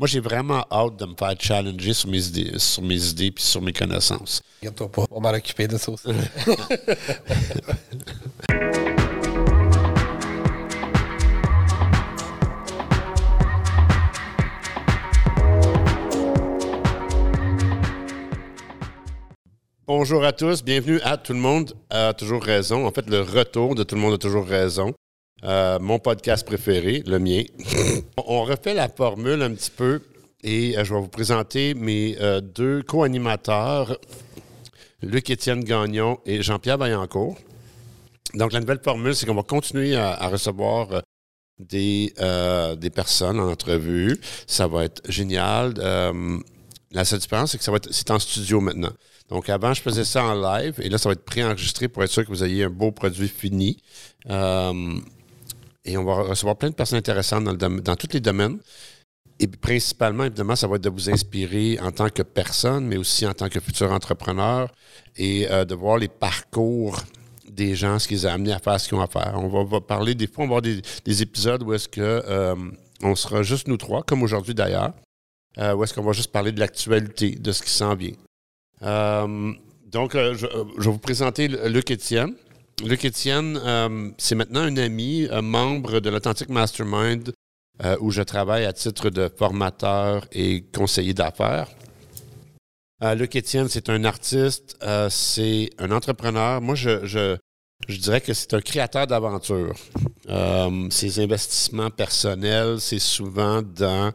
Moi, 0.00 0.06
j'ai 0.06 0.20
vraiment 0.20 0.64
hâte 0.72 0.96
de 0.96 1.04
me 1.04 1.14
faire 1.14 1.34
challenger 1.38 1.92
sur 1.92 2.08
mes 2.08 2.26
idées, 2.26 2.58
sur 2.58 2.82
mes 2.82 3.08
idées 3.08 3.30
puis 3.30 3.44
sur 3.44 3.60
mes 3.60 3.74
connaissances. 3.74 4.40
Regarde-toi 4.62 4.90
pas, 4.90 5.04
on 5.10 5.20
va 5.20 5.30
m'en 5.30 5.36
occuper 5.36 5.68
de 5.68 5.76
ça 5.76 5.92
aussi. 5.92 6.08
Bonjour 19.86 20.24
à 20.24 20.32
tous, 20.32 20.64
bienvenue 20.64 20.98
à 21.02 21.18
Tout 21.18 21.34
le 21.34 21.40
monde 21.40 21.74
a 21.90 22.14
toujours 22.14 22.42
raison. 22.42 22.86
En 22.86 22.90
fait, 22.90 23.06
le 23.10 23.20
retour 23.20 23.74
de 23.74 23.82
Tout 23.82 23.96
le 23.96 24.00
monde 24.00 24.14
a 24.14 24.18
toujours 24.18 24.46
raison. 24.46 24.94
Euh, 25.42 25.78
mon 25.78 25.98
podcast 25.98 26.46
préféré, 26.46 27.02
le 27.06 27.18
mien. 27.18 27.42
On 28.26 28.44
refait 28.44 28.74
la 28.74 28.88
formule 28.88 29.42
un 29.42 29.54
petit 29.54 29.70
peu 29.70 30.02
et 30.42 30.76
euh, 30.76 30.84
je 30.84 30.92
vais 30.92 31.00
vous 31.00 31.08
présenter 31.08 31.72
mes 31.72 32.16
euh, 32.20 32.42
deux 32.42 32.82
co-animateurs, 32.82 33.96
Luc-Étienne 35.02 35.64
Gagnon 35.64 36.18
et 36.26 36.42
Jean-Pierre 36.42 36.76
Vaillancourt. 36.76 37.38
Donc, 38.34 38.52
la 38.52 38.60
nouvelle 38.60 38.80
formule, 38.84 39.14
c'est 39.14 39.24
qu'on 39.24 39.34
va 39.34 39.42
continuer 39.42 39.96
à, 39.96 40.28
recevoir 40.28 41.02
des, 41.58 42.12
des 42.78 42.90
personnes 42.90 43.40
en 43.40 43.50
entrevue. 43.50 44.20
Ça 44.46 44.68
va 44.68 44.84
être 44.84 45.02
génial. 45.10 45.74
la 46.92 47.04
seule 47.04 47.18
différence, 47.18 47.50
c'est 47.50 47.58
que 47.58 47.64
ça 47.64 47.72
va 47.72 47.78
être, 47.78 47.92
c'est 47.92 48.08
en 48.12 48.20
studio 48.20 48.60
maintenant. 48.60 48.92
Donc, 49.30 49.48
avant, 49.48 49.74
je 49.74 49.82
faisais 49.82 50.04
ça 50.04 50.22
en 50.22 50.34
live 50.34 50.74
et 50.80 50.88
là, 50.88 50.98
ça 50.98 51.08
va 51.08 51.14
être 51.14 51.24
préenregistré 51.24 51.88
pour 51.88 52.04
être 52.04 52.10
sûr 52.12 52.22
que 52.22 52.28
vous 52.28 52.44
ayez 52.44 52.64
un 52.64 52.70
beau 52.70 52.92
produit 52.92 53.28
fini. 53.28 53.82
Et 55.84 55.96
on 55.96 56.04
va 56.04 56.14
recevoir 56.22 56.56
plein 56.56 56.70
de 56.70 56.74
personnes 56.74 56.98
intéressantes 56.98 57.44
dans, 57.44 57.96
tous 57.96 58.12
les 58.12 58.20
domaines. 58.20 58.58
Et 59.38 59.46
principalement, 59.46 60.24
évidemment, 60.24 60.54
ça 60.56 60.66
va 60.66 60.76
être 60.76 60.82
de 60.82 60.90
vous 60.90 61.08
inspirer 61.08 61.78
en 61.80 61.90
tant 61.90 62.10
que 62.10 62.22
personne, 62.22 62.86
mais 62.86 62.98
aussi 62.98 63.26
en 63.26 63.32
tant 63.32 63.48
que 63.48 63.58
futur 63.58 63.90
entrepreneur 63.90 64.70
et 65.16 65.50
euh, 65.50 65.64
de 65.64 65.74
voir 65.74 65.96
les 65.96 66.08
parcours 66.08 66.98
des 67.48 67.74
gens, 67.74 67.98
ce 67.98 68.06
qu'ils 68.06 68.26
ont 68.26 68.30
amené 68.30 68.52
à 68.52 68.58
faire, 68.58 68.78
ce 68.78 68.88
qu'ils 68.88 68.98
ont 68.98 69.00
à 69.00 69.06
faire. 69.06 69.32
On 69.36 69.64
va, 69.64 69.80
parler, 69.80 70.14
des 70.14 70.26
fois, 70.26 70.44
on 70.44 70.48
va 70.48 70.58
avoir 70.58 70.62
des, 70.62 71.22
épisodes 71.22 71.62
où 71.62 71.72
est-ce 71.72 71.88
que 71.88 72.00
euh, 72.00 72.54
on 73.02 73.14
sera 73.14 73.42
juste 73.42 73.66
nous 73.66 73.78
trois, 73.78 74.02
comme 74.02 74.22
aujourd'hui 74.22 74.54
d'ailleurs, 74.54 74.92
euh, 75.56 75.74
où 75.74 75.82
est-ce 75.82 75.94
qu'on 75.94 76.02
va 76.02 76.12
juste 76.12 76.32
parler 76.32 76.52
de 76.52 76.60
l'actualité, 76.60 77.30
de 77.30 77.52
ce 77.52 77.62
qui 77.62 77.70
s'en 77.70 77.94
vient. 77.94 78.12
donc, 78.82 80.12
je, 80.12 80.34
je, 80.34 80.46
vais 80.84 80.90
vous 80.90 80.98
présenter 80.98 81.48
Luc 81.48 81.90
Étienne. 81.90 82.34
Luc 82.82 83.04
Étienne, 83.04 83.60
euh, 83.62 84.10
c'est 84.16 84.34
maintenant 84.34 84.60
un 84.60 84.76
ami, 84.78 85.28
un 85.30 85.42
membre 85.42 86.00
de 86.00 86.08
l'Authentic 86.08 86.48
Mastermind, 86.48 87.32
euh, 87.84 87.96
où 88.00 88.10
je 88.10 88.22
travaille 88.22 88.64
à 88.64 88.72
titre 88.72 89.10
de 89.10 89.30
formateur 89.36 90.26
et 90.32 90.64
conseiller 90.74 91.12
d'affaires. 91.12 91.68
Euh, 93.02 93.14
Luc 93.14 93.36
Étienne, 93.36 93.68
c'est 93.68 93.90
un 93.90 94.04
artiste, 94.04 94.78
c'est 95.10 95.70
un 95.78 95.90
entrepreneur. 95.90 96.60
Moi, 96.62 96.74
je, 96.74 97.04
je, 97.06 97.36
dirais 97.88 98.20
que 98.22 98.32
c'est 98.32 98.54
un 98.54 98.60
créateur 98.60 99.06
d'aventures. 99.06 99.74
ses 100.90 101.20
investissements 101.20 101.90
personnels, 101.90 102.80
c'est 102.80 102.98
souvent 102.98 103.62
dans, 103.62 104.12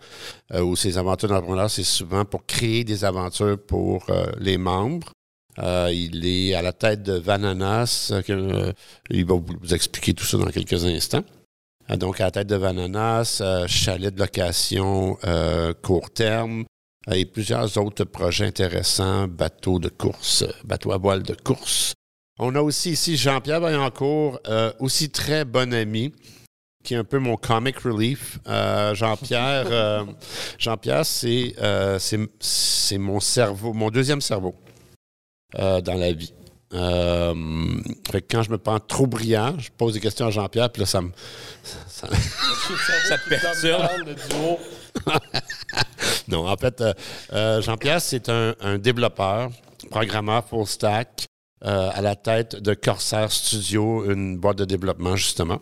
ou 0.59 0.75
ses 0.75 0.97
aventures 0.97 1.29
d'entrepreneur, 1.29 1.69
c'est 1.69 1.83
souvent 1.83 2.25
pour 2.25 2.45
créer 2.45 2.83
des 2.83 3.05
aventures 3.05 3.59
pour 3.63 4.07
les 4.39 4.57
membres. 4.57 5.14
Euh, 5.59 5.89
il 5.93 6.25
est 6.25 6.53
à 6.53 6.61
la 6.61 6.73
tête 6.73 7.03
de 7.03 7.13
Vananas. 7.13 8.11
Euh, 8.29 8.73
il 9.09 9.25
va 9.25 9.35
vous 9.35 9.73
expliquer 9.73 10.13
tout 10.13 10.25
ça 10.25 10.37
dans 10.37 10.45
quelques 10.47 10.85
instants. 10.85 11.23
Euh, 11.89 11.95
donc, 11.95 12.19
à 12.19 12.25
la 12.25 12.31
tête 12.31 12.47
de 12.47 12.55
Vananas, 12.55 13.41
chalet 13.67 14.13
de 14.13 14.19
location 14.19 15.17
court 15.81 16.11
terme 16.11 16.65
et 17.11 17.25
plusieurs 17.25 17.77
autres 17.77 18.03
projets 18.03 18.47
intéressants, 18.47 19.27
bateaux 19.27 19.79
de 19.79 19.89
course, 19.89 20.43
bateaux 20.63 20.91
à 20.91 20.97
voile 20.97 21.23
de 21.23 21.35
course. 21.35 21.93
On 22.39 22.55
a 22.55 22.61
aussi 22.61 22.91
ici 22.91 23.15
Jean-Pierre 23.15 23.61
Vaillancourt, 23.61 24.39
aussi 24.79 25.09
très 25.09 25.45
bon 25.45 25.73
ami, 25.73 26.11
qui 26.83 26.95
est 26.95 26.97
un 26.97 27.03
peu 27.03 27.19
mon 27.19 27.37
comic 27.37 27.77
relief. 27.77 28.39
Jean-Pierre, 28.93 30.05
Jean-Pierre, 30.57 31.05
c'est, 31.05 31.55
c'est 32.39 32.97
mon 32.97 33.19
cerveau, 33.19 33.71
mon 33.71 33.91
deuxième 33.91 34.21
cerveau. 34.21 34.55
Euh, 35.57 35.79
dans 35.79 35.93
la 35.93 36.11
vie. 36.11 36.33
Euh, 36.73 37.33
fait 38.11 38.21
que 38.21 38.35
quand 38.35 38.43
je 38.43 38.49
me 38.49 38.57
prends 38.57 38.79
trop 38.79 39.07
brillant, 39.07 39.55
je 39.57 39.69
pose 39.69 39.93
des 39.93 40.01
questions 40.01 40.25
à 40.25 40.31
Jean-Pierre, 40.31 40.69
puis 40.69 40.81
là, 40.81 40.85
ça 40.85 41.01
me. 41.01 41.11
Ça, 41.87 42.07
te 42.09 43.29
perturbe. 43.29 43.87
non, 46.27 46.49
en 46.49 46.57
fait, 46.57 46.83
euh, 47.31 47.61
Jean-Pierre, 47.61 48.01
c'est 48.01 48.27
un, 48.27 48.53
un, 48.59 48.77
développeur, 48.77 49.49
programmeur 49.89 50.45
full 50.45 50.65
stack, 50.65 51.25
à 51.61 52.01
la 52.01 52.15
tête 52.15 52.57
de 52.57 52.73
Corsair 52.73 53.31
Studio, 53.31 54.11
une 54.11 54.37
boîte 54.37 54.57
de 54.57 54.65
développement, 54.65 55.15
justement. 55.15 55.61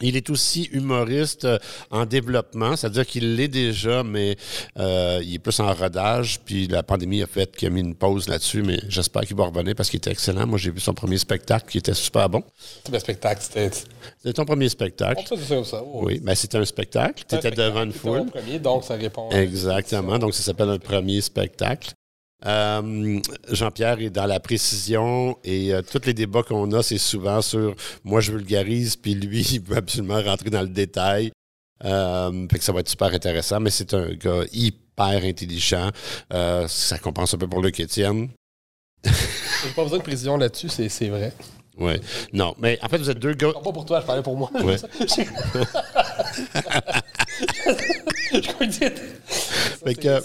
Il 0.00 0.16
est 0.16 0.30
aussi 0.30 0.64
humoriste 0.72 1.44
euh, 1.44 1.58
en 1.90 2.06
développement, 2.06 2.76
c'est-à-dire 2.76 3.06
qu'il 3.06 3.36
l'est 3.36 3.48
déjà, 3.48 4.02
mais 4.02 4.36
euh, 4.78 5.20
il 5.22 5.34
est 5.34 5.38
plus 5.38 5.60
en 5.60 5.72
rodage. 5.72 6.40
Puis 6.44 6.66
la 6.66 6.82
pandémie 6.82 7.22
a 7.22 7.26
fait 7.26 7.54
qu'il 7.54 7.68
a 7.68 7.70
mis 7.70 7.80
une 7.80 7.94
pause 7.94 8.28
là-dessus, 8.28 8.62
mais 8.62 8.78
j'espère 8.88 9.22
qu'il 9.22 9.36
va 9.36 9.44
revenir 9.44 9.74
parce 9.74 9.90
qu'il 9.90 9.98
était 9.98 10.10
excellent. 10.10 10.46
Moi, 10.46 10.58
j'ai 10.58 10.70
vu 10.70 10.80
son 10.80 10.94
premier 10.94 11.18
spectacle 11.18 11.70
qui 11.70 11.78
était 11.78 11.94
super 11.94 12.28
bon. 12.28 12.42
Le 12.90 12.98
spectacle, 12.98 13.42
c'était. 13.42 13.70
C'était 14.18 14.32
ton 14.32 14.44
premier 14.44 14.68
spectacle. 14.68 15.22
Ça, 15.26 15.82
Oui, 15.84 16.20
mais 16.22 16.34
c'était 16.34 16.58
un 16.58 16.64
spectacle. 16.64 17.24
Tu 17.28 17.34
étais 17.34 17.50
devant 17.50 17.82
une 17.82 17.92
foule. 17.92 18.26
premier, 18.26 18.58
donc 18.58 18.84
ça 18.84 18.94
répond. 18.94 19.30
Exactement. 19.30 20.18
Donc 20.18 20.34
ça 20.34 20.42
s'appelle 20.42 20.68
un 20.70 20.78
premier 20.78 21.20
spectacle. 21.20 21.92
Euh, 22.46 23.20
Jean-Pierre 23.50 24.00
est 24.00 24.10
dans 24.10 24.26
la 24.26 24.40
précision 24.40 25.36
et 25.44 25.74
euh, 25.74 25.82
tous 25.82 26.06
les 26.06 26.14
débats 26.14 26.42
qu'on 26.42 26.72
a, 26.72 26.82
c'est 26.82 26.98
souvent 26.98 27.42
sur 27.42 27.74
moi 28.02 28.20
je 28.20 28.32
vulgarise, 28.32 28.96
puis 28.96 29.14
lui, 29.14 29.42
il 29.52 29.60
veut 29.60 29.76
absolument 29.76 30.22
rentrer 30.22 30.50
dans 30.50 30.62
le 30.62 30.68
détail. 30.68 31.32
Euh, 31.84 32.46
fait 32.50 32.58
que 32.58 32.64
ça 32.64 32.72
va 32.72 32.80
être 32.80 32.88
super 32.88 33.12
intéressant, 33.12 33.60
mais 33.60 33.70
c'est 33.70 33.94
un 33.94 34.12
gars 34.14 34.42
hyper 34.52 35.24
intelligent. 35.24 35.90
ça 36.30 36.98
compense 36.98 37.34
un 37.34 37.38
peu 37.38 37.48
pour 37.48 37.62
Luc 37.62 37.78
Étienne. 37.80 38.28
J'ai 39.04 39.70
pas 39.74 39.82
besoin 39.82 39.98
de 39.98 40.02
précision 40.02 40.36
là-dessus, 40.36 40.68
c'est 40.68 41.08
vrai. 41.08 41.32
Oui. 41.78 41.94
Non, 42.32 42.54
mais 42.58 42.78
en 42.82 42.88
fait, 42.88 42.98
vous 42.98 43.08
êtes 43.08 43.18
deux 43.18 43.32
gars. 43.32 43.52
Pas 43.52 43.72
pour 43.72 43.86
toi, 43.86 44.00
je 44.00 44.06
parlais 44.06 44.22
pour 44.22 44.36
moi. 44.36 44.50
Ouais. 44.62 44.76
je 48.42 48.52
crois 48.52 48.66
que 48.66 48.72
fait 49.84 49.94
que... 49.94 50.20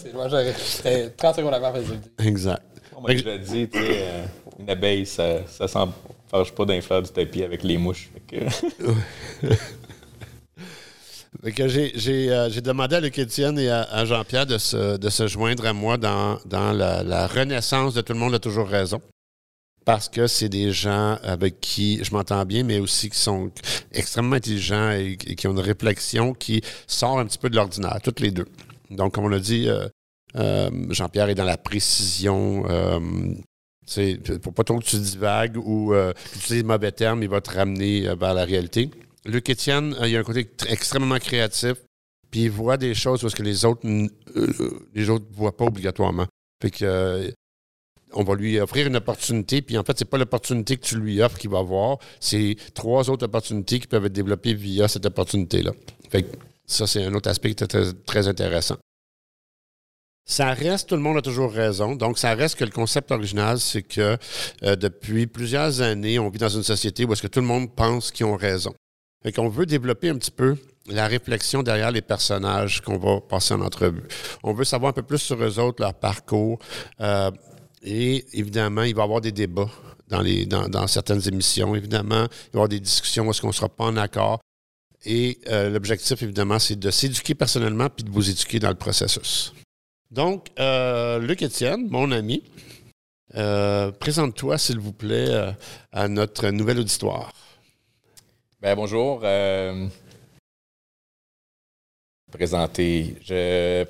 C'était 0.57 1.09
30 1.09 1.35
secondes 1.35 1.53
avant. 1.53 1.73
Exact. 2.19 2.61
Moi, 2.99 3.15
je 3.15 3.23
l'ai 3.23 3.39
dit, 3.39 3.67
tu 3.67 3.79
sais, 3.79 3.97
euh, 4.01 4.25
une 4.59 4.69
abeille, 4.69 5.05
ça 5.05 5.39
ne 5.59 5.67
s'enfarge 5.67 6.51
pas 6.53 6.65
d'un 6.65 6.81
fleur 6.81 7.01
du 7.01 7.09
tapis 7.09 7.43
avec 7.43 7.63
les 7.63 7.77
mouches. 7.77 8.09
Fait 8.13 8.37
que... 8.37 9.55
Euh, 11.47 12.49
j'ai 12.49 12.61
demandé 12.61 12.95
à 12.95 12.99
Luc 12.99 13.19
Étienne 13.19 13.59
et 13.59 13.69
à, 13.69 14.03
Jean-Pierre 14.05 14.47
de 14.47 14.57
se, 14.57 14.97
de 14.97 15.09
se, 15.09 15.27
joindre 15.27 15.67
à 15.67 15.73
moi 15.73 15.97
dans, 15.97 16.39
dans 16.45 16.71
la, 16.71 17.03
la, 17.03 17.27
renaissance 17.27 17.93
de 17.93 18.01
Tout 18.01 18.13
le 18.13 18.19
monde 18.19 18.33
a 18.33 18.39
toujours 18.39 18.67
raison 18.67 18.99
parce 19.85 20.09
que 20.09 20.25
c'est 20.25 20.49
des 20.49 20.71
gens 20.71 21.17
avec 21.23 21.61
qui 21.61 22.03
je 22.03 22.11
m'entends 22.11 22.43
bien, 22.43 22.63
mais 22.63 22.79
aussi 22.79 23.09
qui 23.09 23.19
sont 23.19 23.51
extrêmement 23.93 24.35
intelligents 24.35 24.91
et, 24.91 25.15
qui 25.15 25.47
ont 25.47 25.51
une 25.51 25.59
réflexion 25.59 26.33
qui 26.33 26.61
sort 26.87 27.19
un 27.19 27.25
petit 27.25 27.37
peu 27.37 27.49
de 27.49 27.55
l'ordinaire, 27.55 27.99
toutes 28.03 28.19
les 28.19 28.31
deux. 28.31 28.47
Donc, 28.89 29.13
comme 29.13 29.25
on 29.25 29.29
l'a 29.29 29.39
dit, 29.39 29.69
euh, 29.69 29.87
euh, 30.35 30.69
Jean-Pierre 30.89 31.29
est 31.29 31.35
dans 31.35 31.45
la 31.45 31.57
précision. 31.57 32.65
Euh, 32.67 32.99
faut 34.43 34.51
pas 34.51 34.63
trop 34.63 34.79
que 34.79 34.85
tu 34.85 34.97
divagues 34.97 35.57
ou 35.57 35.93
euh, 35.93 36.11
que 36.13 36.29
tu 36.31 36.37
utilises 36.39 36.63
mauvais 36.63 36.91
termes, 36.91 37.21
il 37.21 37.29
va 37.29 37.39
te 37.39 37.51
ramener 37.51 38.01
vers 38.15 38.33
la 38.33 38.43
réalité. 38.43 38.89
Luc 39.25 39.49
Étienne, 39.49 39.95
il 40.03 40.15
a 40.15 40.19
un 40.19 40.23
côté 40.23 40.49
extrêmement 40.67 41.19
créatif, 41.19 41.73
puis 42.31 42.43
il 42.43 42.51
voit 42.51 42.77
des 42.77 42.95
choses 42.95 43.21
parce 43.21 43.35
que 43.35 43.43
les 43.43 43.65
autres 43.65 43.87
les 44.93 45.09
autres 45.09 45.25
ne 45.29 45.35
voient 45.35 45.55
pas 45.55 45.65
obligatoirement. 45.65 46.25
Fait 46.61 46.71
que 46.71 47.31
on 48.15 48.23
va 48.23 48.35
lui 48.35 48.59
offrir 48.59 48.87
une 48.87 48.95
opportunité, 48.95 49.61
puis 49.61 49.77
en 49.77 49.83
fait, 49.83 49.97
c'est 49.97 50.09
pas 50.09 50.17
l'opportunité 50.17 50.77
que 50.77 50.85
tu 50.85 50.97
lui 50.97 51.21
offres 51.21 51.37
qu'il 51.37 51.49
va 51.49 51.59
avoir, 51.59 51.97
c'est 52.19 52.55
trois 52.73 53.09
autres 53.09 53.25
opportunités 53.25 53.79
qui 53.79 53.87
peuvent 53.87 54.05
être 54.05 54.13
développées 54.13 54.53
via 54.53 54.87
cette 54.87 55.05
opportunité-là. 55.05 55.71
Ça, 56.65 56.87
c'est 56.87 57.03
un 57.03 57.13
autre 57.13 57.29
aspect 57.29 57.53
qui 57.53 57.63
est 57.63 58.05
très, 58.05 58.27
intéressant. 58.27 58.77
Ça 60.27 60.53
reste, 60.53 60.89
tout 60.89 60.95
le 60.95 61.01
monde 61.01 61.17
a 61.17 61.21
toujours 61.21 61.51
raison. 61.51 61.95
Donc, 61.95 62.17
ça 62.17 62.33
reste 62.33 62.55
que 62.55 62.63
le 62.63 62.71
concept 62.71 63.11
original, 63.11 63.59
c'est 63.59 63.83
que 63.83 64.17
euh, 64.63 64.75
depuis 64.75 65.27
plusieurs 65.27 65.81
années, 65.81 66.17
on 66.17 66.29
vit 66.29 66.39
dans 66.39 66.49
une 66.49 66.63
société 66.63 67.05
où 67.05 67.13
est-ce 67.13 67.21
que 67.21 67.27
tout 67.27 67.41
le 67.41 67.45
monde 67.45 67.75
pense 67.75 68.11
qu'ils 68.11 68.25
ont 68.25 68.35
raison. 68.35 68.73
Fait 69.21 69.31
qu'on 69.31 69.49
veut 69.49 69.67
développer 69.67 70.09
un 70.09 70.17
petit 70.17 70.31
peu 70.31 70.57
la 70.87 71.07
réflexion 71.07 71.61
derrière 71.63 71.91
les 71.91 72.01
personnages 72.01 72.81
qu'on 72.81 72.97
va 72.97 73.21
passer 73.21 73.53
en 73.53 73.61
entrevue. 73.61 74.03
On 74.43 74.53
veut 74.53 74.63
savoir 74.63 74.91
un 74.91 74.93
peu 74.93 75.03
plus 75.03 75.19
sur 75.19 75.41
eux 75.43 75.59
autres, 75.59 75.81
leur 75.81 75.93
parcours. 75.93 76.57
Euh, 77.01 77.29
et 77.85 78.25
évidemment, 78.33 78.81
il 78.81 78.95
va 78.95 79.03
y 79.03 79.05
avoir 79.05 79.21
des 79.21 79.31
débats 79.31 79.69
dans, 80.07 80.87
certaines 80.87 81.25
émissions. 81.27 81.75
Évidemment, 81.75 82.23
il 82.23 82.27
va 82.27 82.53
y 82.53 82.55
avoir 82.55 82.69
des 82.69 82.79
discussions 82.79 83.27
où 83.27 83.29
est-ce 83.29 83.41
qu'on 83.41 83.47
ne 83.47 83.53
sera 83.53 83.69
pas 83.69 83.85
en 83.85 83.95
accord. 83.95 84.39
Et 85.05 85.37
euh, 85.47 85.69
l'objectif, 85.69 86.21
évidemment, 86.23 86.57
c'est 86.57 86.79
de 86.79 86.89
s'éduquer 86.89 87.35
personnellement 87.35 87.89
puis 87.89 88.03
de 88.03 88.09
vous 88.09 88.27
éduquer 88.27 88.57
dans 88.57 88.69
le 88.69 88.75
processus. 88.75 89.53
Donc, 90.09 90.47
euh, 90.59 91.19
Luc 91.19 91.43
Étienne, 91.43 91.87
mon 91.87 92.11
ami, 92.11 92.41
euh, 93.35 93.91
présente-toi, 93.91 94.57
s'il 94.57 94.79
vous 94.79 94.93
plaît, 94.93 95.53
à 95.91 96.07
notre 96.07 96.49
nouvel 96.49 96.79
auditoire. 96.79 97.31
Ben, 98.61 98.75
bonjour. 98.75 99.23
présenter. 102.31 103.15
Je. 103.23 103.85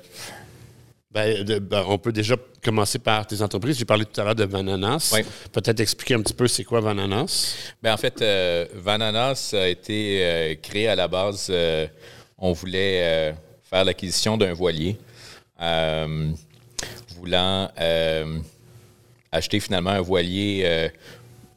Ben, 1.16 1.42
de- 1.44 1.58
ben, 1.60 1.82
on 1.88 1.96
peut 1.96 2.12
déjà 2.12 2.36
commencer 2.62 2.98
par 2.98 3.26
tes 3.26 3.40
entreprises. 3.40 3.78
J'ai 3.78 3.86
parlé 3.86 4.04
tout 4.04 4.20
à 4.20 4.24
l'heure 4.24 4.34
de 4.34 4.44
Vananas. 4.44 5.12
Oui. 5.14 5.20
Peut-être 5.50 5.80
expliquer 5.80 6.12
un 6.12 6.20
petit 6.20 6.34
peu 6.34 6.46
c'est 6.46 6.62
quoi 6.62 6.82
Vananas? 6.82 7.56
Ben, 7.82 7.94
en 7.94 7.96
fait, 7.96 8.20
euh, 8.20 8.66
Vananas 8.74 9.54
a 9.54 9.66
été 9.66 10.18
euh, 10.22 10.54
créé 10.60 10.88
à 10.88 10.94
la 10.94 11.08
base. 11.08 11.46
euh, 11.48 11.86
on 12.36 12.52
voulait 12.52 13.34
faire 13.62 13.82
l'acquisition 13.86 14.36
d'un 14.36 14.52
voilier. 14.52 14.98
voulant 17.16 17.70
acheter 19.32 19.58
finalement 19.60 19.92
un 19.92 20.02
voilier 20.02 20.90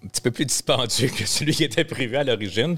un 0.02 0.08
petit 0.08 0.22
peu 0.22 0.32
plus 0.32 0.46
dispendieux 0.46 1.10
que 1.10 1.26
celui 1.28 1.54
qui 1.54 1.66
était 1.66 1.84
prévu 1.84 2.16
à 2.16 2.24
l'origine. 2.24 2.78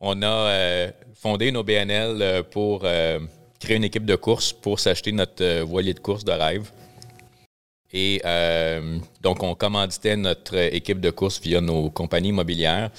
On 0.00 0.22
a 0.22 0.88
fondé 1.20 1.52
OBNL 1.54 2.22
euh, 2.22 2.42
pour 2.42 2.86
créer 3.64 3.76
une 3.78 3.84
équipe 3.84 4.04
de 4.04 4.16
course 4.16 4.52
pour 4.52 4.78
s'acheter 4.78 5.10
notre 5.12 5.42
euh, 5.42 5.64
voilier 5.64 5.94
de 5.94 5.98
course 6.00 6.24
de 6.24 6.32
rêve. 6.32 6.70
Et 7.92 8.20
euh, 8.24 8.98
donc, 9.22 9.42
on 9.42 9.54
commanditait 9.54 10.16
notre 10.16 10.56
équipe 10.74 11.00
de 11.00 11.10
course 11.10 11.40
via 11.40 11.60
nos 11.60 11.90
compagnies 11.90 12.28
immobilières. 12.30 12.90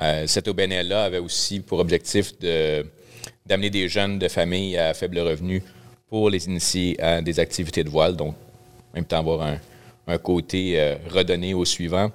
Euh, 0.00 0.26
cette 0.26 0.46
OBNL-là 0.48 1.04
avait 1.04 1.18
aussi 1.18 1.60
pour 1.60 1.78
objectif 1.80 2.38
de- 2.38 2.86
d'amener 3.46 3.70
des 3.70 3.88
jeunes 3.88 4.18
de 4.18 4.28
familles 4.28 4.76
à 4.78 4.94
faible 4.94 5.18
revenu 5.18 5.62
pour 6.08 6.30
les 6.30 6.46
initier 6.46 7.00
à 7.02 7.20
des 7.22 7.40
activités 7.40 7.82
de 7.82 7.90
voile. 7.90 8.14
Donc, 8.14 8.34
en 8.92 8.94
même 8.96 9.06
temps, 9.06 9.18
avoir 9.18 9.42
un, 9.42 9.58
un 10.06 10.18
côté 10.18 10.78
euh, 10.78 10.96
redonné 11.10 11.54
au 11.54 11.64
suivant. 11.64 12.10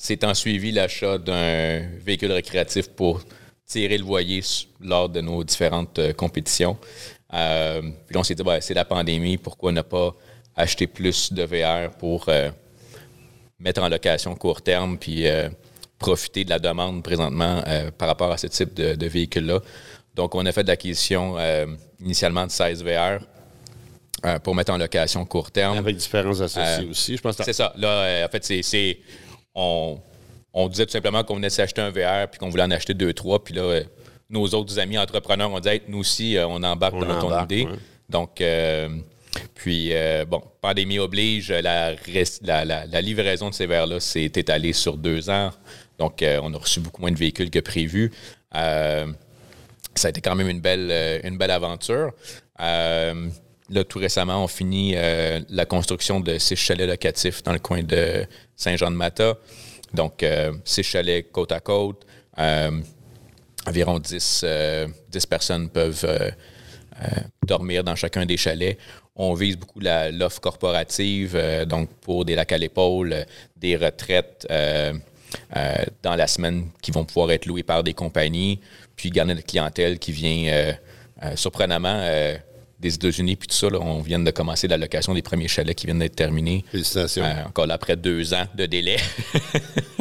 C'est 0.00 0.22
en 0.22 0.32
suivi 0.32 0.70
l'achat 0.70 1.18
d'un 1.18 1.80
véhicule 2.04 2.30
récréatif 2.32 2.88
pour 2.88 3.20
tirer 3.68 3.98
le 3.98 4.04
voilier 4.04 4.38
s- 4.38 4.66
lors 4.80 5.08
de 5.08 5.20
nos 5.20 5.44
différentes 5.44 5.98
euh, 5.98 6.12
compétitions. 6.14 6.76
Euh, 7.34 7.82
puis 7.82 8.14
là, 8.14 8.20
on 8.20 8.24
s'est 8.24 8.34
dit, 8.34 8.42
ben, 8.42 8.60
c'est 8.60 8.74
la 8.74 8.86
pandémie, 8.86 9.36
pourquoi 9.36 9.70
ne 9.70 9.82
pas 9.82 10.14
acheter 10.56 10.86
plus 10.86 11.32
de 11.32 11.42
VR 11.44 11.90
pour 11.98 12.24
euh, 12.28 12.50
mettre 13.60 13.82
en 13.82 13.88
location 13.88 14.34
court 14.34 14.62
terme 14.62 14.98
puis 14.98 15.24
profiter 15.98 16.44
de 16.44 16.50
la 16.50 16.58
demande 16.58 17.02
présentement 17.02 17.62
par 17.98 18.08
rapport 18.08 18.30
à 18.32 18.38
ce 18.38 18.46
type 18.46 18.72
de, 18.74 18.94
de 18.94 19.06
véhicule-là. 19.06 19.60
Donc, 20.14 20.34
on 20.34 20.44
a 20.46 20.52
fait 20.52 20.62
de 20.62 20.68
l'acquisition 20.68 21.36
initialement 22.00 22.46
de 22.46 22.50
16 22.52 22.82
VR 22.84 23.18
pour 24.42 24.54
mettre 24.54 24.72
en 24.72 24.78
location 24.78 25.24
court 25.24 25.50
terme. 25.50 25.76
Avec 25.76 25.96
différents 25.96 26.40
associés 26.40 26.88
aussi. 26.88 27.16
Je 27.16 27.20
pense 27.22 27.36
C'est 27.44 27.52
ça. 27.52 27.72
Là, 27.76 28.24
en 28.24 28.28
fait, 28.28 28.44
c'est- 28.44 28.62
c'est. 28.62 28.98
On, 29.54 29.98
on 30.64 30.68
disait 30.68 30.86
tout 30.86 30.92
simplement 30.92 31.22
qu'on 31.24 31.36
venait 31.36 31.50
s'acheter 31.50 31.80
un 31.80 31.90
VR 31.90 32.28
puis 32.30 32.38
qu'on 32.38 32.48
voulait 32.48 32.62
en 32.64 32.70
acheter 32.70 32.94
deux, 32.94 33.12
trois. 33.12 33.42
Puis 33.42 33.54
là, 33.54 33.62
euh, 33.62 33.82
nos 34.30 34.46
autres 34.48 34.78
amis 34.78 34.98
entrepreneurs 34.98 35.50
ont 35.52 35.60
dit 35.60 35.68
Hey, 35.68 35.82
nous 35.88 35.98
aussi, 35.98 36.36
euh, 36.36 36.46
on 36.48 36.62
embarque 36.62 36.94
On 36.94 37.00
dans 37.06 37.20
ton 37.20 37.28
idée. 37.44 37.64
ouais. 37.66 37.78
Donc, 38.08 38.40
euh, 38.40 38.88
puis, 39.54 39.90
euh, 39.92 40.24
bon, 40.24 40.42
pandémie 40.60 40.98
oblige, 40.98 41.50
la, 41.50 41.92
la, 42.42 42.64
la- 42.64 42.86
la 42.86 43.00
livraison 43.00 43.50
de 43.50 43.54
ces 43.54 43.66
verres-là 43.66 44.00
s'est 44.00 44.24
étalée 44.24 44.72
sur 44.72 44.96
deux 44.96 45.28
ans. 45.30 45.50
Donc, 45.98 46.22
euh, 46.22 46.40
on 46.42 46.52
a 46.54 46.58
reçu 46.58 46.80
beaucoup 46.80 47.00
moins 47.02 47.12
de 47.12 47.18
véhicules 47.18 47.50
que 47.50 47.58
prévu. 47.60 48.10
Ça 48.52 50.06
a 50.06 50.08
été 50.10 50.20
quand 50.20 50.34
même 50.36 50.48
une 50.48 50.60
belle, 50.60 51.20
une 51.24 51.36
belle 51.38 51.50
aventure. 51.50 52.12
Là, 52.58 53.84
tout 53.86 53.98
récemment, 53.98 54.42
on 54.44 54.48
finit 54.48 54.94
la 54.94 55.64
construction 55.66 56.20
de 56.20 56.38
six 56.38 56.56
chalets 56.56 56.88
locatifs 56.88 57.42
dans 57.42 57.52
le 57.52 57.58
coin 57.58 57.82
de 57.82 58.24
Saint-Jean-de-Mata. 58.56 59.34
Donc, 59.94 60.22
euh, 60.22 60.52
six 60.64 60.82
chalets 60.82 61.30
côte 61.30 61.52
à 61.52 61.60
côte. 61.60 62.04
Euh, 62.38 62.70
environ 63.66 63.98
10, 63.98 64.42
euh, 64.44 64.88
10 65.10 65.26
personnes 65.26 65.68
peuvent 65.68 66.04
euh, 66.04 66.30
euh, 67.02 67.06
dormir 67.46 67.84
dans 67.84 67.96
chacun 67.96 68.26
des 68.26 68.36
chalets. 68.36 68.78
On 69.16 69.34
vise 69.34 69.56
beaucoup 69.56 69.80
l'offre 69.80 70.40
corporative, 70.40 71.32
euh, 71.34 71.64
donc 71.64 71.90
pour 72.00 72.24
des 72.24 72.34
lacs 72.34 72.52
à 72.52 72.58
l'épaule, 72.58 73.12
euh, 73.12 73.24
des 73.56 73.76
retraites 73.76 74.46
euh, 74.50 74.92
euh, 75.56 75.74
dans 76.02 76.14
la 76.14 76.26
semaine 76.26 76.68
qui 76.80 76.90
vont 76.92 77.04
pouvoir 77.04 77.30
être 77.32 77.46
louées 77.46 77.64
par 77.64 77.82
des 77.82 77.94
compagnies, 77.94 78.60
puis 78.96 79.10
garder 79.10 79.34
notre 79.34 79.46
clientèle 79.46 79.98
qui 79.98 80.12
vient 80.12 80.52
euh, 80.52 80.72
euh, 81.24 81.36
surprenamment 81.36 82.00
euh, 82.02 82.36
des 82.80 82.94
États-Unis, 82.94 83.36
puis 83.36 83.48
tout 83.48 83.54
ça. 83.56 83.68
là, 83.70 83.78
on 83.80 84.00
vient 84.00 84.18
de 84.20 84.30
commencer 84.30 84.68
la 84.68 84.76
location 84.76 85.12
des 85.14 85.22
premiers 85.22 85.48
chalets 85.48 85.76
qui 85.76 85.86
viennent 85.86 85.98
d'être 85.98 86.14
terminés. 86.16 86.64
Félicitations. 86.70 87.24
Euh, 87.24 87.44
encore 87.46 87.66
là, 87.66 87.74
après 87.74 87.96
deux 87.96 88.34
ans 88.34 88.46
de 88.54 88.66
délai. 88.66 88.96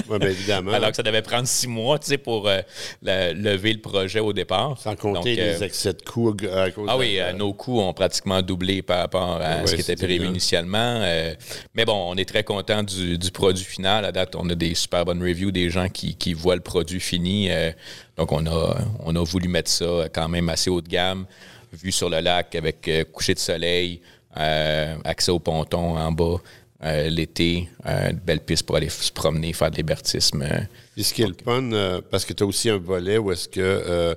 Oui, 0.09 0.19
bien 0.19 0.29
évidemment. 0.29 0.71
Alors 0.71 0.91
que 0.91 0.95
ça 0.95 1.03
devait 1.03 1.21
prendre 1.21 1.45
six 1.49 1.67
mois, 1.67 1.99
tu 1.99 2.07
sais, 2.07 2.17
pour 2.17 2.47
euh, 2.47 2.61
la- 3.01 3.33
lever 3.33 3.73
le 3.73 3.81
projet 3.81 4.21
au 4.21 4.31
départ. 4.31 4.77
Sans 4.79 4.95
compter 4.95 5.35
Donc, 5.35 5.39
euh, 5.45 5.57
les 5.57 5.63
excès 5.65 5.91
de 5.91 6.01
coûts 6.01 6.33
à 6.49 6.71
cause 6.71 6.87
ah 6.89 6.97
oui, 6.97 7.19
nos 7.35 7.51
coûts 7.53 7.81
ont 7.81 7.91
pratiquement 7.93 8.41
doublé 8.41 8.81
par 8.81 8.99
rapport 8.99 9.41
à 9.41 9.67
ce 9.67 9.75
qui 9.75 9.81
était 9.81 9.97
prévu 9.97 10.25
initialement. 10.27 11.01
mais 11.73 11.83
bon, 11.83 12.05
on 12.09 12.15
est 12.15 12.23
très 12.23 12.45
content 12.45 12.83
du, 12.83 13.17
du 13.17 13.31
produit 13.31 13.65
final. 13.65 14.05
À 14.05 14.13
date, 14.13 14.33
on 14.37 14.49
a 14.49 14.55
des 14.55 14.75
super 14.75 15.03
bonnes 15.03 15.21
reviews 15.21 15.51
des 15.51 15.69
gens 15.69 15.89
qui, 15.89 16.15
qui 16.15 16.33
voient 16.33 16.55
le 16.55 16.61
produit 16.61 17.01
fini. 17.01 17.49
donc, 18.15 18.31
on 18.31 18.45
a, 18.45 18.77
on 19.03 19.13
a 19.13 19.23
voulu 19.25 19.49
mettre 19.49 19.69
ça 19.69 20.07
quand 20.13 20.29
même 20.29 20.47
assez 20.47 20.69
haut 20.69 20.79
de 20.79 20.87
gamme, 20.87 21.25
vue 21.73 21.91
sur 21.91 22.09
le 22.09 22.19
lac 22.19 22.55
avec 22.55 22.87
euh, 22.87 23.03
coucher 23.05 23.33
de 23.33 23.39
soleil, 23.39 24.01
euh, 24.37 24.95
accès 25.03 25.31
au 25.31 25.39
ponton 25.39 25.97
en 25.97 26.11
bas. 26.11 26.37
euh, 26.83 27.09
L'été, 27.09 27.69
une 27.85 28.19
belle 28.23 28.41
piste 28.41 28.65
pour 28.65 28.75
aller 28.75 28.89
se 28.89 29.11
promener, 29.11 29.53
faire 29.53 29.71
de 29.71 29.77
l'hébertisme. 29.77 30.45
Puis 30.93 31.03
ce 31.03 31.13
qui 31.13 31.23
est 31.23 31.27
le 31.27 31.35
fun, 31.43 32.01
parce 32.11 32.25
que 32.25 32.33
tu 32.33 32.43
as 32.43 32.45
aussi 32.45 32.69
un 32.69 32.77
volet 32.77 33.17
où 33.17 33.31
est-ce 33.31 33.47
que 33.47 34.15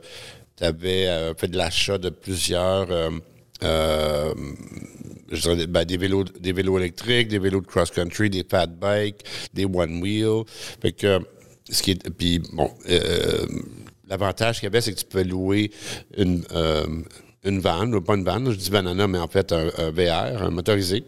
tu 0.57 0.65
avais 0.65 1.35
fait 1.39 1.49
de 1.49 1.57
l'achat 1.57 1.99
de 1.99 2.11
plusieurs 2.11 2.89
je 5.31 5.41
dirais, 5.41 5.67
ben, 5.67 5.85
des, 5.85 5.97
vélos, 5.97 6.25
des 6.25 6.53
vélos 6.53 6.79
électriques, 6.79 7.29
des 7.29 7.39
vélos 7.39 7.61
de 7.61 7.67
cross-country, 7.67 8.31
des 8.31 8.45
fat 8.49 8.67
bikes, 8.67 9.23
des 9.55 9.65
one-wheel. 9.65 10.45
Fait 10.83 10.93
que, 10.93 11.21
ce 11.71 11.83
qui 11.83 11.93
est, 11.93 12.11
puis 12.11 12.41
bon, 12.53 12.71
euh, 12.89 13.47
l'avantage 14.09 14.57
qu'il 14.57 14.65
y 14.65 14.67
avait, 14.67 14.81
c'est 14.81 14.93
que 14.93 14.99
tu 14.99 15.07
pouvais 15.07 15.25
louer 15.25 15.71
une, 16.17 16.45
une 17.45 17.61
vanne, 17.61 17.95
ou 17.95 18.01
pas 18.01 18.15
une 18.17 18.25
vanne, 18.25 18.51
je 18.51 18.57
dis 18.57 18.71
banana, 18.71 19.07
mais 19.07 19.19
en 19.19 19.29
fait 19.29 19.53
un, 19.53 19.71
un 19.79 19.91
VR, 19.91 20.43
un 20.43 20.51
motorisé, 20.51 21.05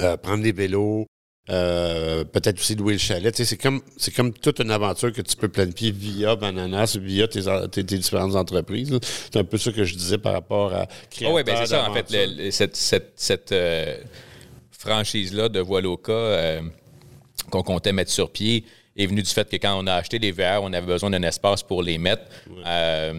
euh, 0.00 0.16
prendre 0.16 0.42
des 0.42 0.52
vélos, 0.52 1.06
euh, 1.48 2.24
peut-être 2.24 2.58
aussi 2.58 2.74
louer 2.74 2.94
le 2.94 2.98
chalet. 2.98 3.32
Tu 3.32 3.38
sais, 3.38 3.44
c'est 3.50 3.56
comme, 3.56 3.80
c'est 3.96 4.12
comme 4.14 4.32
toute 4.32 4.58
une 4.60 4.70
aventure 4.70 5.12
que 5.12 5.22
tu 5.22 5.36
peux 5.36 5.48
planifier 5.48 5.92
via 5.92 6.34
Bananas, 6.36 6.96
via 7.00 7.28
tes, 7.28 7.42
tes- 7.70 7.84
tes 7.84 7.98
différentes 7.98 8.34
entreprises. 8.34 8.98
C'est 9.02 9.36
un 9.36 9.44
peu 9.44 9.56
ça 9.58 9.70
que 9.72 9.84
je 9.84 9.94
disais 9.94 10.18
par 10.18 10.32
rapport 10.32 10.72
à 10.74 10.82
Ah 11.22 11.30
oui, 11.30 11.42
ben 11.44 11.54
c'est 11.58 11.66
ça, 11.66 11.88
en 11.88 11.94
fait, 11.94 12.10
d'aventure. 12.10 12.36
le- 12.38 12.44
le- 12.46 12.50
cette, 12.50 12.74
cette- 12.76 13.12
cette, 13.16 13.52
euh, 13.52 13.96
franchise-là 14.70 15.48
de 15.48 15.60
Voiloca 15.60 16.12
euh, 16.12 16.60
qu'on 17.50 17.62
comptait 17.62 17.92
mettre 17.92 18.10
sur 18.10 18.30
pied 18.30 18.64
est 18.96 19.06
venue 19.06 19.22
du 19.22 19.30
fait 19.30 19.48
que 19.48 19.56
quand 19.56 19.78
on 19.78 19.86
a 19.86 19.94
acheté 19.94 20.18
les 20.18 20.32
VR, 20.32 20.62
on 20.62 20.72
avait 20.72 20.86
besoin 20.86 21.10
d'un 21.10 21.22
espace 21.22 21.62
pour 21.62 21.82
les 21.82 21.98
mettre. 21.98 22.22
Euh, 22.66 23.14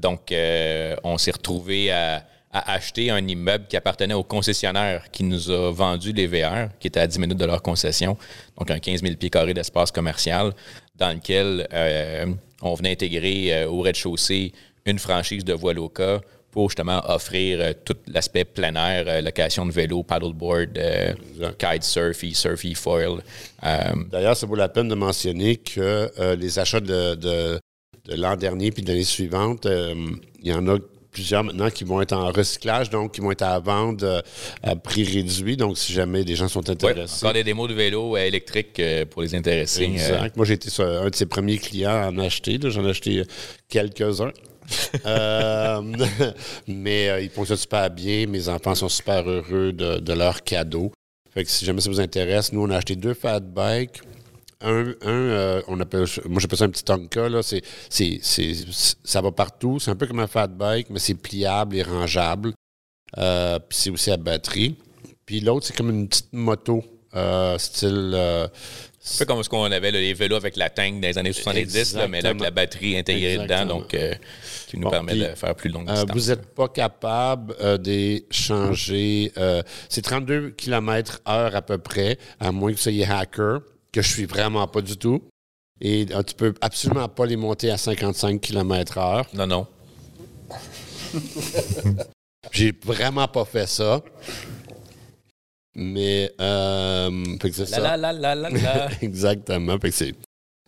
donc, 0.00 0.32
euh, 0.32 0.96
on 1.04 1.18
s'est 1.18 1.30
retrouvé 1.32 1.90
à, 1.90 2.24
à 2.52 2.72
acheter 2.72 3.10
un 3.10 3.26
immeuble 3.26 3.66
qui 3.68 3.76
appartenait 3.76 4.14
au 4.14 4.22
concessionnaire 4.22 5.10
qui 5.10 5.24
nous 5.24 5.50
a 5.50 5.70
vendu 5.72 6.12
les 6.12 6.26
VR, 6.26 6.68
qui 6.80 6.86
était 6.88 7.00
à 7.00 7.06
10 7.06 7.18
minutes 7.18 7.38
de 7.38 7.44
leur 7.44 7.62
concession, 7.62 8.16
donc 8.58 8.70
un 8.70 8.78
15 8.78 9.02
000 9.02 9.14
pieds 9.16 9.30
carrés 9.30 9.54
d'espace 9.54 9.90
commercial, 9.90 10.52
dans 10.96 11.12
lequel 11.12 11.68
euh, 11.72 12.26
on 12.62 12.74
venait 12.74 12.92
intégrer 12.92 13.52
euh, 13.52 13.68
au 13.68 13.80
rez-de-chaussée 13.82 14.52
une 14.86 14.98
franchise 14.98 15.44
de 15.44 15.52
Voiloca 15.52 16.20
pour 16.50 16.70
justement 16.70 17.02
offrir 17.10 17.74
tout 17.84 17.96
l'aspect 18.06 18.44
plein 18.44 18.74
air, 18.74 19.04
euh, 19.06 19.20
location 19.20 19.66
de 19.66 19.70
vélo, 19.70 20.02
paddleboard, 20.02 20.78
euh, 20.78 21.12
Exact. 21.34 21.58
kitesurf, 21.72 22.24
e-surf, 22.24 22.64
e-foil. 22.64 23.20
Euh, 23.64 23.78
D'ailleurs, 24.10 24.34
ça 24.36 24.46
vaut 24.46 24.54
la 24.56 24.70
peine 24.70 24.88
de 24.88 24.94
mentionner 24.94 25.56
que 25.56 26.10
euh, 26.18 26.34
les 26.36 26.58
achats 26.58 26.80
de, 26.80 27.14
de- 27.16 27.60
de 28.08 28.20
l'an 28.20 28.36
dernier 28.36 28.70
puis 28.70 28.82
de 28.82 28.88
l'année 28.88 29.04
suivante, 29.04 29.66
euh, 29.66 29.94
il 30.42 30.48
y 30.48 30.52
en 30.52 30.66
a 30.68 30.78
plusieurs 31.10 31.42
maintenant 31.42 31.70
qui 31.70 31.84
vont 31.84 32.00
être 32.00 32.12
en 32.12 32.30
recyclage, 32.30 32.90
donc 32.90 33.12
qui 33.12 33.20
vont 33.20 33.32
être 33.32 33.42
à 33.42 33.58
vendre 33.58 34.04
euh, 34.04 34.20
à 34.62 34.76
prix 34.76 35.04
réduit. 35.04 35.56
Donc, 35.56 35.78
si 35.78 35.92
jamais 35.92 36.24
des 36.24 36.36
gens 36.36 36.48
sont 36.48 36.60
ouais, 36.60 36.70
intéressés. 36.70 37.24
encore 37.24 37.32
des 37.32 37.44
démos 37.44 37.68
de 37.68 37.74
vélo 37.74 38.16
euh, 38.16 38.20
électriques 38.20 38.78
euh, 38.78 39.04
pour 39.04 39.22
les 39.22 39.34
intéressés. 39.34 39.84
Exact. 39.84 40.36
Moi, 40.36 40.46
j'ai 40.46 40.54
été 40.54 40.70
sur 40.70 40.84
un 40.84 41.08
de 41.08 41.14
ses 41.14 41.26
premiers 41.26 41.58
clients 41.58 41.90
à 41.90 42.08
en 42.08 42.18
acheter. 42.18 42.58
J'en 42.62 42.84
ai 42.86 42.90
acheté 42.90 43.22
quelques-uns. 43.68 44.32
Euh, 45.06 45.80
mais 46.66 47.08
euh, 47.08 47.20
ils 47.22 47.30
fonctionnent 47.30 47.56
super 47.56 47.88
bien. 47.88 48.26
Mes 48.26 48.50
enfants 48.50 48.74
sont 48.74 48.90
super 48.90 49.26
heureux 49.26 49.72
de, 49.72 49.98
de 49.98 50.12
leur 50.12 50.42
cadeau. 50.42 50.92
Fait 51.32 51.44
que 51.44 51.50
si 51.50 51.64
jamais 51.64 51.80
ça 51.80 51.88
vous 51.88 52.00
intéresse, 52.00 52.52
nous, 52.52 52.62
on 52.62 52.70
a 52.70 52.76
acheté 52.76 52.94
deux 52.94 53.14
fat 53.14 53.40
bikes, 53.40 54.00
un, 54.60 54.94
un 55.02 55.62
on 55.68 55.80
appelle, 55.80 56.06
moi 56.28 56.40
j'appelle 56.40 56.58
ça 56.58 56.64
un 56.64 56.70
petit 56.70 56.84
Tonka, 56.84 57.28
là. 57.28 57.42
C'est, 57.42 57.62
c'est, 57.88 58.18
c'est, 58.22 58.54
ça 59.04 59.20
va 59.20 59.30
partout. 59.30 59.78
C'est 59.78 59.90
un 59.90 59.96
peu 59.96 60.06
comme 60.06 60.20
un 60.20 60.26
fat 60.26 60.48
bike, 60.48 60.90
mais 60.90 60.98
c'est 60.98 61.14
pliable 61.14 61.76
et 61.76 61.82
rangeable. 61.82 62.52
puis 63.14 63.22
c'est 63.70 63.90
aussi 63.90 64.10
à 64.10 64.16
batterie. 64.16 64.76
Puis 65.26 65.40
l'autre, 65.40 65.66
c'est 65.66 65.76
comme 65.76 65.90
une 65.90 66.08
petite 66.08 66.32
moto, 66.32 66.84
style 67.58 68.50
c'est 69.08 69.24
peu 69.24 69.32
comme 69.32 69.42
ce 69.42 69.48
qu'on 69.48 69.64
avait 69.64 69.90
les 69.90 70.12
vélos 70.12 70.36
avec 70.36 70.56
la 70.56 70.68
tank 70.68 71.00
des 71.00 71.16
années 71.16 71.32
70, 71.32 71.94
là, 71.94 72.08
mais 72.08 72.24
avec 72.24 72.40
la 72.40 72.50
batterie 72.50 72.98
intégrée 72.98 73.38
dedans, 73.38 73.64
donc 73.64 73.94
euh, 73.94 74.14
qui 74.66 74.78
nous 74.78 74.90
permet 74.90 75.14
de 75.14 75.34
faire 75.34 75.54
plus 75.54 75.70
longue 75.70 75.88
euh, 75.88 76.04
vous 76.12 76.28
n'êtes 76.28 76.54
pas 76.54 76.68
capable 76.68 77.54
euh, 77.60 77.78
d'échanger. 77.78 79.32
c'est 79.88 80.02
32 80.02 80.50
km 80.50 81.20
heure 81.26 81.56
à 81.56 81.62
peu 81.62 81.78
près, 81.78 82.18
à 82.38 82.52
moins 82.52 82.70
que 82.70 82.76
vous 82.76 82.82
soyez 82.82 83.06
hacker, 83.06 83.60
que 83.98 84.06
je 84.06 84.12
suis 84.12 84.26
vraiment 84.26 84.66
pas 84.68 84.80
du 84.80 84.96
tout. 84.96 85.22
Et 85.80 86.06
tu 86.26 86.34
peux 86.34 86.54
absolument 86.60 87.08
pas 87.08 87.26
les 87.26 87.36
monter 87.36 87.70
à 87.70 87.76
55 87.76 88.40
km 88.40 88.98
heure. 88.98 89.26
Non, 89.34 89.46
non. 89.46 89.66
J'ai 92.52 92.72
vraiment 92.84 93.26
pas 93.28 93.44
fait 93.44 93.66
ça. 93.66 94.00
Mais, 95.74 96.32
euh, 96.40 97.24
c'est 97.40 97.66
ça. 97.66 97.96
Exactement. 99.00 99.78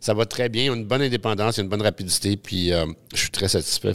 ça 0.00 0.14
va 0.14 0.26
très 0.26 0.48
bien. 0.48 0.62
Il 0.62 0.66
y 0.66 0.70
a 0.70 0.74
une 0.74 0.84
bonne 0.84 1.02
indépendance, 1.02 1.56
il 1.56 1.60
y 1.60 1.62
a 1.62 1.64
une 1.64 1.70
bonne 1.70 1.82
rapidité, 1.82 2.36
puis 2.36 2.72
euh, 2.72 2.86
je 3.12 3.18
suis 3.18 3.30
très 3.30 3.48
satisfait. 3.48 3.92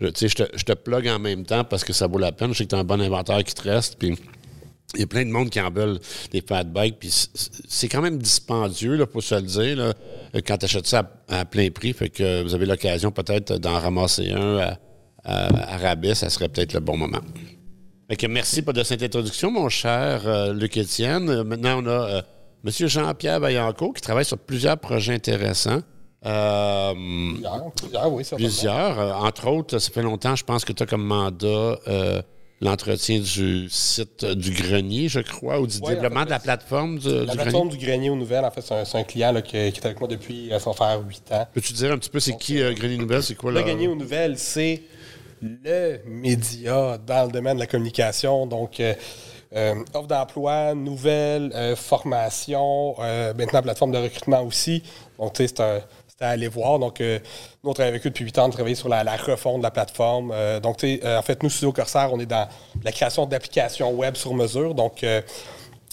je, 0.00 0.06
je, 0.06 0.34
te, 0.34 0.42
je 0.54 0.64
te 0.64 0.72
plug 0.72 1.08
en 1.08 1.18
même 1.18 1.44
temps 1.44 1.64
parce 1.64 1.84
que 1.84 1.92
ça 1.94 2.06
vaut 2.06 2.18
la 2.18 2.32
peine. 2.32 2.52
Je 2.52 2.58
sais 2.58 2.64
que 2.64 2.70
tu 2.70 2.74
as 2.74 2.78
un 2.78 2.84
bon 2.84 3.00
inventaire 3.00 3.42
qui 3.42 3.54
te 3.54 3.62
reste, 3.62 3.96
puis 3.98 4.18
il 4.94 5.00
y 5.00 5.02
a 5.04 5.06
plein 5.06 5.24
de 5.24 5.30
monde 5.30 5.50
qui 5.50 5.60
en 5.60 5.70
veulent 5.70 5.98
des 6.32 6.40
fat 6.40 6.64
bikes, 6.64 6.98
puis 6.98 7.10
c'est 7.68 7.88
quand 7.88 8.02
même 8.02 8.18
dispendieux, 8.18 8.96
là, 8.96 9.06
pour 9.06 9.22
se 9.22 9.34
le 9.34 9.42
dire, 9.42 9.76
là, 9.76 9.92
quand 10.46 10.58
tu 10.58 10.64
achètes 10.64 10.86
ça 10.86 11.10
à, 11.28 11.44
plein 11.44 11.70
prix. 11.70 11.92
Fait 11.92 12.08
que 12.10 12.42
vous 12.42 12.54
avez 12.54 12.66
l'occasion 12.66 13.10
peut-être 13.10 13.58
d'en 13.58 13.78
ramasser 13.78 14.30
un 14.30 14.58
à, 14.58 14.78
à, 15.24 15.74
à 15.74 15.76
rabais, 15.76 16.14
ça 16.14 16.28
serait 16.28 16.48
peut-être 16.48 16.72
le 16.72 16.80
bon 16.80 16.96
moment 16.96 17.20
merci 18.28 18.62
pour 18.62 18.72
de 18.72 18.82
cette 18.82 19.02
introduction, 19.02 19.50
mon 19.50 19.68
cher 19.68 20.22
euh, 20.26 20.52
Luc 20.52 20.76
Étienne. 20.76 21.28
Euh, 21.28 21.44
maintenant, 21.44 21.82
on 21.82 21.86
a 21.86 21.90
euh, 21.90 22.22
M. 22.64 22.88
Jean-Pierre 22.88 23.40
Vaillancourt 23.40 23.94
qui 23.94 24.02
travaille 24.02 24.24
sur 24.24 24.38
plusieurs 24.38 24.78
projets 24.78 25.14
intéressants. 25.14 25.80
plusieurs, 26.22 27.72
plusieurs, 27.76 28.12
oui, 28.12 28.24
Plusieurs. 28.36 29.24
entre 29.24 29.48
autres, 29.48 29.78
ça 29.78 29.90
fait 29.90 30.02
longtemps, 30.02 30.36
je 30.36 30.44
pense 30.44 30.64
que 30.64 30.72
tu 30.72 30.82
as 30.82 30.86
comme 30.86 31.04
mandat 31.04 31.78
l'entretien 32.60 33.20
du 33.20 33.68
site 33.70 34.24
du 34.24 34.50
grenier, 34.50 35.08
je 35.08 35.20
crois, 35.20 35.60
ou 35.60 35.66
du 35.66 35.80
développement 35.80 36.24
de 36.24 36.30
la 36.30 36.38
plateforme 36.38 36.98
du, 36.98 37.08
la 37.08 37.32
plateforme 37.34 37.70
du 37.70 37.78
grenier 37.78 38.10
aux 38.10 38.16
nouvelles, 38.16 38.44
en 38.44 38.50
fait, 38.50 38.62
c'est 38.62 38.98
un, 38.98 39.04
client 39.04 39.40
qui, 39.42 39.56
est 39.56 39.84
avec 39.84 39.98
moi 39.98 40.08
depuis, 40.08 40.50
ça 40.50 40.70
va 40.70 40.72
faire 40.72 41.00
huit 41.06 41.30
ans. 41.32 41.46
Peux-tu 41.54 41.72
dire 41.72 41.92
un 41.92 41.98
petit 41.98 42.10
peu, 42.10 42.20
c'est 42.20 42.36
qui 42.36 42.56
Grenier 42.74 42.98
Nouvelles? 42.98 43.22
C'est 43.22 43.34
quoi 43.34 43.52
Le 43.52 43.62
Grenier 43.62 43.88
aux 43.88 43.96
nouvelles, 43.96 44.38
c'est 44.38 44.82
le 45.42 46.00
média 46.06 46.98
dans 46.98 47.26
le 47.26 47.32
domaine 47.32 47.54
de 47.54 47.60
la 47.60 47.66
communication. 47.66 48.46
Donc, 48.46 48.80
euh, 48.80 48.94
euh, 49.54 49.74
offre 49.94 50.06
d'emploi, 50.06 50.74
nouvelles, 50.74 51.50
euh, 51.54 51.74
formation, 51.74 52.94
maintenant 52.98 53.62
plateforme 53.62 53.92
de 53.92 53.98
recrutement 53.98 54.42
aussi. 54.42 54.82
Donc, 55.18 55.34
tu 55.34 55.46
sais, 55.46 55.54
c'est 55.56 55.84
à 56.20 56.30
aller 56.30 56.48
voir. 56.48 56.78
Donc, 56.78 57.00
nous, 57.00 57.70
on 57.70 57.72
travaille 57.72 57.90
avec 57.90 58.06
eux 58.06 58.10
depuis 58.10 58.24
huit 58.24 58.38
ans, 58.38 58.46
on 58.46 58.50
travaille 58.50 58.76
sur 58.76 58.88
la, 58.88 59.02
refonte 59.16 59.58
de 59.58 59.62
la 59.62 59.70
plateforme. 59.70 60.34
donc, 60.62 60.78
tu 60.78 60.98
sais, 60.98 61.16
en 61.16 61.22
fait, 61.22 61.42
nous, 61.42 61.50
Studio 61.50 61.72
Corsair, 61.72 62.10
on 62.12 62.20
est 62.20 62.26
dans 62.26 62.48
la 62.84 62.92
création 62.92 63.26
d'applications 63.26 63.90
web 63.92 64.16
sur 64.16 64.34
mesure. 64.34 64.74
Donc, 64.74 65.04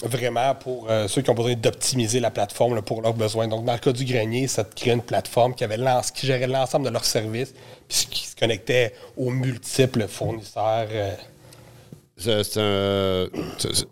vraiment 0.03 0.53
pour 0.53 0.87
ceux 1.07 1.21
qui 1.21 1.29
ont 1.29 1.33
besoin 1.33 1.55
d'optimiser 1.55 2.19
la 2.19 2.31
plateforme 2.31 2.81
pour 2.81 3.01
leurs 3.01 3.13
besoins. 3.13 3.47
Donc, 3.47 3.65
dans 3.65 3.73
le 3.73 3.79
cas 3.79 3.91
du 3.91 4.05
grenier, 4.05 4.47
ça 4.47 4.63
crée 4.63 4.91
une 4.91 5.01
plateforme 5.01 5.55
qui, 5.55 5.63
avait 5.63 5.79
qui 6.13 6.27
gérait 6.27 6.47
l'ensemble 6.47 6.85
de 6.85 6.91
leurs 6.91 7.05
services 7.05 7.53
puis 7.87 8.07
qui 8.09 8.27
se 8.27 8.35
connectait 8.35 8.93
aux 9.15 9.29
multiples 9.29 10.07
fournisseurs. 10.07 10.87
Euh. 10.91 11.15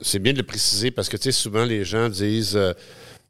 C'est 0.01 0.19
bien 0.19 0.33
de 0.33 0.39
le 0.39 0.45
préciser 0.45 0.91
parce 0.91 1.09
que, 1.09 1.17
tu 1.17 1.23
sais, 1.23 1.31
souvent 1.31 1.63
les 1.63 1.85
gens 1.85 2.09
disent 2.09 2.55
euh, 2.55 2.73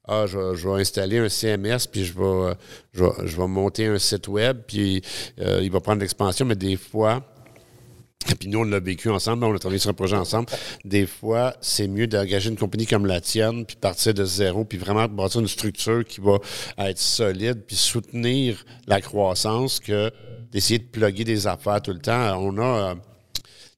Ah, 0.08 0.26
je, 0.28 0.68
vais 0.68 0.82
installer 0.82 1.18
un 1.18 1.30
CMS, 1.30 1.88
puis 1.92 2.06
je 2.06 2.14
vais, 2.14 2.54
je 2.94 3.38
vais, 3.38 3.48
monter 3.48 3.88
un 3.88 3.98
site 3.98 4.28
web, 4.28 4.60
puis 4.68 5.02
euh, 5.40 5.60
il 5.64 5.72
va 5.72 5.80
prendre 5.80 6.02
l'expansion, 6.02 6.46
mais 6.46 6.56
des 6.56 6.78
fois, 6.78 7.24
puis 8.40 8.50
nous, 8.50 8.60
on 8.60 8.64
l'a 8.64 8.80
vécu 8.80 9.10
ensemble, 9.10 9.44
on 9.46 9.56
a 9.56 9.60
travaillé 9.60 9.80
sur 9.80 9.90
un 9.90 9.94
projet 9.94 10.16
ensemble. 10.16 10.48
Des 10.84 11.06
fois, 11.06 11.56
c'est 11.62 11.88
mieux 11.88 12.08
d'engager 12.08 12.50
une 12.50 12.58
compagnie 12.58 12.88
comme 12.88 13.06
la 13.06 13.22
tienne, 13.22 13.66
puis 13.66 13.76
partir 13.76 14.14
de 14.14 14.26
zéro, 14.26 14.66
puis 14.66 14.78
vraiment 14.78 15.08
bâtir 15.08 15.42
une 15.42 15.48
structure 15.48 16.04
qui 16.04 16.22
va 16.22 16.40
être 16.78 17.00
solide, 17.00 17.64
puis 17.66 17.76
soutenir 17.76 18.64
la 18.88 19.02
croissance 19.02 19.80
que 19.80 20.12
d'essayer 20.52 20.80
de 20.80 20.86
plugger 20.86 21.24
des 21.24 21.48
affaires 21.48 21.82
tout 21.82 21.94
le 21.94 22.00
temps. 22.00 22.40
On 22.40 22.58
a 22.58 22.92
euh, 22.92 22.96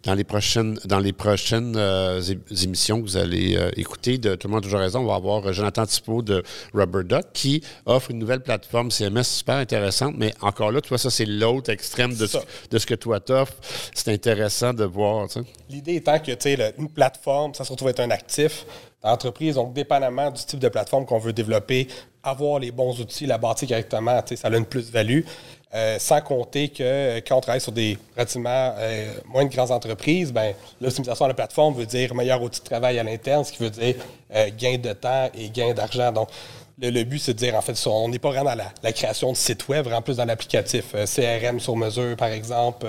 dans 0.03 0.13
les 0.13 0.23
prochaines, 0.23 0.79
dans 0.85 0.99
les 0.99 1.11
prochaines 1.11 1.75
euh, 1.75 2.21
émissions 2.63 3.01
que 3.01 3.03
vous 3.03 3.17
allez 3.17 3.57
euh, 3.57 3.71
écouter 3.75 4.17
de 4.17 4.35
Tout 4.35 4.47
le 4.47 4.53
monde 4.53 4.63
a 4.63 4.63
toujours 4.63 4.79
raison, 4.79 4.99
on 4.99 5.05
va 5.05 5.15
avoir 5.15 5.51
Jonathan 5.51 5.85
Thibault 5.85 6.21
de 6.21 6.43
Rubber 6.73 7.03
Duck 7.03 7.25
qui 7.33 7.63
offre 7.85 8.11
une 8.11 8.19
nouvelle 8.19 8.41
plateforme 8.41 8.91
CMS 8.91 9.23
super 9.23 9.55
intéressante, 9.55 10.13
mais 10.17 10.33
encore 10.41 10.71
là, 10.71 10.81
tu 10.81 10.89
vois, 10.89 10.97
ça, 10.97 11.09
c'est 11.09 11.25
l'autre 11.25 11.71
extrême 11.71 12.15
de 12.15 12.27
ce, 12.27 12.37
de 12.69 12.77
ce, 12.77 12.85
que 12.85 12.93
toi 12.93 13.19
t'offres. 13.19 13.55
C'est 13.93 14.13
intéressant 14.13 14.73
de 14.73 14.83
voir. 14.83 15.27
L'idée 15.69 15.95
étant 15.95 16.19
que, 16.19 16.31
tu 16.31 16.37
sais, 16.41 16.73
une 16.77 16.89
plateforme, 16.89 17.53
ça 17.53 17.63
se 17.63 17.71
retrouve 17.71 17.89
être 17.89 17.99
un 17.99 18.11
actif 18.11 18.65
d'entreprise, 19.03 19.55
donc 19.55 19.73
dépendamment 19.73 20.31
du 20.31 20.43
type 20.43 20.59
de 20.59 20.69
plateforme 20.69 21.05
qu'on 21.05 21.19
veut 21.19 21.33
développer, 21.33 21.87
avoir 22.23 22.59
les 22.59 22.71
bons 22.71 22.99
outils, 22.99 23.25
la 23.25 23.37
bâtir 23.37 23.67
correctement, 23.67 24.21
ça 24.35 24.47
a 24.47 24.57
une 24.57 24.65
plus-value. 24.65 25.21
Euh, 25.73 25.99
sans 25.99 26.21
compter 26.21 26.69
que 26.69 26.81
euh, 26.81 27.19
quand 27.27 27.35
on 27.35 27.41
travaille 27.41 27.59
sur 27.59 27.73
des 27.73 27.97
relativement 28.15 28.73
euh, 28.77 29.13
moins 29.25 29.43
de 29.43 29.53
grandes 29.53 29.71
entreprises, 29.71 30.31
ben, 30.31 30.53
l'optimisation 30.79 31.25
de 31.25 31.31
la 31.31 31.33
plateforme 31.33 31.75
veut 31.75 31.85
dire 31.85 32.15
meilleur 32.15 32.41
outil 32.41 32.61
de 32.61 32.65
travail 32.65 32.97
à 32.97 33.03
l'interne, 33.03 33.43
ce 33.43 33.51
qui 33.51 33.61
veut 33.61 33.69
dire 33.69 33.95
gain 34.57 34.77
de 34.77 34.93
temps 34.93 35.29
et 35.35 35.49
gain 35.49 35.73
d'argent. 35.73 36.13
Donc, 36.13 36.29
le, 36.79 37.03
but, 37.03 37.19
c'est 37.19 37.33
de 37.33 37.39
dire, 37.39 37.55
en 37.55 37.61
fait, 37.61 37.75
on 37.85 38.07
n'est 38.07 38.19
pas 38.19 38.29
vraiment 38.29 38.55
dans 38.55 38.63
la, 38.81 38.93
création 38.93 39.33
de 39.33 39.37
sites 39.37 39.67
web, 39.67 39.83
vraiment 39.83 40.01
plus 40.01 40.17
dans 40.17 40.25
l'applicatif. 40.25 40.93
CRM 41.05 41.59
sur 41.59 41.75
mesure, 41.75 42.15
par 42.15 42.29
exemple. 42.29 42.87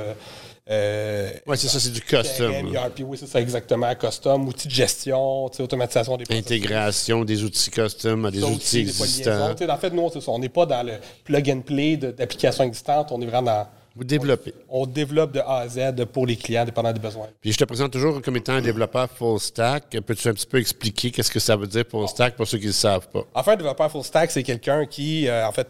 Euh, 0.71 1.31
oui, 1.47 1.57
c'est 1.57 1.69
ça, 1.69 1.81
c'est 1.81 1.93
du 1.93 2.03
custom. 2.03 2.53
ERP, 2.75 3.01
oui, 3.05 3.17
c'est 3.19 3.27
ça, 3.27 3.41
exactement. 3.41 3.95
Custom, 3.95 4.49
outils 4.49 4.69
de 4.69 4.73
gestion, 4.73 5.47
automatisation 5.47 6.17
des 6.17 6.25
processus. 6.25 6.47
Intégration 6.47 7.25
des 7.25 7.43
outils 7.43 7.71
custom 7.71 8.27
à 8.27 8.31
des 8.31 8.43
outils 8.43 8.81
existants. 8.81 9.51
En 9.51 9.77
fait, 9.79 9.91
nous, 9.91 10.11
on 10.27 10.39
n'est 10.39 10.49
pas 10.51 10.67
dans 10.67 10.87
le 10.87 10.95
plug 11.25 11.51
and 11.51 11.61
play 11.61 11.97
d'applications 11.97 12.65
existantes, 12.65 13.11
on 13.13 13.21
est 13.23 13.27
vraiment 13.27 13.43
dans. 13.43 13.67
Vous 13.97 14.05
développez. 14.05 14.55
On, 14.69 14.87
développe 14.87 15.33
de 15.33 15.41
A 15.41 15.57
à 15.57 15.69
Z 15.69 16.05
pour 16.13 16.25
les 16.25 16.37
clients, 16.37 16.65
dépendant 16.65 16.93
des 16.93 17.01
besoins. 17.01 17.27
Puis 17.41 17.51
je 17.51 17.59
te 17.59 17.65
présente 17.65 17.91
toujours 17.91 18.23
comme 18.23 18.37
étant 18.37 18.53
un 18.53 18.61
développeur 18.61 19.09
full 19.11 19.41
stack. 19.41 19.99
Peux-tu 20.07 20.29
un 20.29 20.35
petit 20.35 20.47
peu 20.47 20.59
expliquer 20.59 21.11
qu'est-ce 21.11 21.33
que 21.33 21.41
ça 21.41 21.57
veut 21.57 21.67
dire 21.67 21.83
full 21.91 22.07
stack 22.07 22.37
pour 22.37 22.47
ceux 22.47 22.59
qui 22.59 22.67
ne 22.67 22.69
le 22.69 22.75
savent 22.75 23.09
pas? 23.09 23.25
En 23.35 23.43
fait, 23.43 23.53
un 23.53 23.57
développeur 23.57 23.91
full 23.91 24.05
stack, 24.05 24.31
c'est 24.31 24.45
quelqu'un 24.45 24.87
qui, 24.87 25.27
euh, 25.27 25.49
en 25.49 25.51
fait, 25.51 25.67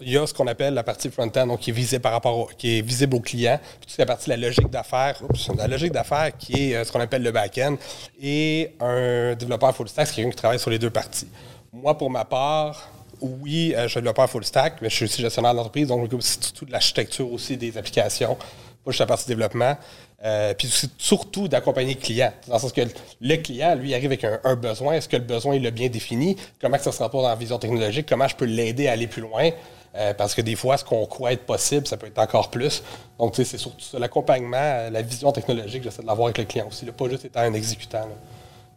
il 0.00 0.12
y 0.12 0.16
a 0.16 0.26
ce 0.26 0.34
qu'on 0.34 0.46
appelle 0.46 0.74
la 0.74 0.82
partie 0.82 1.10
front-end, 1.10 1.46
donc 1.46 1.60
qui 1.60 1.70
est 1.70 1.72
visible 1.72 2.02
par 2.02 2.12
rapport 2.12 2.54
qui 2.56 2.78
est 2.78 2.82
visible 2.82 3.16
au 3.16 3.20
client, 3.20 3.58
puis 3.80 3.94
la 3.98 4.06
partie 4.06 4.30
la 4.30 4.36
logique 4.36 4.70
d'affaires, 4.70 5.20
la 5.56 5.66
logique 5.66 5.92
d'affaires 5.92 6.36
qui 6.38 6.70
est 6.70 6.76
euh, 6.76 6.84
ce 6.84 6.92
qu'on 6.92 7.00
appelle 7.00 7.22
le 7.22 7.32
back-end, 7.32 7.76
et 8.22 8.74
un 8.80 9.34
développeur 9.34 9.74
full 9.74 9.88
stack, 9.88 10.06
c'est 10.06 10.14
quelqu'un 10.14 10.30
qui 10.30 10.36
travaille 10.36 10.58
sur 10.58 10.70
les 10.70 10.78
deux 10.78 10.90
parties. 10.90 11.28
Moi, 11.72 11.98
pour 11.98 12.10
ma 12.10 12.24
part, 12.24 12.88
oui, 13.20 13.74
euh, 13.74 13.84
je 13.84 13.88
suis 13.88 14.00
développeur 14.00 14.30
full 14.30 14.44
stack, 14.44 14.80
mais 14.80 14.88
je 14.88 14.94
suis 14.94 15.04
aussi 15.06 15.20
gestionnaire 15.20 15.54
d'entreprise, 15.54 15.88
donc 15.88 16.08
c'est 16.20 16.44
surtout 16.44 16.66
de 16.66 16.72
l'architecture 16.72 17.30
aussi 17.32 17.56
des 17.56 17.76
applications, 17.76 18.36
pas 18.84 18.90
juste 18.90 19.00
la 19.00 19.06
partie 19.06 19.26
développement. 19.26 19.76
Euh, 20.24 20.54
puis 20.54 20.72
surtout 20.96 21.48
d'accompagner 21.48 21.94
le 21.94 22.00
client. 22.00 22.32
Dans 22.48 22.54
le 22.54 22.60
sens 22.60 22.72
que 22.72 22.80
le 23.20 23.36
client, 23.36 23.74
lui, 23.74 23.92
arrive 23.92 24.06
avec 24.06 24.24
un, 24.24 24.56
besoin. 24.56 24.94
Est-ce 24.94 25.08
que 25.08 25.16
le 25.16 25.22
besoin, 25.22 25.54
il 25.54 25.62
l'a 25.62 25.70
bien 25.70 25.88
défini? 25.88 26.36
Comment 26.60 26.78
ça 26.78 26.92
se 26.92 27.02
rapporte 27.02 27.24
dans 27.24 27.28
la 27.28 27.34
vision 27.36 27.58
technologique? 27.58 28.06
Comment 28.08 28.26
je 28.26 28.34
peux 28.34 28.46
l'aider 28.46 28.88
à 28.88 28.92
aller 28.92 29.06
plus 29.06 29.20
loin? 29.20 29.50
Euh, 29.96 30.14
parce 30.14 30.34
que 30.34 30.40
des 30.40 30.56
fois, 30.56 30.78
ce 30.78 30.84
qu'on 30.84 31.04
croit 31.06 31.32
être 31.32 31.44
possible, 31.44 31.86
ça 31.86 31.98
peut 31.98 32.06
être 32.06 32.18
encore 32.18 32.50
plus. 32.50 32.82
Donc, 33.18 33.32
tu 33.32 33.44
sais, 33.44 33.50
c'est 33.50 33.58
surtout 33.58 33.84
ça. 33.84 33.98
L'accompagnement, 33.98 34.88
la 34.90 35.02
vision 35.02 35.30
technologique, 35.30 35.82
j'essaie 35.82 36.02
de 36.02 36.06
l'avoir 36.06 36.28
avec 36.28 36.38
le 36.38 36.44
client 36.44 36.68
aussi. 36.68 36.86
pas 36.86 37.08
juste 37.10 37.26
étant 37.26 37.40
un 37.40 37.52
exécutant. 37.52 38.08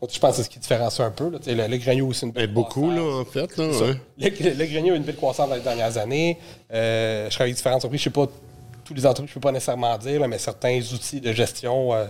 Donc, 0.02 0.12
je 0.14 0.20
pense 0.20 0.32
que 0.32 0.36
c'est 0.38 0.44
ce 0.44 0.50
qui 0.50 0.60
différencie 0.60 1.00
un 1.00 1.12
peu. 1.12 1.30
Là. 1.30 1.40
Le, 1.48 1.68
le 1.68 2.04
aussi 2.04 2.26
une 2.26 2.32
belle 2.32 2.48
Beaucoup, 2.54 2.92
là, 2.92 3.02
en 3.02 3.26
fait. 3.26 3.56
Là, 3.58 3.66
le, 4.18 4.30
le, 4.30 4.92
a 4.92 4.96
une 4.96 5.04
belle 5.04 5.16
croissance 5.16 5.50
dans 5.50 5.56
les 5.56 5.62
dernières 5.62 5.98
années. 5.98 6.38
Euh, 6.74 7.30
je 7.30 7.30
travaille 7.30 7.52
avec 7.52 7.56
différentes 7.56 7.78
entreprises. 7.78 8.02
Je 8.02 8.10
ne 8.10 8.14
sais 8.14 8.28
pas 8.28 8.32
tous 8.88 8.94
les 8.94 9.06
entreprises, 9.06 9.34
je 9.34 9.38
ne 9.38 9.42
peux 9.42 9.48
pas 9.48 9.52
nécessairement 9.52 9.98
dire, 9.98 10.26
mais 10.28 10.38
certains 10.38 10.80
outils 10.94 11.20
de 11.20 11.34
gestion 11.34 11.94
euh, 11.94 12.06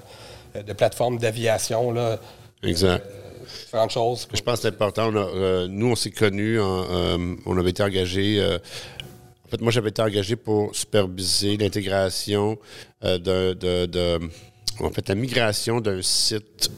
de 0.62 0.74
plateformes 0.74 1.18
d'aviation. 1.18 1.92
Là, 1.92 2.20
exact. 2.62 3.04
Euh, 3.04 3.46
différentes 3.66 3.92
choses. 3.92 4.28
Je 4.34 4.42
pense 4.42 4.58
que 4.58 4.62
c'est 4.64 4.68
important. 4.68 5.12
Euh, 5.14 5.68
nous, 5.68 5.88
on 5.88 5.96
s'est 5.96 6.12
connus, 6.12 6.60
on 6.60 7.58
avait 7.58 7.72
été 7.72 7.82
engagés. 7.82 8.42
en 8.44 9.50
fait, 9.50 9.62
moi, 9.62 9.72
j'avais 9.72 9.90
été 9.90 10.02
engagé 10.02 10.36
pour 10.36 10.76
superviser 10.76 11.58
l'intégration 11.58 12.58
de, 13.02 13.54
de, 13.54 14.20
en 14.80 14.92
fait, 14.92 15.10
la 15.10 15.16
migration 15.16 15.82
d'un 15.82 16.02
site 16.02 16.70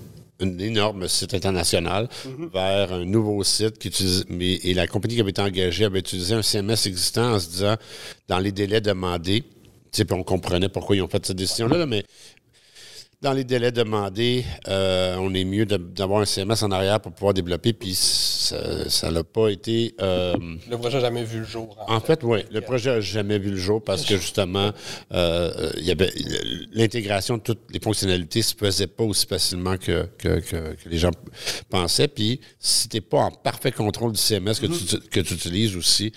un 0.41 0.58
énorme 0.58 1.10
site 1.10 1.34
international 1.34 2.08
vers 2.53 2.94
un 2.94 3.03
nouveau 3.03 3.44
site 3.44 3.77
qui 3.77 3.89
utilise. 3.89 4.24
Mais, 4.29 4.53
et 4.53 4.74
la 4.74 4.88
compagnie 4.88 5.15
qui 5.15 5.20
avait 5.22 5.32
été 5.32 5.41
engagée 5.41 5.84
avait 5.84 6.00
utilisé 6.00 6.34
un 6.34 6.41
CMS 6.41 6.86
existant 6.86 7.34
en 7.34 7.39
se 7.39 7.50
disant, 7.50 7.75
dans 8.29 8.39
les 8.39 8.53
délais 8.53 8.79
demandés, 8.79 9.44
sais, 9.98 10.13
on 10.13 10.24
comprenait 10.24 10.69
pourquoi 10.69 10.96
ils 10.96 11.01
ont 11.01 11.08
fait 11.08 11.25
cette 11.25 11.38
décision-là, 11.38 11.77
là, 11.77 11.86
mais 11.86 12.03
dans 13.22 13.34
les 13.34 13.43
délais 13.43 13.74
demandés, 13.74 14.46
euh, 14.69 15.17
on 15.19 15.34
est 15.34 15.43
mieux 15.43 15.65
d'avoir 15.65 16.22
un 16.22 16.25
CMS 16.25 16.63
en 16.63 16.72
arrière 16.72 17.01
pour 17.01 17.12
pouvoir 17.12 17.34
développer, 17.34 17.74
puis 17.74 17.93
ça 17.93 19.12
n'a 19.12 19.25
pas 19.25 19.50
été. 19.50 19.93
euh, 20.01 20.38
Le 20.69 20.77
projet 20.77 20.96
n'a 20.98 21.01
jamais 21.01 21.25
vu 21.25 21.39
le 21.39 21.43
jour. 21.46 21.75
en 21.86 21.96
en 21.96 22.00
fait, 22.00 22.24
oui. 22.24 22.39
Le 22.50 22.62
projet 22.62 22.91
n'a 22.91 23.01
jamais 23.01 23.38
vu 23.38 23.51
le 23.51 23.58
jour 23.58 23.84
parce 23.84 24.05
que 24.05 24.15
justement, 24.15 24.72
euh, 25.12 25.69
il 25.77 25.84
y 25.84 25.91
avait 25.91 26.12
l'intégration 26.72 27.36
de 27.38 27.41
toutes 27.41 27.60
les 27.74 27.81
fonctionnalités 27.81 28.41
se 28.41 28.55
faisait 28.55 28.88
pas 28.88 29.03
aussi 29.03 29.25
facilement 29.27 29.75
que, 29.75 30.08
que, 30.17 30.39
que- 30.39 30.75
que 30.81 30.88
les 30.89 30.98
gens 30.98 31.12
pensaient. 31.69 32.08
Puis, 32.08 32.39
si 32.58 32.88
tu 32.88 32.96
n'es 32.98 33.01
pas 33.01 33.19
en 33.19 33.31
parfait 33.31 33.74
contrôle 33.74 34.13
du 34.13 34.19
CMS 34.19 34.53
que 34.62 34.67
tu, 34.67 34.98
que 35.10 35.19
tu 35.19 35.34
utilises 35.34 35.75
aussi, 35.75 36.13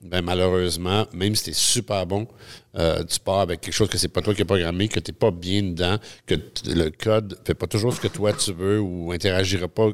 ben 0.00 0.22
malheureusement, 0.22 1.06
même 1.12 1.34
si 1.34 1.44
tu 1.44 1.50
es 1.50 1.54
super 1.54 2.06
bon, 2.06 2.28
euh, 2.78 3.04
tu 3.04 3.20
pars 3.20 3.40
avec 3.40 3.60
quelque 3.60 3.74
chose 3.74 3.88
que 3.88 3.98
c'est 3.98 4.08
pas 4.08 4.22
toi 4.22 4.34
qui 4.34 4.42
as 4.42 4.44
programmé, 4.44 4.88
que 4.88 5.00
tu 5.00 5.10
n'es 5.10 5.16
pas 5.16 5.30
bien 5.30 5.62
dedans, 5.62 5.96
que 6.26 6.34
le 6.66 6.90
code 6.90 7.38
fait 7.44 7.54
pas 7.54 7.66
toujours 7.66 7.92
ce 7.92 8.00
que 8.00 8.08
toi 8.08 8.32
tu 8.32 8.52
veux 8.52 8.80
ou 8.80 9.12
interagira 9.12 9.68
pas 9.68 9.90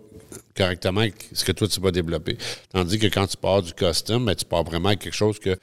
correctement 0.57 1.01
avec 1.01 1.29
ce 1.33 1.45
que 1.45 1.53
toi 1.53 1.69
tu 1.69 1.81
vas 1.81 1.91
développer. 1.91 2.37
Tandis 2.73 2.99
que 2.99 3.07
quand 3.07 3.27
tu 3.27 3.37
pars 3.37 3.63
du 3.63 3.73
custom, 3.73 4.27
ben, 4.27 4.35
tu 4.35 4.45
pars 4.45 4.65
vraiment 4.65 4.89
avec 4.89 5.01
quelque 5.01 5.15
chose 5.15 5.39
que 5.39 5.57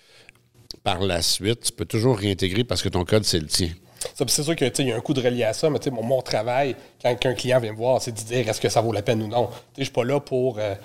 par 0.83 0.99
la 1.01 1.21
suite, 1.21 1.61
tu 1.61 1.71
peux 1.71 1.85
toujours 1.85 2.17
réintégrer 2.17 2.63
parce 2.63 2.81
que 2.81 2.89
ton 2.89 3.03
code, 3.03 3.23
c'est 3.23 3.39
le 3.39 3.47
tien. 3.47 3.69
C'est 4.15 4.29
sûr 4.29 4.55
qu'il 4.55 4.87
y 4.87 4.91
a 4.91 4.95
un 4.95 5.01
coup 5.01 5.13
de 5.13 5.21
relié 5.21 5.43
à 5.43 5.53
ça, 5.53 5.69
mais 5.69 5.79
mon, 5.91 6.03
mon 6.03 6.21
travail, 6.21 6.75
quand 7.01 7.13
un 7.25 7.33
client 7.33 7.59
vient 7.59 7.73
me 7.73 7.77
voir, 7.77 8.01
c'est 8.01 8.11
de 8.11 8.21
dire 8.21 8.47
est-ce 8.47 8.61
que 8.61 8.69
ça 8.69 8.81
vaut 8.81 8.93
la 8.93 9.01
peine 9.01 9.21
ou 9.21 9.27
non? 9.27 9.49
Je 9.77 9.83
suis 9.83 9.91
pas 9.91 10.05
là 10.05 10.19
pour 10.19 10.57
euh, 10.57 10.75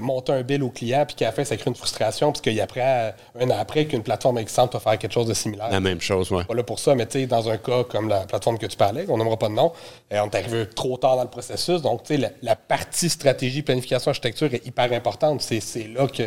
monter 0.00 0.32
un 0.32 0.42
bill 0.42 0.62
au 0.62 0.70
client, 0.70 1.04
puis 1.06 1.16
qu'à 1.16 1.26
la 1.26 1.32
fin, 1.32 1.44
ça 1.44 1.56
crée 1.56 1.70
une 1.70 1.76
frustration, 1.76 2.32
parce 2.32 2.40
qu'il 2.40 2.60
apprend 2.60 3.12
un 3.38 3.50
an 3.50 3.56
après 3.58 3.86
qu'une 3.86 4.02
plateforme 4.02 4.38
existante 4.38 4.72
va 4.72 4.80
faire 4.80 4.98
quelque 4.98 5.12
chose 5.12 5.26
de 5.26 5.34
similaire. 5.34 5.70
La 5.70 5.80
même 5.80 6.00
chose, 6.00 6.30
oui. 6.30 6.44
pas 6.44 6.54
là 6.54 6.62
pour 6.62 6.78
ça, 6.78 6.94
mais 6.94 7.06
tu 7.06 7.20
sais, 7.20 7.26
dans 7.26 7.48
un 7.48 7.58
cas 7.58 7.84
comme 7.84 8.08
la 8.08 8.20
plateforme 8.20 8.58
que 8.58 8.66
tu 8.66 8.76
parlais, 8.76 9.04
on 9.08 9.18
n'aimera 9.18 9.36
pas 9.36 9.48
de 9.48 9.54
nom, 9.54 9.72
euh, 10.12 10.20
on 10.20 10.30
est 10.30 10.34
arrivé 10.34 10.66
trop 10.74 10.96
tard 10.96 11.16
dans 11.16 11.22
le 11.22 11.28
processus. 11.28 11.82
Donc, 11.82 12.02
tu 12.02 12.14
sais, 12.14 12.20
la, 12.20 12.30
la 12.42 12.56
partie 12.56 13.08
stratégie, 13.08 13.62
planification, 13.62 14.10
architecture 14.10 14.52
est 14.52 14.66
hyper 14.66 14.92
importante. 14.92 15.42
C'est 15.42 15.88
là 15.88 16.06
que, 16.06 16.24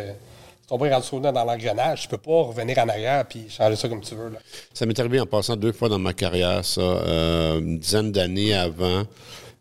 rentrer 0.70 1.20
dans 1.20 1.44
l'engrenage, 1.44 2.02
tu 2.02 2.08
peux 2.08 2.18
pas 2.18 2.42
revenir 2.42 2.78
en 2.78 2.88
arrière 2.88 3.24
puis 3.26 3.46
changer 3.48 3.76
ça 3.76 3.88
comme 3.88 4.00
tu 4.00 4.14
veux. 4.14 4.30
Là. 4.30 4.38
Ça 4.72 4.86
m'est 4.86 4.98
arrivé 4.98 5.20
en 5.20 5.26
passant 5.26 5.56
deux 5.56 5.72
fois 5.72 5.88
dans 5.88 5.98
ma 5.98 6.12
carrière, 6.12 6.64
ça. 6.64 6.80
Euh, 6.80 7.58
une 7.60 7.78
dizaine 7.78 8.12
d'années 8.12 8.54
avant, 8.54 9.04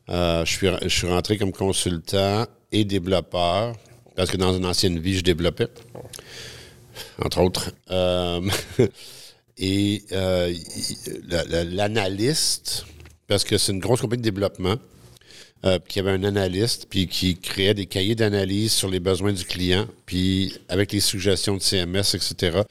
euh, 0.10 0.46
je, 0.46 0.52
suis, 0.52 0.68
je 0.84 0.88
suis 0.88 1.08
rentré 1.08 1.38
comme 1.38 1.52
consultant 1.52 2.46
et 2.72 2.86
développeur, 2.86 3.75
parce 4.16 4.30
que 4.30 4.38
dans 4.38 4.56
une 4.56 4.66
ancienne 4.66 5.00
vie, 5.00 5.18
je 5.18 5.24
développais, 5.24 5.68
entre 7.24 7.42
autres. 7.42 7.72
Euh, 7.90 8.42
et 9.58 10.04
euh, 10.12 10.54
l'analyste, 11.72 12.86
parce 13.28 13.44
que 13.44 13.58
c'est 13.58 13.72
une 13.72 13.80
grosse 13.80 14.01
compagnie 14.01 14.22
de 14.22 14.30
développement, 14.30 14.78
euh, 15.63 15.78
puis 15.78 15.96
il 15.96 15.98
y 15.98 16.00
avait 16.00 16.12
un 16.12 16.24
analyste, 16.24 16.88
puis 16.90 17.08
qui 17.08 17.38
créait 17.38 17.74
des 17.74 17.86
cahiers 17.86 18.16
d'analyse 18.16 18.72
sur 18.72 18.90
les 18.90 19.00
besoins 19.00 19.34
du 19.34 19.46
client, 19.46 19.88
puis 20.06 20.58
avec 20.70 20.92
les 20.92 21.00
suggestions 21.00 21.56
de 21.56 21.62
CMS, 21.62 22.16
etc. 22.16 22.62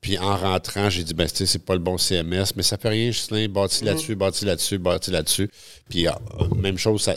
Puis 0.00 0.18
en 0.18 0.36
rentrant, 0.36 0.90
j'ai 0.90 1.02
dit, 1.02 1.14
ben, 1.14 1.26
tu 1.26 1.34
sais, 1.34 1.46
c'est 1.46 1.64
pas 1.64 1.72
le 1.72 1.80
bon 1.80 1.96
CMS, 1.96 2.52
mais 2.56 2.62
ça 2.62 2.76
fait 2.76 2.90
rien, 2.90 3.10
Justin, 3.10 3.48
bâti 3.48 3.84
là-dessus, 3.84 4.14
bâti 4.14 4.44
là-dessus, 4.44 4.78
bâti 4.78 5.10
là-dessus. 5.10 5.50
Puis 5.88 6.06
euh, 6.06 6.12
même 6.56 6.76
chose, 6.76 7.02
ça 7.02 7.16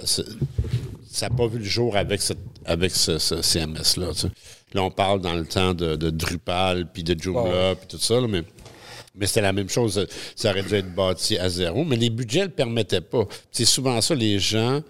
n'a 1.22 1.36
pas 1.36 1.48
vu 1.48 1.58
le 1.60 1.64
jour 1.66 1.96
avec, 1.98 2.22
cette- 2.22 2.38
avec 2.66 2.92
ce, 2.92 3.18
ce 3.18 3.42
CMS-là. 3.42 4.14
tu 4.14 4.20
sais. 4.22 4.28
Là, 4.74 4.84
on 4.84 4.92
parle 4.92 5.22
dans 5.22 5.34
le 5.34 5.46
temps 5.46 5.74
de, 5.74 5.96
de 5.96 6.10
Drupal, 6.10 6.88
puis 6.92 7.04
de 7.04 7.20
Joomla, 7.20 7.76
puis 7.76 7.88
tout 7.88 7.98
ça, 7.98 8.20
là, 8.22 8.28
mais, 8.28 8.44
mais 9.16 9.26
c'était 9.26 9.42
la 9.42 9.54
même 9.54 9.70
chose. 9.70 10.06
Ça 10.36 10.52
aurait 10.52 10.64
dû 10.64 10.76
être 10.76 10.94
bâti 10.94 11.38
à 11.38 11.50
zéro, 11.50 11.84
mais 11.86 11.96
les 11.96 12.10
budgets 12.10 12.42
ne 12.42 12.46
le 12.46 12.52
permettaient 12.52 13.02
pas. 13.02 13.26
C'est 13.52 13.66
souvent 13.66 14.00
ça, 14.02 14.14
les 14.14 14.38
gens 14.40 14.82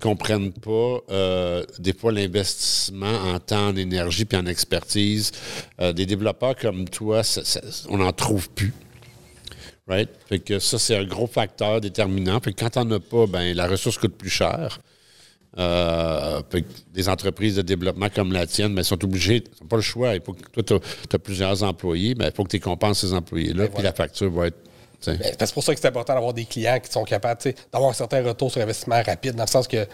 comprennent 0.00 0.52
pas 0.52 0.98
euh, 1.10 1.64
des 1.78 1.92
fois 1.94 2.12
l'investissement 2.12 3.16
en 3.32 3.38
temps, 3.40 3.68
en 3.68 3.76
énergie 3.76 4.24
puis 4.26 4.36
en 4.38 4.44
expertise. 4.46 5.32
Euh, 5.80 5.92
des 5.92 6.04
développeurs 6.06 6.56
comme 6.56 6.88
toi, 6.88 7.22
ça- 7.22 7.44
ça- 7.44 7.60
on 7.88 7.98
n'en 7.98 8.12
trouve 8.12 8.50
plus. 8.50 8.72
Right? 9.86 10.10
Fait 10.28 10.38
que 10.40 10.58
ça, 10.58 10.78
c'est 10.78 10.96
un 10.96 11.04
gros 11.04 11.26
facteur 11.26 11.80
déterminant. 11.80 12.38
Fait 12.40 12.52
que 12.52 12.60
quand 12.60 12.68
t'en 12.70 12.90
as 12.90 13.00
pas, 13.00 13.26
ben 13.26 13.56
la 13.56 13.66
ressource 13.66 13.96
coûte 13.96 14.14
plus 14.16 14.28
cher. 14.30 14.78
Euh, 15.56 16.42
des 16.92 17.08
entreprises 17.08 17.56
de 17.56 17.62
développement 17.62 18.08
comme 18.14 18.32
la 18.32 18.46
tienne, 18.46 18.74
ben, 18.74 18.84
sont 18.84 19.02
obligées, 19.02 19.42
ils 19.44 19.62
n'ont 19.62 19.68
pas 19.68 19.76
le 19.76 19.82
choix. 19.82 20.14
Il 20.14 20.20
faut 20.20 20.34
que, 20.34 20.62
toi, 20.62 20.78
tu 20.78 21.16
as, 21.16 21.18
plusieurs 21.18 21.62
employés, 21.62 22.14
ben, 22.14 22.26
il 22.26 22.32
faut 22.32 22.44
que 22.44 22.50
tu 22.50 22.60
compenses 22.60 23.00
ces 23.00 23.14
employés-là, 23.14 23.68
puis 23.68 23.82
la 23.82 23.92
facture 23.92 24.30
va 24.30 24.48
être. 24.48 24.58
Ben, 25.06 25.18
C'est 25.22 25.54
pour 25.54 25.64
ça 25.64 25.74
que 25.74 25.80
c'est 25.80 25.88
important 25.88 26.14
d'avoir 26.14 26.34
des 26.34 26.44
clients 26.44 26.78
qui 26.80 26.92
sont 26.92 27.04
capables 27.04 27.40
d'avoir 27.72 27.90
un 27.90 27.94
certain 27.94 28.22
retour 28.22 28.52
sur 28.52 28.60
investissement 28.60 29.02
rapide, 29.02 29.34
dans 29.36 29.44
le 29.44 29.48
sens 29.48 29.66
que, 29.66 29.86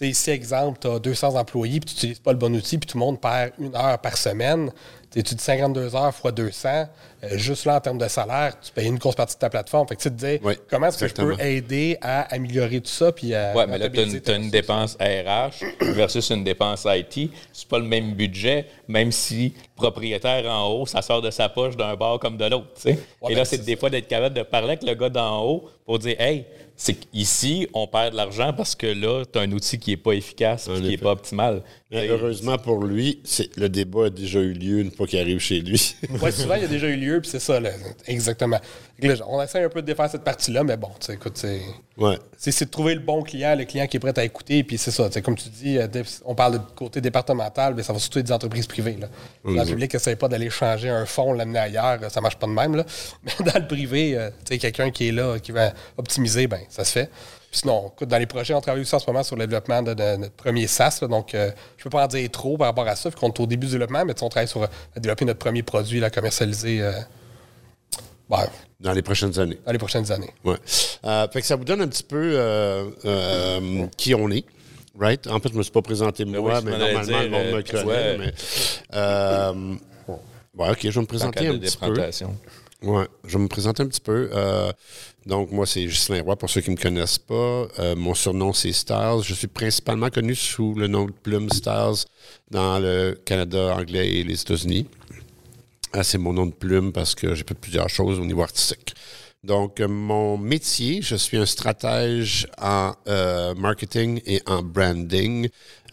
si, 0.00 0.30
exemple, 0.30 0.78
tu 0.80 0.88
as 0.88 0.98
200 0.98 1.36
employés 1.36 1.80
puis 1.80 1.88
tu 1.88 1.94
n'utilises 1.94 2.20
pas 2.20 2.32
le 2.32 2.38
bon 2.38 2.54
outil, 2.54 2.76
puis 2.76 2.86
tout 2.86 2.98
le 2.98 3.04
monde 3.04 3.20
perd 3.20 3.52
une 3.58 3.74
heure 3.74 3.98
par 3.98 4.16
semaine, 4.16 4.70
tu 5.10 5.34
dis 5.34 5.42
52 5.42 5.94
heures 5.94 6.14
fois 6.14 6.32
200, 6.32 6.68
euh, 6.68 7.36
juste 7.36 7.64
là, 7.64 7.76
en 7.76 7.80
termes 7.80 7.98
de 7.98 8.08
salaire, 8.08 8.58
tu 8.60 8.72
payes 8.72 8.86
une 8.86 8.98
grosse 8.98 9.14
partie 9.14 9.34
de 9.34 9.40
ta 9.40 9.50
plateforme. 9.50 9.86
Fait 9.88 9.96
que 9.96 10.02
tu 10.02 10.10
te 10.10 10.44
Oui, 10.44 10.54
comment 10.70 10.86
est-ce 10.86 10.98
que 10.98 11.08
je 11.08 11.14
peux 11.14 11.40
aider 11.40 11.98
à 12.00 12.32
améliorer 12.34 12.80
tout 12.80 12.90
ça, 12.90 13.12
puis 13.12 13.34
à 13.34 13.54
Ouais, 13.54 13.66
mais 13.66 13.78
là, 13.78 13.88
tu 13.90 14.00
as 14.00 14.34
une, 14.34 14.50
dépense 14.50 14.96
RH 15.00 15.64
versus 15.92 16.30
une 16.30 16.44
dépense 16.44 16.86
IT. 16.86 17.30
C'est 17.52 17.68
pas 17.68 17.78
le 17.78 17.84
même 17.84 18.14
budget, 18.14 18.66
même 18.86 19.12
si 19.12 19.54
le 19.56 19.76
propriétaire 19.76 20.44
en 20.50 20.68
haut, 20.68 20.86
ça 20.86 21.02
sort 21.02 21.22
de 21.22 21.30
sa 21.30 21.48
poche 21.48 21.76
d'un 21.76 21.94
bord 21.96 22.18
comme 22.18 22.36
de 22.36 22.44
l'autre. 22.44 22.68
Ouais, 22.84 22.92
Et 22.92 22.98
ben, 23.28 23.36
là, 23.36 23.44
c'est 23.44 23.58
c'est 23.58 23.64
des 23.64 23.76
fois 23.76 23.90
d'être 23.90 24.08
capable 24.08 24.34
de 24.34 24.42
parler 24.42 24.68
avec 24.68 24.82
le 24.82 24.94
gars 24.94 25.08
d'en 25.08 25.44
haut 25.44 25.68
pour 25.84 25.98
dire 25.98 26.20
Hey, 26.20 26.46
c'est 26.80 26.94
qu'ici, 26.94 27.66
on 27.74 27.88
perd 27.88 28.12
de 28.12 28.16
l'argent 28.16 28.52
parce 28.56 28.76
que 28.76 28.86
là, 28.86 29.24
tu 29.30 29.36
as 29.38 29.42
un 29.42 29.50
outil 29.50 29.78
qui 29.80 29.90
n'est 29.90 29.96
pas 29.96 30.12
efficace, 30.12 30.68
En 30.68 30.76
qui 30.76 30.82
n'est 30.82 30.96
pas 30.96 31.10
optimal. 31.10 31.62
Mais 31.90 32.06
Et- 32.06 32.08
heureusement 32.08 32.56
pour 32.56 32.84
lui, 32.84 33.18
c'est, 33.24 33.54
le 33.56 33.68
débat 33.68 34.06
a 34.06 34.10
déjà 34.10 34.38
eu 34.38 34.52
lieu 34.52 34.78
une 34.78 34.92
fois 34.92 35.08
qu'il 35.08 35.18
arrive 35.18 35.40
chez 35.40 35.60
lui. 35.60 35.96
Ouais, 36.22 36.30
souvent, 36.30 36.54
il 36.54 36.64
a 36.64 36.68
déjà 36.68 36.86
eu 36.88 36.96
lieu, 36.96 37.20
puis 37.20 37.30
c'est 37.30 37.40
ça, 37.40 37.58
là, 37.58 37.70
exactement. 38.06 38.60
Fait 39.00 39.08
que 39.08 39.12
là, 39.12 39.24
on 39.28 39.40
essaie 39.42 39.62
un 39.62 39.68
peu 39.68 39.80
de 39.80 39.86
défaire 39.86 40.10
cette 40.10 40.24
partie-là, 40.24 40.64
mais 40.64 40.76
bon, 40.76 40.90
tu 40.98 41.12
écoute, 41.12 41.36
c'est. 41.36 41.60
ouais. 41.96 42.18
C'est 42.36 42.50
c'est 42.50 42.64
de 42.64 42.70
trouver 42.70 42.94
le 42.94 43.00
bon 43.00 43.22
client, 43.22 43.54
le 43.56 43.64
client 43.64 43.86
qui 43.86 43.96
est 43.96 44.00
prêt 44.00 44.18
à 44.18 44.24
écouter. 44.24 44.64
Puis 44.64 44.78
c'est 44.78 44.90
ça, 44.90 45.08
comme 45.22 45.36
tu 45.36 45.48
dis, 45.48 45.78
euh, 45.78 45.86
on 46.24 46.34
parle 46.34 46.54
de 46.54 46.60
côté 46.74 47.00
départemental, 47.00 47.74
mais 47.74 47.82
ça 47.82 47.92
va 47.92 47.98
surtout 47.98 48.18
être 48.18 48.26
des 48.26 48.32
entreprises 48.32 48.66
privées. 48.66 48.98
Là. 49.00 49.08
Dans 49.44 49.52
le 49.52 49.64
public, 49.64 49.94
essaye 49.94 50.16
pas 50.16 50.28
d'aller 50.28 50.50
changer 50.50 50.90
un 50.90 51.06
fonds, 51.06 51.32
l'amener 51.32 51.58
ailleurs, 51.58 51.98
euh, 52.02 52.08
ça 52.08 52.20
marche 52.20 52.36
pas 52.36 52.46
de 52.46 52.52
même. 52.52 52.74
Là. 52.74 52.84
Mais 53.22 53.50
dans 53.52 53.60
le 53.60 53.66
privé, 53.66 54.16
euh, 54.16 54.30
tu 54.44 54.54
sais, 54.54 54.58
quelqu'un 54.58 54.90
qui 54.90 55.08
est 55.08 55.12
là, 55.12 55.38
qui 55.38 55.52
va 55.52 55.72
optimiser, 55.96 56.46
ben 56.46 56.60
ça 56.68 56.84
se 56.84 56.92
fait. 56.92 57.10
Puis 57.50 57.60
sinon, 57.60 57.90
écoute, 57.94 58.08
dans 58.08 58.18
les 58.18 58.26
projets, 58.26 58.52
on 58.52 58.60
travaille 58.60 58.82
aussi 58.82 58.94
en 58.94 58.98
ce 58.98 59.06
moment 59.06 59.22
sur 59.22 59.36
le 59.36 59.46
développement 59.46 59.82
de, 59.82 59.94
de 59.94 60.16
notre 60.16 60.34
premier 60.34 60.66
SaaS. 60.66 60.98
là. 61.00 61.08
donc, 61.08 61.34
euh, 61.34 61.50
je 61.78 61.84
peux 61.84 61.90
pas 61.90 62.04
en 62.04 62.06
dire 62.06 62.30
trop 62.30 62.58
par 62.58 62.66
rapport 62.66 62.86
à 62.86 62.94
ça, 62.94 63.10
qu'on 63.10 63.28
est 63.28 63.40
au 63.40 63.46
début 63.46 63.66
du 63.66 63.72
développement, 63.72 64.04
mais 64.04 64.22
on 64.22 64.28
travaille 64.28 64.48
sur 64.48 64.62
euh, 64.62 64.66
développer 64.96 65.24
notre 65.24 65.38
premier 65.38 65.62
produit, 65.62 66.02
euh, 66.02 66.92
ben, 68.28 68.46
Dans 68.80 68.92
les 68.92 69.02
prochaines 69.02 69.38
années. 69.40 69.58
dans 69.66 69.72
les 69.72 69.78
prochaines 69.78 70.10
années. 70.12 70.32
Ouais. 70.44 70.56
Euh, 71.04 71.26
fait 71.28 71.40
que 71.40 71.46
ça 71.46 71.56
vous 71.56 71.64
donne 71.64 71.80
un 71.80 71.88
petit 71.88 72.04
peu 72.04 72.16
euh, 72.34 72.90
euh, 73.04 73.86
qui 73.96 74.14
on 74.14 74.30
est. 74.30 74.44
Right? 74.98 75.26
En 75.28 75.38
fait, 75.40 75.48
je 75.48 75.54
ne 75.54 75.58
me 75.58 75.62
suis 75.62 75.72
pas 75.72 75.82
présenté 75.82 76.24
moi, 76.24 76.40
oui, 76.40 76.52
je 76.60 76.64
mais 76.64 76.78
normalement, 76.78 77.02
dire, 77.02 77.22
le 77.22 77.28
monde 77.30 77.46
me 77.56 77.62
connaît. 77.62 77.82
vois. 77.82 78.18
mais, 78.18 78.32
euh, 78.94 79.74
ouais, 80.56 80.70
OK, 80.70 80.78
je 80.82 80.88
vais 80.88 80.96
me 80.96 81.02
en 81.02 81.06
présenter 81.06 81.46
un 81.48 81.58
petit 81.58 81.76
peu. 81.76 81.94
Ouais, 82.80 83.06
je 83.24 83.36
vais 83.36 83.42
me 83.42 83.48
présenter 83.48 83.82
un 83.82 83.86
petit 83.86 84.00
peu. 84.00 84.30
Euh, 84.32 84.70
donc, 85.26 85.50
moi, 85.50 85.66
c'est 85.66 85.84
Ghislain 85.84 86.22
Roy, 86.22 86.36
pour 86.36 86.48
ceux 86.48 86.60
qui 86.60 86.70
ne 86.70 86.76
me 86.76 86.80
connaissent 86.80 87.18
pas. 87.18 87.66
Euh, 87.80 87.96
mon 87.96 88.14
surnom, 88.14 88.52
c'est 88.52 88.72
Styles. 88.72 89.22
Je 89.22 89.34
suis 89.34 89.48
principalement 89.48 90.10
connu 90.10 90.36
sous 90.36 90.74
le 90.74 90.86
nom 90.86 91.06
de 91.06 91.10
Plume 91.10 91.50
Styles 91.50 92.04
dans 92.50 92.78
le 92.78 93.20
Canada 93.24 93.74
anglais 93.76 94.08
et 94.08 94.22
les 94.22 94.40
États-Unis. 94.40 94.86
Ah, 95.92 96.04
c'est 96.04 96.18
mon 96.18 96.34
nom 96.34 96.46
de 96.46 96.52
plume 96.52 96.92
parce 96.92 97.14
que 97.14 97.34
j'ai 97.34 97.44
fait 97.44 97.54
plusieurs 97.54 97.88
choses 97.88 98.18
au 98.18 98.24
niveau 98.24 98.42
artistique. 98.42 98.94
Donc, 99.44 99.80
euh, 99.80 99.86
mon 99.86 100.36
métier, 100.36 101.00
je 101.00 101.14
suis 101.14 101.36
un 101.36 101.46
stratège 101.46 102.48
en 102.60 102.92
euh, 103.06 103.54
marketing 103.54 104.20
et 104.26 104.42
en 104.46 104.62
branding 104.62 105.48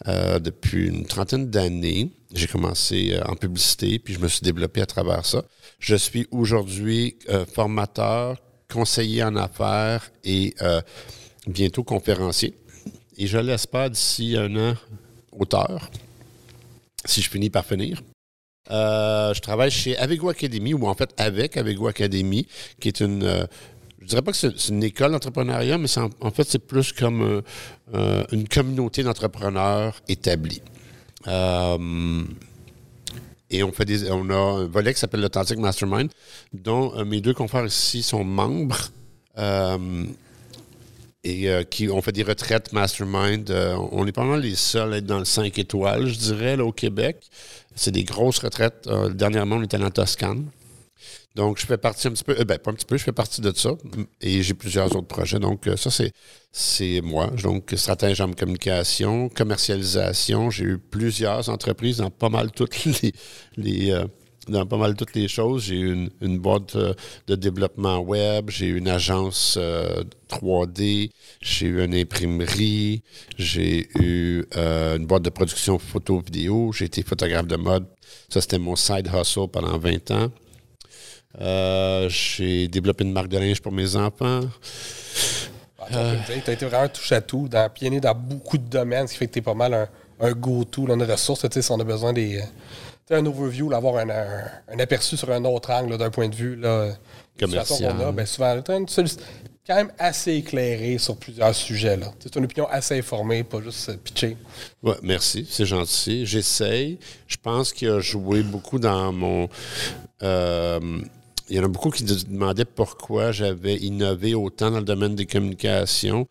euh, 0.08 0.38
depuis 0.40 0.88
une 0.88 1.06
trentaine 1.06 1.48
d'années. 1.48 2.10
J'ai 2.34 2.48
commencé 2.48 3.18
en 3.24 3.36
publicité, 3.36 3.98
puis 4.00 4.14
je 4.14 4.18
me 4.18 4.28
suis 4.28 4.42
développé 4.42 4.82
à 4.82 4.86
travers 4.86 5.24
ça. 5.24 5.44
Je 5.78 5.94
suis 5.94 6.26
aujourd'hui 6.32 7.16
formateur, 7.54 8.42
conseiller 8.70 9.22
en 9.22 9.36
affaires 9.36 10.10
et 10.24 10.54
bientôt 11.46 11.84
conférencier. 11.84 12.58
Et 13.16 13.26
je 13.26 13.38
l'espère 13.38 13.88
d'ici 13.90 14.36
un 14.36 14.54
an, 14.56 14.74
auteur, 15.32 15.88
si 17.06 17.22
je 17.22 17.30
finis 17.30 17.48
par 17.48 17.64
finir. 17.64 18.02
Euh, 18.70 19.32
je 19.34 19.40
travaille 19.40 19.70
chez 19.70 19.96
Avego 19.96 20.28
Academy, 20.28 20.74
ou 20.74 20.86
en 20.86 20.94
fait 20.94 21.12
avec 21.16 21.56
Avego 21.56 21.86
Academy, 21.86 22.46
qui 22.80 22.88
est 22.88 23.00
une, 23.00 23.22
euh, 23.22 23.46
je 24.00 24.06
dirais 24.06 24.22
pas 24.22 24.32
que 24.32 24.36
c'est 24.36 24.68
une 24.68 24.82
école 24.82 25.12
d'entrepreneuriat, 25.12 25.78
mais 25.78 25.88
en, 25.98 26.30
fait, 26.30 26.44
c'est 26.44 26.58
plus 26.58 26.92
comme 26.92 27.42
euh, 27.94 28.24
une 28.32 28.48
communauté 28.48 29.02
d'entrepreneurs 29.02 30.00
établie. 30.08 30.62
Et 33.48 33.62
on 33.62 33.70
fait 33.70 33.84
des, 33.84 34.10
on 34.10 34.28
a 34.30 34.34
un 34.34 34.66
volet 34.66 34.92
qui 34.92 34.98
s'appelle 34.98 35.20
l'Authentic 35.20 35.58
Mastermind, 35.58 36.10
dont 36.52 37.04
mes 37.04 37.20
deux 37.20 37.34
confrères 37.34 37.64
ici 37.64 38.02
sont 38.02 38.24
membres 38.24 38.90
et 41.22 41.48
qui 41.70 41.88
ont 41.88 42.02
fait 42.02 42.10
des 42.12 42.24
retraites 42.24 42.72
mastermind. 42.72 43.50
on 43.92 44.04
est 44.04 44.12
pas 44.12 44.24
mal 44.24 44.40
les 44.40 44.56
seuls 44.56 44.94
à 44.94 44.96
être 44.96 45.06
dans 45.06 45.20
le 45.20 45.24
5 45.24 45.56
étoiles, 45.58 46.08
je 46.08 46.18
dirais, 46.18 46.56
là, 46.56 46.64
au 46.64 46.72
Québec. 46.72 47.18
C'est 47.76 47.92
des 47.92 48.04
grosses 48.04 48.38
retraites. 48.38 48.88
dernièrement, 49.14 49.56
on 49.56 49.62
était 49.62 49.76
en 49.76 49.90
Toscane. 49.90 50.50
Donc, 51.36 51.58
je 51.60 51.66
fais 51.66 51.76
partie 51.76 52.08
un 52.08 52.12
petit 52.12 52.24
peu, 52.24 52.34
euh, 52.40 52.44
ben, 52.44 52.58
pas 52.58 52.70
un 52.70 52.74
petit 52.74 52.86
peu, 52.86 52.96
je 52.96 53.04
fais 53.04 53.12
partie 53.12 53.42
de 53.42 53.52
ça. 53.54 53.72
Et 54.22 54.42
j'ai 54.42 54.54
plusieurs 54.54 54.86
autres 54.96 55.06
projets. 55.06 55.38
Donc, 55.38 55.66
euh, 55.66 55.76
ça, 55.76 55.90
c'est, 55.90 56.12
c'est 56.50 57.02
moi. 57.02 57.30
Donc, 57.42 57.74
stratège 57.76 58.22
en 58.22 58.32
communication, 58.32 59.28
commercialisation. 59.28 60.50
J'ai 60.50 60.64
eu 60.64 60.78
plusieurs 60.78 61.50
entreprises 61.50 61.98
dans 61.98 62.10
pas 62.10 62.30
mal 62.30 62.50
toutes 62.52 62.84
les, 63.02 63.12
les 63.58 63.90
euh, 63.90 64.06
dans 64.48 64.66
pas 64.66 64.76
mal 64.76 64.94
toutes 64.94 65.14
les 65.14 65.28
choses. 65.28 65.64
J'ai 65.64 65.76
eu 65.76 65.92
une, 65.92 66.10
une, 66.20 66.38
boîte 66.38 66.76
de 66.76 67.34
développement 67.34 67.98
web, 67.98 68.50
j'ai 68.50 68.66
eu 68.66 68.78
une 68.78 68.88
agence 68.88 69.58
3D, 70.28 71.10
j'ai 71.40 71.66
eu 71.66 71.84
une 71.84 71.94
imprimerie, 71.94 73.02
j'ai 73.36 73.88
eu 74.00 74.44
une 74.54 75.06
boîte 75.06 75.22
de 75.22 75.30
production 75.30 75.78
photo-vidéo, 75.78 76.72
j'ai 76.72 76.86
été 76.86 77.02
photographe 77.02 77.46
de 77.46 77.56
mode. 77.56 77.86
Ça, 78.28 78.40
c'était 78.40 78.58
mon 78.58 78.76
side 78.76 79.10
hustle 79.12 79.48
pendant 79.48 79.78
20 79.78 80.10
ans. 80.10 80.30
Euh, 81.40 82.08
j'ai 82.08 82.68
développé 82.68 83.04
une 83.04 83.12
marque 83.12 83.28
de 83.28 83.38
linge 83.38 83.60
pour 83.60 83.72
mes 83.72 83.96
enfants. 83.96 84.40
tu 85.88 85.94
as 85.94 86.52
été 86.52 86.66
vraiment 86.66 86.88
touche 86.88 87.12
à 87.12 87.20
tout, 87.20 87.48
dans, 87.48 87.68
pionnier 87.70 88.00
dans 88.00 88.14
beaucoup 88.14 88.58
de 88.58 88.68
domaines, 88.68 89.06
ce 89.06 89.12
qui 89.12 89.18
fait 89.18 89.26
que 89.26 89.32
tu 89.34 89.38
es 89.40 89.42
pas 89.42 89.54
mal 89.54 89.74
un, 89.74 89.88
un 90.20 90.32
go-to, 90.32 90.88
une 90.88 91.02
ressource. 91.02 91.46
Si 91.48 91.70
on 91.70 91.80
a 91.80 91.84
besoin 91.84 92.12
des. 92.12 92.42
Un 93.14 93.26
overview, 93.26 93.68
d'avoir 93.68 93.96
un, 93.96 94.08
un, 94.08 94.78
aperçu 94.78 95.16
sur 95.16 95.30
un 95.30 95.44
autre 95.44 95.70
angle 95.70 95.96
d'un 95.96 96.10
point 96.10 96.28
de 96.28 96.34
vue 96.34 96.56
là, 96.56 96.90
commercial. 97.38 98.00
A, 98.00 98.12
ben 98.12 98.26
souvent, 98.26 98.62
quand 99.66 99.74
même 99.74 99.92
assez 99.98 100.34
éclairé 100.34 100.96
sur 100.98 101.16
plusieurs 101.16 101.54
sujets. 101.54 101.98
C'est 102.20 102.36
une 102.36 102.44
opinion 102.44 102.68
assez 102.68 102.98
informée, 102.98 103.42
pas 103.42 103.60
juste 103.60 103.88
euh, 103.88 103.96
pitcher. 103.96 104.36
Ouais, 104.82 104.94
merci, 105.02 105.46
c'est 105.50 105.66
gentil. 105.66 106.24
J'essaye. 106.24 106.98
Je 107.26 107.36
pense 107.42 107.72
qu'il 107.72 107.88
a 107.88 108.00
joué 108.00 108.42
beaucoup 108.42 108.78
dans 108.78 109.12
mon. 109.12 109.48
Euh, 110.22 111.00
il 111.48 111.56
y 111.56 111.60
en 111.60 111.64
a 111.64 111.68
beaucoup 111.68 111.90
qui 111.90 112.04
demandaient 112.04 112.64
pourquoi 112.64 113.30
j'avais 113.30 113.76
innové 113.76 114.34
autant 114.34 114.70
dans 114.70 114.78
le 114.78 114.84
domaine 114.84 115.14
des 115.14 115.26
communications. 115.26 116.26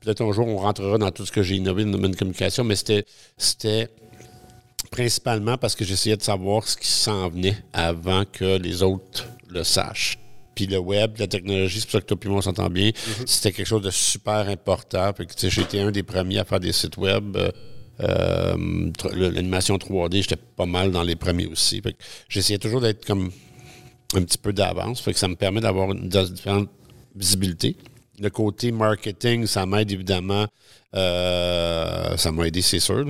Peut-être 0.00 0.22
un 0.22 0.32
jour, 0.32 0.46
on 0.46 0.58
rentrera 0.58 0.96
dans 0.96 1.10
tout 1.10 1.26
ce 1.26 1.32
que 1.32 1.42
j'ai 1.42 1.56
innové 1.56 1.82
dans 1.82 1.90
le 1.90 1.96
domaine 1.96 2.12
des 2.12 2.16
communications, 2.16 2.62
mais 2.62 2.76
c'était, 2.76 3.04
c'était 3.36 3.88
principalement 4.90 5.56
parce 5.56 5.74
que 5.74 5.84
j'essayais 5.84 6.16
de 6.16 6.22
savoir 6.22 6.66
ce 6.66 6.76
qui 6.76 6.88
s'en 6.88 7.28
venait 7.28 7.56
avant 7.72 8.24
que 8.24 8.58
les 8.58 8.82
autres 8.82 9.26
le 9.48 9.64
sachent. 9.64 10.18
Puis 10.54 10.66
le 10.66 10.78
web, 10.78 11.16
la 11.18 11.26
technologie, 11.26 11.80
c'est 11.80 11.86
pour 11.86 11.92
ça 11.92 12.00
que 12.00 12.06
toi 12.06 12.18
et 12.22 12.28
moi, 12.28 12.38
on 12.38 12.42
s'entend 12.42 12.68
bien. 12.68 12.90
Mm-hmm. 12.90 13.26
C'était 13.26 13.52
quelque 13.52 13.66
chose 13.66 13.82
de 13.82 13.90
super 13.90 14.48
important. 14.48 15.10
Été 15.10 15.80
un 15.80 15.90
des 15.90 16.02
premiers 16.02 16.38
à 16.38 16.44
faire 16.44 16.60
des 16.60 16.72
sites 16.72 16.96
web. 16.96 17.36
Euh, 17.36 17.50
euh, 18.00 18.90
l'animation 19.14 19.76
3D, 19.76 20.22
j'étais 20.22 20.36
pas 20.36 20.66
mal 20.66 20.90
dans 20.90 21.02
les 21.02 21.16
premiers 21.16 21.46
aussi. 21.46 21.82
J'essayais 22.28 22.58
toujours 22.58 22.80
d'être 22.80 23.04
comme 23.04 23.30
un 24.14 24.22
petit 24.22 24.38
peu 24.38 24.52
d'avance. 24.52 25.00
Fait 25.00 25.12
que 25.12 25.18
ça 25.18 25.28
me 25.28 25.36
permet 25.36 25.60
d'avoir 25.60 25.92
une 25.92 26.08
différente 26.08 26.68
visibilité. 27.14 27.76
Le 28.18 28.30
côté 28.30 28.72
marketing, 28.72 29.46
ça 29.46 29.66
m'aide 29.66 29.90
évidemment. 29.92 30.46
Euh, 30.96 32.16
ça 32.16 32.32
m'a 32.32 32.46
aidé, 32.46 32.62
c'est 32.62 32.80
sûr. 32.80 33.04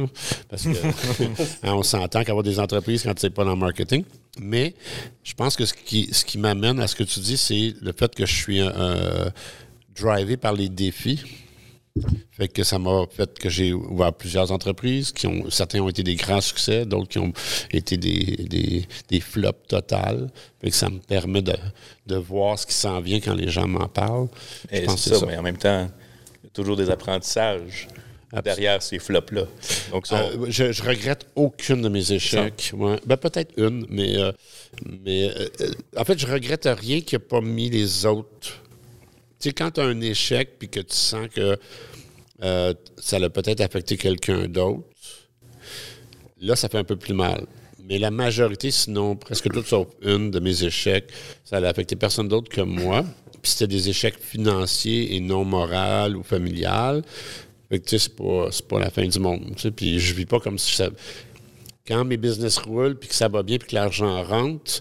parce 0.48 0.64
que 0.64 0.68
hein, 1.62 1.74
on 1.74 1.82
s'entend 1.82 2.22
qu'avoir 2.24 2.42
des 2.42 2.58
entreprises 2.58 3.02
quand 3.02 3.14
tu 3.14 3.26
n'es 3.26 3.30
pas 3.30 3.44
dans 3.44 3.54
le 3.54 3.56
marketing. 3.56 4.04
Mais 4.38 4.74
je 5.22 5.34
pense 5.34 5.56
que 5.56 5.64
ce 5.64 5.74
qui, 5.74 6.08
ce 6.12 6.24
qui 6.24 6.38
m'amène 6.38 6.78
à 6.80 6.86
ce 6.86 6.94
que 6.94 7.04
tu 7.04 7.20
dis, 7.20 7.36
c'est 7.36 7.74
le 7.80 7.92
fait 7.92 8.14
que 8.14 8.26
je 8.26 8.34
suis 8.34 8.60
euh, 8.60 9.30
drivé 9.94 10.36
par 10.36 10.52
les 10.52 10.68
défis. 10.68 11.22
Fait 12.30 12.48
que 12.48 12.62
ça 12.62 12.78
m'a 12.78 13.04
fait 13.10 13.38
que 13.38 13.48
j'ai 13.48 13.72
ouvert 13.72 14.12
plusieurs 14.12 14.52
entreprises 14.52 15.10
qui 15.10 15.26
ont 15.26 15.50
certains 15.50 15.80
ont 15.80 15.88
été 15.88 16.04
des 16.04 16.14
grands 16.14 16.40
succès, 16.40 16.86
d'autres 16.86 17.08
qui 17.08 17.18
ont 17.18 17.32
été 17.72 17.96
des, 17.96 18.86
des, 19.08 19.20
flops 19.20 19.66
totales. 19.66 20.30
Fait 20.60 20.70
que 20.70 20.76
ça 20.76 20.88
me 20.88 20.98
permet 20.98 21.42
de, 21.42 21.56
de 22.06 22.16
voir 22.16 22.58
ce 22.58 22.66
qui 22.66 22.74
s'en 22.74 23.00
vient 23.00 23.20
quand 23.20 23.34
les 23.34 23.48
gens 23.48 23.66
m'en 23.66 23.88
parlent. 23.88 24.28
c'est 24.70 24.88
ça, 24.96 25.26
mais 25.26 25.36
en 25.36 25.42
même 25.42 25.58
temps, 25.58 25.90
il 26.42 26.46
y 26.46 26.46
a 26.46 26.50
toujours 26.52 26.76
des 26.76 26.90
apprentissages 26.90 27.88
derrière 28.44 28.82
ces 28.82 28.98
flops-là. 28.98 29.44
Donc, 29.90 30.06
euh, 30.12 30.46
je, 30.48 30.82
regrette 30.82 31.26
aucune 31.34 31.82
de 31.82 31.88
mes 31.88 32.12
échecs. 32.12 32.72
Ben, 33.04 33.16
peut-être 33.16 33.52
une, 33.56 33.86
mais, 33.88 34.16
euh, 34.16 34.32
mais 34.86 35.30
euh, 35.36 35.72
en 35.96 36.04
fait, 36.04 36.18
je 36.18 36.26
regrette 36.26 36.68
rien 36.70 37.00
qui 37.00 37.16
n'a 37.16 37.18
pas 37.18 37.40
mis 37.40 37.70
les 37.70 38.06
autres 38.06 38.62
tu 39.40 39.48
sais, 39.48 39.54
quand 39.54 39.70
tu 39.70 39.80
as 39.80 39.84
un 39.84 40.00
échec 40.02 40.58
puis 40.58 40.68
que 40.68 40.80
tu 40.80 40.94
sens 40.94 41.26
que 41.28 41.58
ça 42.98 43.18
l'a 43.18 43.30
peut-être 43.30 43.62
affecté 43.62 43.96
quelqu'un 43.96 44.48
d'autre, 44.48 44.82
là, 46.42 46.56
ça 46.56 46.68
fait 46.68 46.76
un 46.76 46.84
peu 46.84 46.96
plus 46.96 47.14
mal. 47.14 47.46
Mais 47.90 47.98
la 47.98 48.12
majorité, 48.12 48.70
sinon 48.70 49.16
presque 49.16 49.50
toutes 49.52 49.66
sauf 49.66 49.88
une 50.00 50.30
de 50.30 50.38
mes 50.38 50.62
échecs, 50.62 51.10
ça 51.44 51.60
n'a 51.60 51.68
affecté 51.68 51.96
personne 51.96 52.28
d'autre 52.28 52.48
que 52.48 52.60
moi. 52.60 53.04
Puis 53.42 53.50
c'était 53.52 53.66
des 53.66 53.88
échecs 53.88 54.16
financiers 54.20 55.16
et 55.16 55.20
non 55.20 55.44
moraux 55.44 56.14
ou 56.14 56.22
familiales. 56.22 57.02
Fait 57.68 57.80
que, 57.80 57.84
tu 57.84 57.98
sais, 57.98 58.08
c'est 58.08 58.16
pas, 58.16 58.48
pas 58.68 58.78
la 58.78 58.90
fin 58.90 59.06
du 59.06 59.18
monde. 59.18 59.52
Tu 59.56 59.62
sais, 59.62 59.70
puis 59.72 59.98
je 59.98 60.14
vis 60.14 60.26
pas 60.26 60.38
comme 60.38 60.58
si 60.58 60.74
ça... 60.76 60.88
Quand 61.86 62.04
mes 62.04 62.16
business 62.16 62.58
roulent, 62.58 62.96
puis 62.96 63.08
que 63.08 63.14
ça 63.14 63.26
va 63.26 63.42
bien, 63.42 63.58
puis 63.58 63.68
que 63.68 63.74
l'argent 63.74 64.22
rentre, 64.22 64.80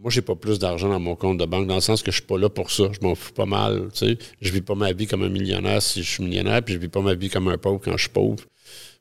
moi, 0.00 0.10
j'ai 0.10 0.22
pas 0.22 0.34
plus 0.34 0.58
d'argent 0.58 0.88
dans 0.88 0.98
mon 0.98 1.14
compte 1.14 1.38
de 1.38 1.44
banque, 1.44 1.68
dans 1.68 1.76
le 1.76 1.80
sens 1.80 2.02
que 2.02 2.10
je 2.10 2.16
suis 2.16 2.26
pas 2.26 2.38
là 2.38 2.48
pour 2.48 2.70
ça. 2.70 2.84
Je 2.92 3.06
m'en 3.06 3.14
fous 3.14 3.32
pas 3.32 3.46
mal. 3.46 3.88
Tu 3.92 4.06
sais. 4.06 4.18
Je 4.40 4.50
vis 4.50 4.62
pas 4.62 4.74
ma 4.74 4.92
vie 4.92 5.06
comme 5.06 5.22
un 5.22 5.28
millionnaire 5.28 5.80
si 5.82 6.02
je 6.02 6.10
suis 6.10 6.24
millionnaire, 6.24 6.62
puis 6.62 6.74
je 6.74 6.78
vis 6.78 6.88
pas 6.88 7.02
ma 7.02 7.14
vie 7.14 7.28
comme 7.28 7.46
un 7.48 7.58
pauvre 7.58 7.80
quand 7.84 7.96
je 7.96 8.02
suis 8.02 8.08
pauvre. 8.08 8.42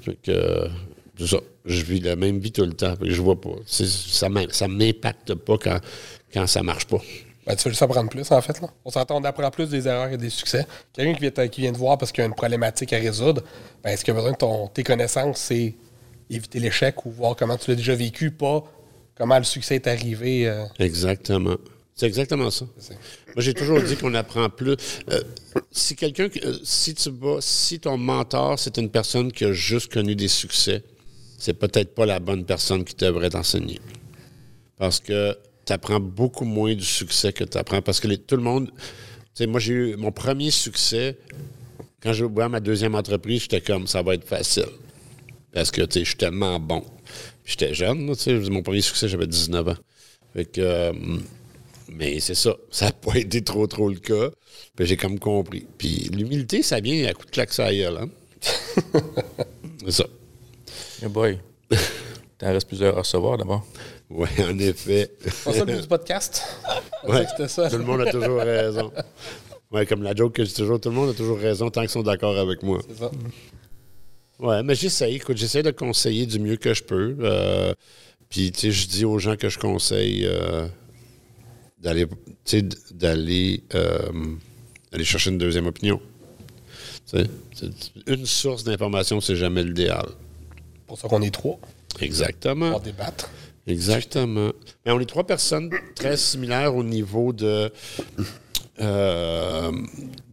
Fait 0.01 0.17
que, 0.21 0.67
ça. 1.25 1.39
Je 1.65 1.83
vis 1.83 1.99
la 1.99 2.15
même 2.15 2.39
vie 2.39 2.51
tout 2.51 2.65
le 2.65 2.73
temps. 2.73 2.95
je 3.01 3.21
vois 3.21 3.39
pas. 3.39 3.55
Ça 3.65 4.29
ne 4.29 4.67
m'impacte 4.67 5.35
pas 5.35 5.57
quand, 5.57 5.79
quand 6.33 6.47
ça 6.47 6.63
marche 6.63 6.85
pas. 6.85 7.01
Ben, 7.45 7.55
tu 7.55 7.63
veux 7.63 7.71
juste 7.71 7.81
apprendre 7.81 8.09
plus, 8.09 8.31
en 8.31 8.41
fait. 8.41 8.61
Là. 8.61 8.69
On 8.85 8.91
s'entend, 8.91 9.19
on 9.19 9.23
apprend 9.23 9.49
plus 9.49 9.69
des 9.69 9.87
erreurs 9.87 10.09
et 10.09 10.17
des 10.17 10.29
succès. 10.29 10.65
Quelqu'un 10.93 11.13
qui 11.13 11.21
vient, 11.21 11.47
qui 11.47 11.61
vient 11.61 11.73
te 11.73 11.77
voir 11.77 11.97
parce 11.97 12.11
qu'il 12.11 12.21
y 12.21 12.25
a 12.25 12.27
une 12.27 12.35
problématique 12.35 12.93
à 12.93 12.97
résoudre, 12.97 13.43
ben, 13.83 13.91
est-ce 13.91 14.05
qu'il 14.05 14.11
a 14.11 14.15
besoin 14.15 14.33
de 14.33 14.37
ton, 14.37 14.67
tes 14.67 14.83
connaissances, 14.83 15.39
c'est 15.39 15.75
éviter 16.29 16.59
l'échec 16.59 17.05
ou 17.05 17.11
voir 17.11 17.35
comment 17.35 17.57
tu 17.57 17.71
l'as 17.71 17.75
déjà 17.75 17.95
vécu, 17.95 18.31
pas 18.31 18.63
comment 19.19 19.37
le 19.37 19.43
succès 19.43 19.75
est 19.75 19.87
arrivé. 19.87 20.47
Euh? 20.47 20.65
Exactement. 20.79 21.57
C'est 21.93 22.05
exactement 22.05 22.49
ça. 22.49 22.65
Moi, 23.35 23.39
j'ai 23.39 23.53
toujours 23.53 23.81
dit 23.81 23.97
qu'on 23.97 24.13
apprend 24.13 24.49
plus. 24.49 24.77
Euh, 25.11 25.21
si 25.69 25.97
quelqu'un, 25.97 26.29
euh, 26.45 26.57
si 26.63 26.95
tu 26.95 27.09
vas, 27.09 27.39
si 27.41 27.79
ton 27.81 27.97
mentor, 27.97 28.57
c'est 28.57 28.77
une 28.77 28.89
personne 28.89 29.33
qui 29.33 29.43
a 29.43 29.51
juste 29.51 29.91
connu 29.91 30.15
des 30.15 30.29
succès, 30.29 30.81
c'est 31.39 31.53
peut-être 31.53 31.95
pas 31.95 32.05
la 32.05 32.19
bonne 32.19 32.45
personne 32.45 32.83
qui 32.83 32.95
devrait 32.95 33.29
t'enseigner. 33.29 33.79
Parce 34.77 34.99
que 34.99 35.35
tu 35.65 35.73
apprends 35.73 35.99
beaucoup 35.99 36.45
moins 36.45 36.75
du 36.75 36.83
succès 36.83 37.33
que 37.33 37.43
tu 37.43 37.57
apprends. 37.57 37.81
Parce 37.81 37.99
que 37.99 38.13
tout 38.15 38.35
le 38.35 38.43
monde. 38.43 38.67
Tu 38.67 39.43
sais, 39.43 39.47
moi, 39.47 39.59
j'ai 39.59 39.73
eu 39.73 39.95
mon 39.95 40.11
premier 40.11 40.51
succès. 40.51 41.17
Quand 42.01 42.13
j'ai 42.13 42.25
ouvert 42.25 42.49
ma 42.49 42.59
deuxième 42.59 42.95
entreprise, 42.95 43.43
j'étais 43.43 43.61
comme 43.61 43.87
ça 43.87 44.01
va 44.01 44.15
être 44.15 44.27
facile. 44.27 44.65
Parce 45.53 45.71
que, 45.71 45.81
tu 45.81 45.93
sais, 45.93 45.99
je 46.01 46.09
suis 46.09 46.17
tellement 46.17 46.59
bon. 46.59 46.83
J'étais 47.45 47.73
jeune, 47.73 48.07
tu 48.15 48.15
sais, 48.15 48.49
mon 48.49 48.61
premier 48.61 48.81
succès, 48.81 49.07
j'avais 49.07 49.27
19 49.27 49.67
ans. 49.69 49.75
Fait 50.33 50.57
euh, 50.59 50.93
mais 51.91 52.19
c'est 52.19 52.35
ça. 52.35 52.55
Ça 52.69 52.85
n'a 52.85 52.91
pas 52.91 53.17
été 53.17 53.41
trop, 53.43 53.65
trop 53.65 53.89
le 53.89 53.99
cas. 53.99 54.29
Puis 54.75 54.85
j'ai 54.85 54.97
comme 54.97 55.19
compris. 55.19 55.65
Puis 55.77 56.09
l'humilité, 56.13 56.61
ça 56.61 56.79
vient 56.79 57.07
à 57.07 57.13
coup 57.13 57.25
de 57.25 57.31
claque 57.31 57.57
hein? 57.59 58.09
c'est 59.85 59.91
ça. 59.91 60.05
Hey 61.01 61.07
boy. 61.07 61.39
T'en 62.37 62.51
restes 62.51 62.67
plusieurs 62.67 62.97
à 62.97 62.99
recevoir 62.99 63.37
d'abord. 63.37 63.65
Oui, 64.09 64.27
en 64.39 64.59
effet. 64.59 65.09
On 65.45 65.53
ça 65.53 65.63
le 65.63 65.81
du 65.81 65.87
podcast. 65.87 66.43
Ouais, 67.07 67.25
ça. 67.47 67.69
Tout 67.69 67.77
le 67.77 67.85
monde 67.85 68.01
a 68.01 68.11
toujours 68.11 68.41
raison. 68.41 68.91
Oui, 69.71 69.85
comme 69.87 70.03
la 70.03 70.13
joke 70.13 70.33
que 70.33 70.43
je 70.43 70.49
dis 70.49 70.55
toujours, 70.55 70.81
tout 70.81 70.89
le 70.89 70.95
monde 70.95 71.11
a 71.11 71.13
toujours 71.13 71.37
raison 71.37 71.69
tant 71.69 71.79
qu'ils 71.79 71.89
sont 71.89 72.03
d'accord 72.03 72.37
avec 72.37 72.61
moi. 72.61 72.81
C'est 72.89 72.97
ça. 72.97 73.11
Ouais, 74.39 74.61
mais 74.63 74.75
j'essaie. 74.75 75.13
Écoute, 75.13 75.37
j'essaie 75.37 75.63
de 75.63 75.71
conseiller 75.71 76.25
du 76.25 76.39
mieux 76.39 76.57
que 76.57 76.73
je 76.73 76.83
peux. 76.83 77.15
Euh, 77.21 77.73
puis, 78.27 78.51
tu 78.51 78.59
sais, 78.59 78.71
je 78.71 78.87
dis 78.89 79.05
aux 79.05 79.17
gens 79.17 79.37
que 79.37 79.47
je 79.47 79.57
conseille 79.57 80.25
euh, 80.25 80.67
d'aller, 81.77 82.05
d'aller, 82.91 83.63
euh, 83.75 84.11
aller 84.91 85.05
chercher 85.05 85.29
une 85.29 85.37
deuxième 85.37 85.67
opinion. 85.67 86.01
une 88.07 88.25
source 88.25 88.65
d'information, 88.65 89.21
c'est 89.21 89.37
jamais 89.37 89.63
l'idéal. 89.63 90.05
Pour 90.89 90.97
ça 90.99 91.07
qu'on 91.07 91.21
est 91.21 91.31
trois. 91.33 91.59
Exactement. 92.01 92.71
Pour 92.71 92.81
débattre. 92.81 93.29
Exactement. 93.67 94.51
Mais 94.85 94.91
on 94.91 94.99
est 94.99 95.05
trois 95.05 95.25
personnes 95.25 95.69
très 95.95 96.17
similaires 96.17 96.75
au 96.75 96.83
niveau 96.83 97.31
de 97.31 97.71
euh, 98.81 99.71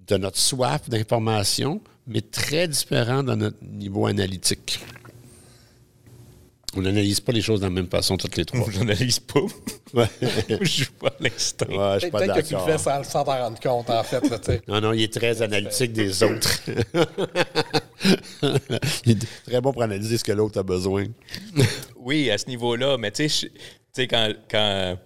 de 0.07 0.17
notre 0.17 0.39
soif 0.39 0.89
d'information, 0.89 1.81
mais 2.07 2.23
très 2.23 2.69
différent 2.69 3.23
dans 3.23 3.37
notre 3.37 3.63
niveau 3.63 4.07
analytique. 4.07 4.81
On 6.75 6.83
n'analyse 6.83 7.21
pas 7.21 7.33
les 7.33 7.41
choses 7.41 7.61
de 7.61 7.65
la 7.67 7.71
même 7.71 7.89
façon 7.89 8.17
toutes 8.17 8.37
les 8.37 8.45
trois. 8.45 8.67
Je 8.71 8.79
n'analyse 8.81 9.21
pas. 9.21 9.41
Ouais. 9.95 10.05
je 10.61 10.85
joue 10.85 10.93
pas 11.01 11.09
à 11.09 11.15
l'instant. 11.23 11.67
Ouais, 11.69 11.95
je 11.95 11.99
suis 12.01 12.11
pas 12.11 12.19
Peut-être 12.19 12.35
que 12.43 12.47
tu 12.49 12.55
le 12.55 12.61
fais 12.61 12.77
sans, 12.77 13.03
sans 13.03 13.25
t'en 13.25 13.39
rendre 13.39 13.59
compte, 13.61 13.89
en 13.89 14.03
fait. 14.03 14.21
Là. 14.29 14.39
Non, 14.69 14.81
non, 14.81 14.93
il 14.93 15.05
est 15.05 15.13
très 15.13 15.41
analytique 15.41 15.93
des 15.95 16.23
autres. 16.23 16.61
il 19.07 19.13
est 19.13 19.27
très 19.47 19.61
bon 19.61 19.73
pour 19.73 19.83
analyser 19.83 20.19
ce 20.19 20.25
que 20.25 20.33
l'autre 20.33 20.59
a 20.59 20.63
besoin. 20.63 21.07
Oui, 21.97 22.31
à 22.31 22.37
ce 22.37 22.47
niveau-là, 22.49 22.99
mais 22.99 23.11
tu 23.11 23.29
sais, 23.29 23.47
je- 23.47 23.53
tu 23.53 23.63
sais, 23.95 24.07
quand, 24.09 24.31
quand 24.51 24.99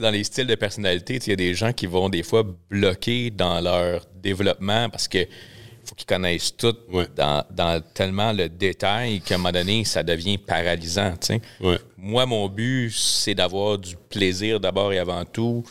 dans 0.00 0.10
les 0.10 0.24
styles 0.24 0.46
de 0.46 0.54
personnalité, 0.56 1.20
il 1.24 1.28
y 1.30 1.32
a 1.32 1.36
des 1.36 1.54
gens 1.54 1.72
qui 1.72 1.86
vont 1.86 2.08
des 2.08 2.22
fois 2.24 2.44
bloquer 2.70 3.30
dans 3.30 3.60
leur 3.60 4.04
développement 4.20 4.88
parce 4.90 5.06
que 5.06 5.18
faut 5.92 5.96
qu'ils 5.96 6.06
connaissent 6.06 6.56
tout 6.56 6.74
Ouais. 6.90 7.06
dans, 7.14 7.44
dans 7.50 7.82
tellement 7.92 8.32
le 8.32 8.48
détail 8.48 9.20
qu'à 9.20 9.34
un 9.34 9.38
moment 9.38 9.52
donné, 9.52 9.84
ça 9.84 10.02
devient 10.02 10.38
paralysant. 10.38 11.12
Ouais. 11.60 11.78
Moi, 11.98 12.24
mon 12.24 12.48
but, 12.48 12.90
c'est 12.90 13.34
d'avoir 13.34 13.76
du 13.76 13.94
plaisir 14.08 14.58
d'abord 14.58 14.90
et 14.94 14.98
avant 14.98 15.26
tout 15.26 15.62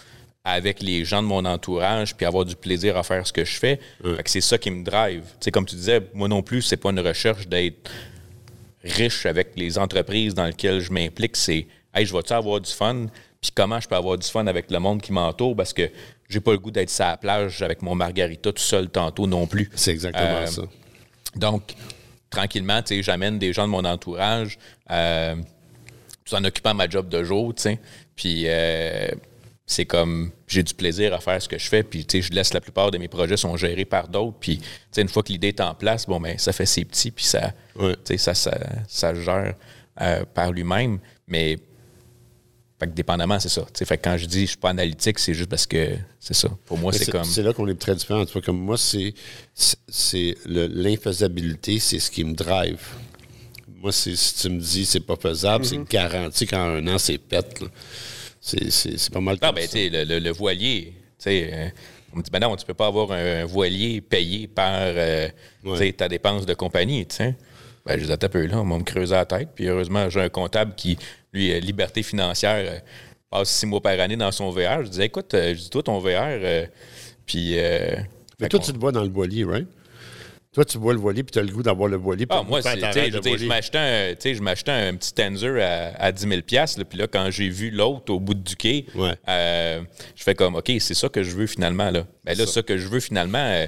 avec 0.43 0.81
les 0.83 1.05
gens 1.05 1.23
de 1.23 1.27
mon 1.27 1.43
entourage, 1.45 2.15
puis 2.15 2.25
avoir 2.25 2.45
du 2.45 2.55
plaisir 2.55 2.97
à 2.97 3.03
faire 3.03 3.25
ce 3.25 3.33
que 3.33 3.43
je 3.45 3.57
fais. 3.59 3.79
Fait 4.03 4.23
que 4.23 4.29
c'est 4.29 4.41
ça 4.41 4.57
qui 4.59 4.69
me 4.71 4.83
drive. 4.83 5.23
Comme 5.51 5.65
tu 5.65 5.75
disais, 5.75 6.01
moi 6.13 6.27
non 6.27 6.41
plus, 6.43 6.61
c'est 6.61 6.77
pas 6.77 6.89
une 6.91 6.99
recherche 6.99 7.47
d'être 7.47 7.89
riche 8.83 9.25
avec 9.25 9.49
les 9.55 9.77
entreprises 9.79 10.33
dans 10.35 10.45
lesquelles 10.45 10.79
je 10.81 10.91
m'implique, 10.91 11.35
c'est 11.37 11.67
hey, 11.93 12.05
je 12.05 12.13
vais-tu 12.13 12.33
avoir 12.33 12.59
du 12.61 12.71
fun? 12.71 13.05
Puis 13.39 13.51
comment 13.55 13.79
je 13.79 13.87
peux 13.87 13.95
avoir 13.95 14.17
du 14.17 14.27
fun 14.27 14.45
avec 14.47 14.69
le 14.71 14.79
monde 14.79 15.01
qui 15.01 15.11
m'entoure? 15.11 15.55
Parce 15.55 15.73
que 15.73 15.89
j'ai 16.31 16.39
pas 16.39 16.51
le 16.51 16.57
goût 16.59 16.71
d'être 16.71 16.89
sur 16.89 17.05
la 17.05 17.17
plage 17.17 17.61
avec 17.61 17.81
mon 17.81 17.93
margarita 17.95 18.51
tout 18.51 18.61
seul 18.61 18.89
tantôt 18.89 19.27
non 19.27 19.45
plus. 19.47 19.69
C'est 19.75 19.91
exactement 19.91 20.23
Euh, 20.25 20.45
ça. 20.47 20.61
Donc, 21.35 21.73
tranquillement, 22.29 22.81
tu 22.81 22.95
sais, 22.95 23.03
j'amène 23.03 23.37
des 23.39 23.53
gens 23.53 23.63
de 23.65 23.71
mon 23.71 23.83
entourage 23.85 24.57
euh, 24.89 25.35
tout 26.25 26.35
en 26.35 26.43
occupant 26.43 26.73
ma 26.73 26.89
job 26.89 27.09
de 27.09 27.23
jour, 27.23 27.53
tu 27.53 27.63
sais. 27.63 27.79
Puis 28.15 28.43
euh, 28.47 29.07
c'est 29.65 29.85
comme 29.85 30.31
j'ai 30.47 30.63
du 30.63 30.73
plaisir 30.73 31.13
à 31.13 31.19
faire 31.19 31.41
ce 31.41 31.47
que 31.47 31.57
je 31.57 31.67
fais, 31.67 31.83
puis 31.83 32.05
tu 32.05 32.21
sais, 32.21 32.27
je 32.27 32.33
laisse 32.33 32.53
la 32.53 32.61
plupart 32.61 32.91
de 32.91 32.97
mes 32.97 33.07
projets 33.07 33.37
sont 33.37 33.55
gérés 33.57 33.85
par 33.85 34.07
d'autres, 34.07 34.37
puis 34.39 34.57
tu 34.59 34.65
sais, 34.91 35.01
une 35.01 35.07
fois 35.09 35.23
que 35.23 35.29
l'idée 35.31 35.49
est 35.49 35.61
en 35.61 35.73
place, 35.73 36.05
bon 36.05 36.19
ben 36.19 36.37
ça 36.37 36.51
fait 36.53 36.65
ses 36.65 36.83
petits, 36.85 37.11
puis 37.11 37.25
ça, 37.25 37.51
Ouais. 37.75 37.93
tu 37.95 37.99
sais, 38.05 38.17
ça, 38.17 38.33
ça, 38.33 38.57
ça 38.87 39.13
se 39.15 39.21
gère 39.21 39.53
par 40.33 40.51
lui-même, 40.51 40.99
mais 41.27 41.57
fait 42.81 42.87
que 42.87 42.93
dépendamment, 42.93 43.39
c'est 43.39 43.47
ça. 43.49 43.63
Fait 43.73 43.97
que 43.97 44.03
quand 44.03 44.17
je 44.17 44.25
dis 44.25 44.41
je 44.41 44.45
suis 44.51 44.57
pas 44.57 44.71
analytique, 44.71 45.19
c'est 45.19 45.33
juste 45.35 45.49
parce 45.49 45.67
que 45.67 45.89
c'est 46.19 46.33
ça. 46.33 46.49
Pour 46.65 46.77
moi, 46.79 46.91
c'est 46.91 47.11
comme 47.11 47.23
C'est 47.23 47.43
là 47.43 47.53
qu'on 47.53 47.67
est 47.67 47.79
très 47.79 47.93
différents. 47.95 48.25
Tu 48.25 48.33
vois, 48.33 48.41
comme 48.41 48.59
moi, 48.59 48.75
c'est 48.77 49.13
l'infaisabilité, 50.45 51.79
c'est 51.79 51.99
ce 51.99 52.09
qui 52.11 52.23
me 52.23 52.33
drive. 52.33 52.81
Moi, 53.81 53.91
si 53.91 54.15
tu 54.39 54.49
me 54.49 54.59
dis 54.59 54.85
c'est 54.85 54.99
pas 54.99 55.15
faisable, 55.15 55.65
c'est 55.65 55.83
garanti 55.89 56.45
qu'en 56.45 56.61
un 56.75 56.87
an, 56.87 56.97
c'est 56.97 57.17
pète. 57.17 57.59
C'est 58.39 59.09
pas 59.11 59.21
mal 59.21 59.37
Ah, 59.41 59.47
comme 59.47 59.55
ben, 59.55 59.61
ça. 59.61 59.67
tu 59.67 59.77
sais, 59.77 59.89
le, 59.89 60.03
le- 60.03 60.19
le 60.19 60.31
voilier, 60.31 60.93
tu 60.95 61.23
sais, 61.25 61.49
euh, 61.53 61.67
on 62.13 62.17
me 62.17 62.23
dit, 62.23 62.31
ben 62.31 62.39
non, 62.39 62.55
tu 62.55 62.65
peux 62.65 62.73
pas 62.73 62.87
avoir 62.87 63.11
un 63.11 63.45
voilier 63.45 64.01
payé 64.01 64.47
par 64.47 64.79
euh, 64.81 65.27
ta 65.95 66.09
dépense 66.09 66.45
de 66.47 66.53
compagnie, 66.55 67.05
tu 67.05 67.17
sais. 67.17 67.35
Ben, 67.85 67.99
je 67.99 68.05
les 68.05 68.11
un 68.11 68.17
peu 68.17 68.45
là, 68.45 68.59
on 68.61 68.67
va 68.67 68.77
me 68.77 68.83
creuser 68.83 69.15
la 69.15 69.25
tête. 69.25 69.49
Puis 69.55 69.67
heureusement, 69.67 70.09
j'ai 70.09 70.21
un 70.21 70.29
comptable 70.29 70.73
qui, 70.75 70.97
lui, 71.33 71.51
euh, 71.53 71.59
liberté 71.59 72.03
financière, 72.03 72.63
euh, 72.67 72.79
passe 73.29 73.49
six 73.49 73.65
mois 73.65 73.81
par 73.81 73.99
année 73.99 74.17
dans 74.17 74.31
son 74.31 74.49
VR. 74.51 74.83
Je 74.83 74.89
disais, 74.89 75.05
écoute, 75.05 75.33
euh, 75.33 75.49
je 75.55 75.59
dis, 75.61 75.69
toi, 75.69 75.83
ton 75.83 75.99
VR, 75.99 76.67
puis. 77.25 77.53
euh, 77.57 77.95
Mais 78.39 78.49
toi, 78.49 78.59
tu 78.59 78.73
te 78.73 78.77
vois 78.77 78.91
dans 78.91 79.03
le 79.03 79.09
voilier, 79.09 79.43
right? 79.45 79.67
Toi, 80.53 80.65
tu 80.65 80.77
vois 80.77 80.91
le 80.91 80.99
voilier, 80.99 81.23
puis 81.23 81.31
tu 81.31 81.39
as 81.39 81.43
le 81.43 81.51
goût 81.53 81.63
d'avoir 81.63 81.87
le 81.87 81.95
voilier. 81.95 82.25
Ah, 82.29 82.43
moi, 82.43 82.61
c'est, 82.61 82.71
je 82.77 83.45
m'achetais 83.45 83.77
un, 83.77 84.33
je 84.33 84.41
m'achetais 84.41 84.71
un 84.71 84.95
petit 84.97 85.13
Tenzer 85.13 85.57
à, 85.63 85.95
à 85.97 86.11
10 86.11 86.27
000 86.27 86.41
là, 86.51 86.65
Puis 86.83 86.97
là, 86.99 87.07
quand 87.07 87.29
j'ai 87.31 87.47
vu 87.47 87.71
l'autre 87.71 88.13
au 88.13 88.19
bout 88.19 88.33
du 88.33 88.57
quai, 88.57 88.85
Ouais. 88.93 89.13
euh, 89.29 89.81
je 90.13 90.23
fais 90.23 90.35
comme, 90.35 90.55
OK, 90.55 90.69
c'est 90.79 90.93
ça 90.93 91.07
que 91.07 91.23
je 91.23 91.31
veux 91.37 91.47
finalement. 91.47 91.89
Là. 91.89 92.05
Ben 92.25 92.37
là, 92.37 92.45
ça. 92.45 92.61
que 92.63 92.77
je 92.77 92.85
veux 92.89 92.99
finalement, 92.99 93.37
euh, 93.37 93.65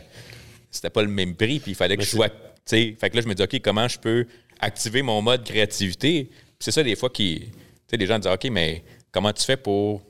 c'était 0.69 0.89
pas 0.89 1.03
le 1.03 1.07
même 1.07 1.35
prix. 1.35 1.61
Puis 1.61 1.71
il 1.71 1.75
fallait 1.75 1.95
que 1.95 2.03
je 2.03 2.09
sois. 2.09 2.27
tu 2.27 2.35
sais, 2.65 2.97
Fait 2.99 3.09
que 3.09 3.15
là, 3.15 3.21
je 3.21 3.27
me 3.29 3.33
dis, 3.33 3.43
OK, 3.43 3.61
comment 3.63 3.87
je 3.87 3.97
peux 3.97 4.25
activer 4.59 5.03
mon 5.03 5.21
mode 5.21 5.45
créativité? 5.45 6.29
C'est 6.63 6.71
ça, 6.71 6.81
des 6.81 6.95
fois, 6.95 7.09
qui. 7.09 7.51
Les 7.91 8.07
gens 8.07 8.17
disent, 8.17 8.31
OK, 8.31 8.45
mais 8.49 8.85
comment 9.11 9.33
tu 9.33 9.43
fais 9.43 9.57
pour 9.57 10.01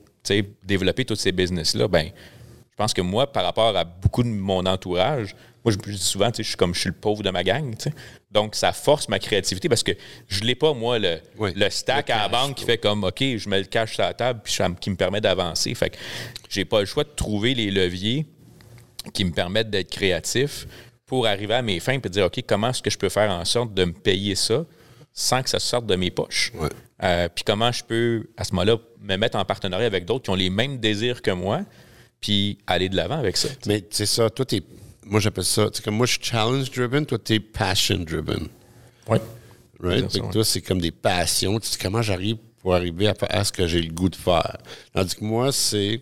développer 0.64 1.04
tous 1.04 1.16
ces 1.16 1.32
business-là? 1.32 1.88
Ben, 1.88 2.12
je 2.70 2.76
pense 2.78 2.94
que 2.94 3.02
moi, 3.02 3.26
par 3.26 3.44
rapport 3.44 3.76
à 3.76 3.84
beaucoup 3.84 4.22
de 4.22 4.28
mon 4.30 4.64
entourage, 4.68 5.36
moi, 5.66 5.74
je, 5.74 5.92
dis 5.92 5.98
souvent, 5.98 6.30
je 6.38 6.44
suis 6.44 6.56
comme 6.56 6.76
je 6.76 6.82
suis 6.82 6.90
le 6.90 6.96
pauvre 6.96 7.24
de 7.24 7.32
ma 7.32 7.44
gang. 7.44 7.74
Donc, 8.30 8.54
ça 8.54 8.72
force 8.72 9.10
ma 9.10 9.18
créativité 9.18 9.68
parce 9.68 9.82
que 9.82 9.94
je 10.28 10.42
l'ai 10.42 10.54
pas, 10.54 10.76
moi, 10.76 11.00
le, 11.00 11.20
Oui. 11.40 11.54
le 11.56 11.72
stack 11.72 12.10
Le 12.10 12.14
à 12.14 12.18
la 12.20 12.28
banque 12.30 12.56
qui 12.56 12.66
fait 12.66 12.78
comme, 12.78 13.04
OK, 13.04 13.20
je 13.20 13.50
mets 13.50 13.60
le 13.60 13.66
cash 13.66 13.96
sur 13.96 14.04
la 14.04 14.14
table 14.14 14.42
puis 14.44 14.54
ça 14.54 14.70
qui 14.80 14.92
me 14.92 14.96
permet 14.96 15.22
d'avancer. 15.22 15.74
Fait 15.74 15.90
que 15.90 15.98
j'ai 16.50 16.66
pas 16.66 16.82
le 16.82 16.86
choix 16.86 17.04
de 17.04 17.10
trouver 17.16 17.56
les 17.56 17.72
leviers 17.72 18.28
qui 19.12 19.26
me 19.26 19.32
permettent 19.32 19.72
d'être 19.72 19.90
créatif 19.90 20.68
pour 21.08 21.26
arriver 21.26 21.56
à 21.56 21.64
mes 21.64 21.80
fins 21.80 22.00
et 22.04 22.10
dire, 22.10 22.26
OK, 22.26 22.44
comment 22.48 22.70
est-ce 22.70 22.84
que 22.84 22.92
je 22.92 22.98
peux 22.98 23.10
faire 23.10 23.32
en 23.32 23.44
sorte 23.44 23.74
de 23.74 23.86
me 23.86 23.94
payer 23.94 24.36
ça? 24.36 24.66
Sans 25.14 25.44
que 25.44 25.50
ça 25.50 25.60
sorte 25.60 25.86
de 25.86 25.96
mes 25.96 26.12
poches? 26.12 26.52
Ouais. 26.56 26.70
Euh, 27.04 27.30
puis 27.34 27.44
comment 27.44 27.72
je 27.72 27.84
peux, 27.84 28.28
à 28.36 28.44
ce 28.44 28.54
moment-là, 28.54 28.78
me 29.02 29.16
mettre 29.18 29.38
en 29.38 29.46
partenariat 29.46 29.86
avec 29.86 30.06
d'autres 30.06 30.24
qui 30.24 30.30
ont 30.32 30.36
les 30.36 30.50
mêmes 30.50 30.80
désirs 30.80 31.22
que 31.22 31.32
moi, 31.32 31.62
puis 32.20 32.58
aller 32.68 32.90
de 32.90 32.96
l'avant 32.96 33.18
avec 33.18 33.38
ça. 33.38 33.50
Mais 33.68 33.86
c'est 33.90 34.06
ça, 34.06 34.30
toi, 34.30 34.46
t'es. 34.46 34.62
Moi, 35.06 35.20
j'appelle 35.20 35.44
ça. 35.44 35.68
Sais, 35.74 35.84
comme 35.84 35.96
moi, 35.96 36.06
je 36.06 36.14
suis 36.14 36.24
challenge-driven, 36.24 37.06
toi, 37.06 37.20
t'es 37.20 37.40
passion-driven. 37.40 38.48
Oui. 39.08 39.18
Right? 39.80 40.06
C'est 40.10 40.18
ça, 40.20 40.24
ouais. 40.24 40.32
toi, 40.32 40.46
c'est 40.46 40.62
comme 40.62 40.80
des 40.80 40.92
passions. 40.92 41.60
Tu 41.60 41.72
dis 41.72 41.78
comment 41.78 42.02
j'arrive 42.02 42.38
pour 42.62 42.74
arriver 42.74 43.08
à 43.10 43.14
faire 43.14 43.46
ce 43.46 43.52
que 43.52 43.68
j'ai 43.68 43.82
le 43.82 43.92
goût 43.92 44.10
de 44.10 44.16
faire? 44.16 44.58
Tandis 44.94 45.16
que 45.16 45.24
moi, 45.26 45.52
c'est. 45.52 46.02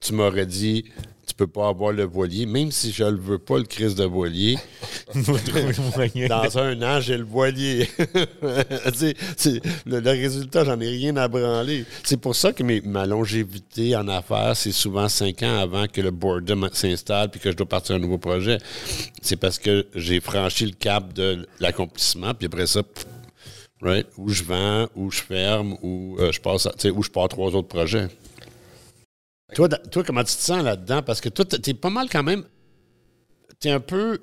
Tu 0.00 0.14
m'aurais 0.14 0.46
dit, 0.46 0.84
peux 1.38 1.46
pas 1.46 1.68
avoir 1.68 1.92
le 1.92 2.04
voilier, 2.04 2.46
même 2.46 2.70
si 2.72 2.92
je 2.92 3.04
le 3.04 3.16
veux 3.18 3.38
pas, 3.38 3.56
le 3.58 3.64
crise 3.64 3.94
de 3.94 4.04
voilier. 4.04 4.58
Dans 6.28 6.58
un 6.58 6.82
an, 6.82 7.00
j'ai 7.00 7.16
le 7.16 7.24
voilier. 7.24 7.88
C'est- 9.36 9.60
le, 9.86 10.00
le 10.00 10.10
résultat, 10.10 10.64
j'en 10.64 10.80
ai 10.80 10.88
rien 10.88 11.16
à 11.16 11.28
branler. 11.28 11.84
C'est 12.04 12.16
pour 12.20 12.34
ça 12.34 12.52
que 12.52 12.62
mes- 12.62 12.80
ma 12.80 13.06
longévité 13.06 13.94
en 13.96 14.08
affaires, 14.08 14.56
c'est 14.56 14.72
souvent 14.72 15.08
cinq 15.08 15.42
ans 15.42 15.58
avant 15.58 15.86
que 15.86 16.00
le 16.00 16.10
boredom 16.10 16.68
s'installe 16.72 17.30
puis 17.30 17.40
que 17.40 17.50
je 17.50 17.56
dois 17.56 17.66
partir 17.68 17.94
un 17.96 17.98
nouveau 17.98 18.18
projet. 18.18 18.58
C'est 19.22 19.36
parce 19.36 19.58
que 19.58 19.86
j'ai 19.94 20.20
franchi 20.20 20.66
le 20.66 20.72
cap 20.72 21.12
de 21.14 21.46
l'accomplissement, 21.60 22.34
puis 22.34 22.46
après 22.46 22.66
ça, 22.66 22.82
pff, 22.82 23.06
right, 23.80 24.06
où 24.16 24.28
je 24.28 24.42
vends, 24.42 24.88
où 24.96 25.10
je 25.10 25.20
ferme, 25.22 25.76
où 25.82 26.16
euh, 26.18 26.32
je 26.32 26.40
passe, 26.40 26.66
à- 26.66 26.74
où 26.90 27.02
je 27.02 27.10
pars 27.10 27.28
trois 27.28 27.54
autres 27.54 27.68
projets. 27.68 28.08
Toi, 29.54 29.68
toi, 29.68 30.02
comment 30.04 30.24
tu 30.24 30.34
te 30.36 30.42
sens 30.42 30.62
là-dedans? 30.62 31.02
Parce 31.02 31.20
que 31.20 31.28
toi, 31.28 31.44
t'es 31.44 31.74
pas 31.74 31.90
mal 31.90 32.08
quand 32.10 32.22
même. 32.22 32.44
T'es 33.60 33.70
un 33.70 33.80
peu. 33.80 34.18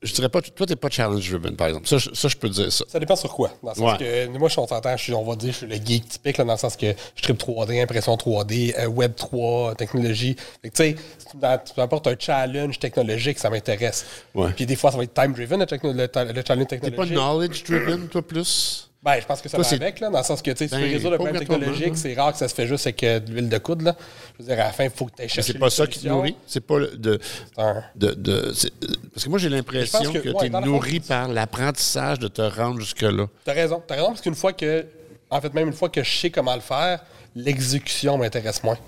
Je 0.00 0.12
dirais 0.14 0.28
pas. 0.28 0.40
Toi, 0.40 0.64
t'es 0.64 0.76
pas 0.76 0.88
challenge-driven, 0.88 1.56
par 1.56 1.66
exemple. 1.66 1.88
Ça, 1.88 1.98
je- 1.98 2.14
ça, 2.14 2.28
je 2.28 2.36
peux 2.36 2.48
dire 2.48 2.72
ça. 2.72 2.84
Ça 2.88 3.00
dépend 3.00 3.16
sur 3.16 3.34
quoi. 3.34 3.50
Dans 3.64 3.70
le 3.70 3.74
sens 3.74 3.98
que 3.98 4.26
moi, 4.28 4.48
je 4.48 4.52
suis 4.52 4.62
s'entend, 4.68 4.96
je 4.96 5.02
suis, 5.02 5.12
on 5.12 5.24
va 5.24 5.34
dire, 5.34 5.50
je 5.52 5.56
suis 5.58 5.66
le 5.66 5.74
geek 5.74 6.08
typique, 6.08 6.38
là, 6.38 6.44
dans 6.44 6.52
le 6.52 6.58
sens 6.58 6.76
que 6.76 6.94
je 7.16 7.22
tripe 7.22 7.36
3D, 7.38 7.82
impression 7.82 8.14
3D, 8.16 8.76
euh, 8.78 8.86
Web 8.86 9.16
3, 9.16 9.74
technologie. 9.74 10.36
Fait 10.62 10.70
que, 10.70 10.76
tu 10.76 10.82
sais, 10.84 10.96
tu 11.32 11.36
m'apportes 11.76 12.06
un 12.06 12.14
challenge 12.16 12.78
technologique, 12.78 13.40
ça 13.40 13.50
m'intéresse. 13.50 14.06
Ouais. 14.36 14.52
Puis 14.54 14.66
des 14.66 14.76
fois, 14.76 14.92
ça 14.92 14.96
va 14.98 15.02
être 15.02 15.14
time-driven, 15.14 15.58
le, 15.58 15.66
techno- 15.66 15.92
le, 15.92 16.08
le 16.32 16.42
challenge 16.46 16.66
T'es 16.68 16.78
pas 16.78 16.86
technologique. 16.86 17.16
knowledge-driven, 17.16 18.08
toi, 18.08 18.22
plus? 18.22 18.87
Ben, 19.00 19.20
je 19.20 19.26
pense 19.26 19.40
que 19.40 19.48
ça 19.48 19.56
Toi, 19.56 19.62
va 19.62 19.68
c'est- 19.70 19.76
avec, 19.76 20.00
là, 20.00 20.10
dans 20.10 20.18
le 20.18 20.24
sens 20.24 20.42
que, 20.42 20.50
tu 20.50 20.56
sais, 20.56 20.66
tu 20.66 20.74
Ben, 20.74 20.80
veux 20.82 20.86
résoudre 20.92 21.10
le 21.12 21.16
problème 21.18 21.38
technologique, 21.38 21.88
hein. 21.92 21.94
c'est 21.94 22.14
rare 22.14 22.32
que 22.32 22.38
ça 22.38 22.48
se 22.48 22.54
fait 22.54 22.66
juste 22.66 22.84
avec 22.86 23.02
euh, 23.04 23.20
de 23.20 23.30
l'huile 23.32 23.48
de 23.48 23.58
coude, 23.58 23.82
là. 23.82 23.94
Je 24.36 24.42
veux 24.42 24.48
dire, 24.48 24.60
à 24.60 24.66
la 24.66 24.72
fin, 24.72 24.84
il 24.84 24.90
faut 24.90 25.06
que 25.06 25.12
tu 25.16 25.22
ailles 25.22 25.28
chercher 25.28 25.52
c'est 25.52 25.58
pas 25.58 25.70
ça 25.70 25.86
qui 25.86 26.00
te 26.00 26.08
nourrit? 26.08 26.34
C'est 26.48 26.60
pas 26.66 26.80
de. 26.80 27.20
un- 27.56 27.84
de, 27.94 28.10
de- 28.14 28.52
c'est- 28.52 28.72
euh, 28.82 28.88
parce 29.14 29.24
que 29.24 29.30
moi, 29.30 29.38
j'ai 29.38 29.48
l'impression 29.50 30.12
que, 30.12 30.18
que, 30.18 30.28
ouais, 30.30 30.34
tu 30.40 30.46
es 30.46 30.50
fond, 30.50 30.60
nourri 30.62 30.98
par 30.98 31.28
l'apprentissage 31.28 32.18
de 32.18 32.26
te 32.26 32.42
rendre 32.42 32.80
jusque-là. 32.80 33.26
T'as 33.44 33.52
raison. 33.52 33.80
T'as 33.86 33.94
raison 33.94 34.08
parce 34.08 34.20
qu'une 34.20 34.34
fois 34.34 34.52
que. 34.52 34.84
En 35.30 35.40
fait, 35.40 35.54
même 35.54 35.68
une 35.68 35.74
fois 35.74 35.90
que 35.90 36.02
je 36.02 36.10
sais 36.18 36.30
comment 36.30 36.54
le 36.56 36.60
faire, 36.60 37.00
l'exécution 37.36 38.18
m'intéresse 38.18 38.62
moins. 38.64 38.78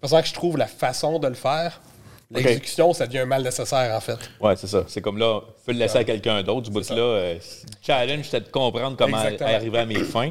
Parce 0.00 0.12
que 0.12 0.28
je 0.28 0.34
trouve 0.34 0.58
la 0.58 0.66
façon 0.66 1.18
de 1.18 1.26
le 1.26 1.34
faire, 1.34 1.80
l'exécution, 2.34 2.92
ça 2.92 3.06
devient 3.06 3.20
un 3.20 3.26
mal 3.26 3.42
nécessaire, 3.42 3.94
en 3.94 4.00
fait. 4.00 4.18
Ouais, 4.40 4.54
c'est 4.56 4.66
ça. 4.66 4.84
C'est 4.88 5.00
comme 5.00 5.18
là, 5.18 5.40
faut 5.64 5.72
le 5.72 5.78
laisser 5.78 5.98
à 5.98 6.04
quelqu'un 6.04 6.42
d'autre. 6.42 6.62
Du 6.62 6.70
bout 6.70 6.88
là, 6.90 6.96
euh, 6.96 7.34
le 7.34 7.40
challenge, 7.82 8.26
c'est 8.30 8.40
de 8.40 8.48
comprendre 8.50 8.96
comment 8.96 9.18
Exactement. 9.22 9.50
arriver 9.50 9.78
à 9.78 9.86
mes 9.86 10.02
fins. 10.04 10.30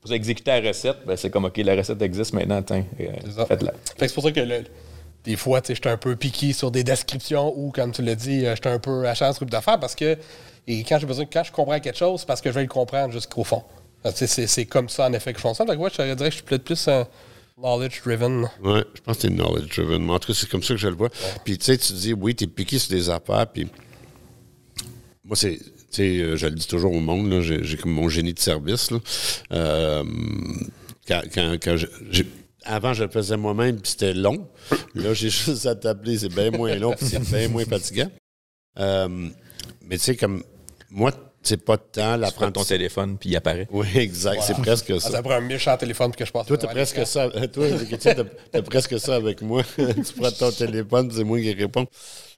Pour 0.00 0.12
exécuter 0.12 0.60
la 0.60 0.68
recette, 0.68 0.98
ben, 1.06 1.16
c'est 1.16 1.30
comme, 1.30 1.44
OK, 1.46 1.56
la 1.58 1.74
recette 1.74 2.00
existe 2.02 2.32
maintenant, 2.32 2.62
tiens, 2.62 2.84
euh, 3.00 3.06
C'est 3.24 3.32
ça. 3.32 3.46
faites-la. 3.46 3.72
Fait 3.72 4.06
que 4.06 4.08
c'est 4.08 4.14
pour 4.14 4.22
ça 4.24 4.32
que 4.32 4.40
le- 4.40 4.64
des 5.24 5.36
fois, 5.36 5.60
tu 5.60 5.66
sais, 5.68 5.74
j'étais 5.74 5.88
un 5.90 5.96
peu 5.96 6.14
piqué 6.16 6.52
sur 6.52 6.70
des 6.70 6.84
descriptions 6.84 7.52
ou, 7.56 7.70
comme 7.72 7.90
tu 7.92 8.02
l'as 8.02 8.14
dit, 8.14 8.46
euh, 8.46 8.54
j'étais 8.54 8.68
un 8.70 8.78
peu 8.78 9.06
à 9.06 9.14
chance 9.14 9.36
groupe 9.36 9.50
d'affaires 9.50 9.78
parce 9.80 9.94
que 9.96 10.16
et 10.68 10.84
quand 10.84 10.98
j'ai 10.98 11.06
besoin, 11.06 11.24
quand 11.30 11.42
je 11.42 11.50
comprends 11.50 11.80
quelque 11.80 11.98
chose, 11.98 12.20
c'est 12.20 12.26
parce 12.26 12.40
que 12.40 12.50
je 12.50 12.54
vais 12.54 12.62
le 12.62 12.68
comprendre 12.68 13.12
jusqu'au 13.12 13.42
fond. 13.42 13.62
Tu 14.16 14.26
C'est 14.26 14.66
comme 14.66 14.88
ça, 14.88 15.06
en 15.06 15.12
effet, 15.12 15.32
que 15.32 15.38
je 15.38 15.42
fonctionne. 15.42 15.66
Donc, 15.66 15.80
ouais, 15.80 15.90
je 15.90 16.02
dirais 16.02 16.14
que 16.16 16.24
je 16.26 16.30
suis 16.36 16.42
peut-être 16.44 16.62
plus 16.64 16.86
un, 16.88 17.06
Knowledge 17.60 18.00
driven. 18.04 18.48
Ouais, 18.62 18.84
je 18.94 19.00
pense 19.00 19.16
que 19.16 19.22
c'est 19.22 19.30
knowledge 19.30 19.74
driven. 19.76 20.04
Mais 20.04 20.12
en 20.12 20.18
tout 20.18 20.28
cas, 20.28 20.38
c'est 20.38 20.48
comme 20.48 20.62
ça 20.62 20.74
que 20.74 20.80
je 20.80 20.88
le 20.88 20.94
vois. 20.94 21.08
Puis 21.44 21.58
tu 21.58 21.64
sais, 21.64 21.78
tu 21.78 21.92
dis, 21.92 22.12
oui, 22.12 22.34
tu 22.34 22.44
es 22.44 22.46
piqué 22.46 22.78
sur 22.78 22.90
des 22.90 23.10
affaires. 23.10 23.46
Puis 23.52 23.66
moi, 25.24 25.36
c'est. 25.36 25.58
Tu 25.58 25.64
sais, 25.90 26.18
euh, 26.20 26.36
je 26.36 26.46
le 26.46 26.54
dis 26.54 26.66
toujours 26.68 26.92
au 26.92 27.00
monde, 27.00 27.30
là, 27.30 27.40
j'ai, 27.40 27.64
j'ai 27.64 27.76
comme 27.78 27.92
mon 27.92 28.08
génie 28.10 28.34
de 28.34 28.38
service. 28.38 28.90
Là. 28.90 28.98
Euh, 29.52 30.04
quand, 31.08 31.22
quand, 31.34 31.56
quand 31.62 31.76
je- 31.78 31.86
j'ai- 32.10 32.26
avant, 32.64 32.92
je 32.92 33.04
le 33.04 33.10
faisais 33.10 33.38
moi-même, 33.38 33.80
puis 33.80 33.92
c'était 33.92 34.12
long. 34.12 34.46
Là, 34.94 35.14
j'ai 35.14 35.30
juste 35.30 35.64
à 35.64 35.74
t'appeler, 35.74 36.18
c'est 36.18 36.28
bien 36.28 36.50
moins 36.50 36.74
long, 36.74 36.92
puis 36.94 37.06
c'est 37.06 37.22
bien 37.30 37.48
moins 37.48 37.64
fatigant. 37.64 38.10
Euh, 38.78 39.28
mais 39.82 39.96
tu 39.96 40.04
sais, 40.04 40.16
comme 40.16 40.42
moi, 40.90 41.10
c'est 41.48 41.64
pas 41.64 41.76
de 41.76 41.82
temps 41.92 42.18
Tu 42.20 42.32
prends 42.34 42.52
ton 42.52 42.64
téléphone, 42.64 43.16
puis 43.18 43.30
il 43.30 43.36
apparaît. 43.36 43.66
Oui, 43.70 43.86
exact, 43.96 44.42
c'est 44.42 44.56
presque 44.56 44.92
Ah, 44.94 45.00
ça. 45.00 45.10
ça 45.10 45.22
prend 45.22 45.32
un 45.34 45.40
méchant 45.40 45.76
téléphone 45.76 46.12
que 46.14 46.24
je 46.24 46.30
passe. 46.32 46.46
Toi, 46.46 46.58
t'as 46.58 46.68
presque 46.68 47.06
ça. 47.06 47.28
Toi, 47.52 47.66
t'as, 48.00 48.14
t'as 48.52 48.62
presque 48.62 48.98
ça 49.00 49.14
avec 49.14 49.42
moi. 49.42 49.62
tu 49.76 50.12
prends 50.16 50.30
ton 50.30 50.50
téléphone, 50.50 51.10
c'est 51.14 51.24
moi 51.24 51.40
qui 51.40 51.52
réponds. 51.54 51.86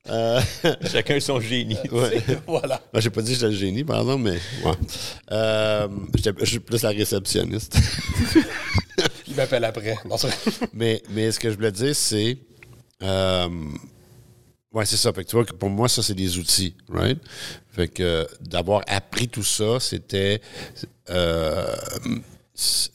Euh, 0.09 0.41
Chacun 0.93 1.21
son 1.21 1.41
génie. 1.41 1.77
ouais. 1.93 2.23
voilà. 2.47 2.81
Ben, 2.93 3.01
j'ai 3.01 3.11
pas 3.11 3.21
dit 3.23 3.33
que 3.33 3.35
j'étais 3.35 3.51
le 3.51 3.57
génie, 3.57 3.85
par 3.85 4.01
exemple, 4.01 4.23
mais 4.23 4.39
ouais. 4.69 4.77
Euh, 5.33 5.89
je 6.41 6.45
suis 6.45 6.61
plus 6.61 6.83
la 6.83 6.91
réceptionniste. 6.91 7.77
Il 9.27 9.35
m'appelle 9.35 9.65
après. 9.65 9.97
Non, 10.09 10.17
mais, 10.73 11.03
mais 11.11 11.31
ce 11.33 11.39
que 11.39 11.51
je 11.51 11.57
voulais 11.57 11.73
dire, 11.73 11.95
c'est. 11.95 12.39
Euh, 13.03 13.49
ouais, 14.73 14.85
c'est 14.87 14.97
ça. 14.97 15.13
Fait 15.13 15.25
que 15.25 15.31
tu 15.31 15.37
vois 15.37 15.45
que 15.45 15.53
pour 15.53 15.71
moi, 15.71 15.89
ça, 15.89 16.03
c'est 16.03 16.15
des 16.15 16.39
outils, 16.39 16.75
right? 16.89 17.19
Fait 17.71 17.89
que 17.89 18.03
euh, 18.03 18.25
d'avoir 18.41 18.83
appris 18.87 19.29
tout 19.29 19.43
ça, 19.45 19.79
c'était 19.81 20.41
euh, 21.11 21.77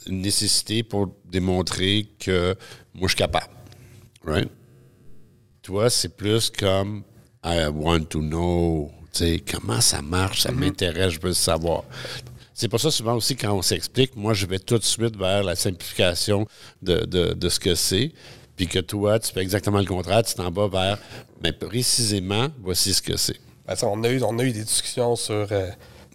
une 0.08 0.22
nécessité 0.22 0.84
pour 0.84 1.14
démontrer 1.26 2.08
que 2.20 2.56
moi, 2.94 3.08
je 3.08 3.14
suis 3.14 3.18
capable, 3.18 3.54
right? 4.24 4.50
Toi, 5.62 5.90
c'est 5.90 6.16
plus 6.16 6.50
comme 6.50 7.04
I 7.44 7.68
want 7.74 8.06
to 8.06 8.20
know, 8.22 8.92
tu 9.12 9.20
sais, 9.20 9.44
comment 9.50 9.82
ça 9.82 10.02
marche, 10.02 10.42
ça 10.42 10.52
m'intéresse, 10.52 11.14
je 11.14 11.20
veux 11.20 11.34
savoir. 11.34 11.84
C'est 12.54 12.70
pour 12.70 12.80
ça, 12.80 12.90
souvent 12.92 13.16
aussi, 13.16 13.36
quand 13.36 13.52
on 13.54 13.62
s'explique, 13.62 14.16
moi, 14.16 14.34
je 14.34 14.46
vais 14.46 14.60
tout 14.60 14.78
de 14.78 14.84
suite 14.84 15.18
vers 15.18 15.44
la 15.44 15.56
simplification 15.56 16.48
de, 16.82 17.00
de- 17.06 17.34
de 17.34 17.50
ce 17.50 17.60
que 17.60 17.76
c'est. 17.76 18.14
Puis 18.56 18.68
que 18.68 18.80
toi, 18.80 19.20
tu 19.20 19.32
fais 19.34 19.42
exactement 19.42 19.80
le 19.80 19.86
contraire, 19.86 20.24
tu 20.24 20.34
t'en 20.36 20.50
vas 20.52 20.68
vers, 20.68 20.98
mais 21.44 21.52
précisément, 21.52 22.48
voici 22.62 22.94
ce 22.94 23.02
que 23.02 23.18
c'est. 23.18 23.40
Ben, 23.68 23.76
on, 23.84 24.04
a 24.04 24.10
eu, 24.10 24.22
on 24.24 24.38
a 24.40 24.44
eu 24.44 24.52
des 24.52 24.64
discussions 24.64 25.16
sur 25.16 25.48
euh, 25.52 25.70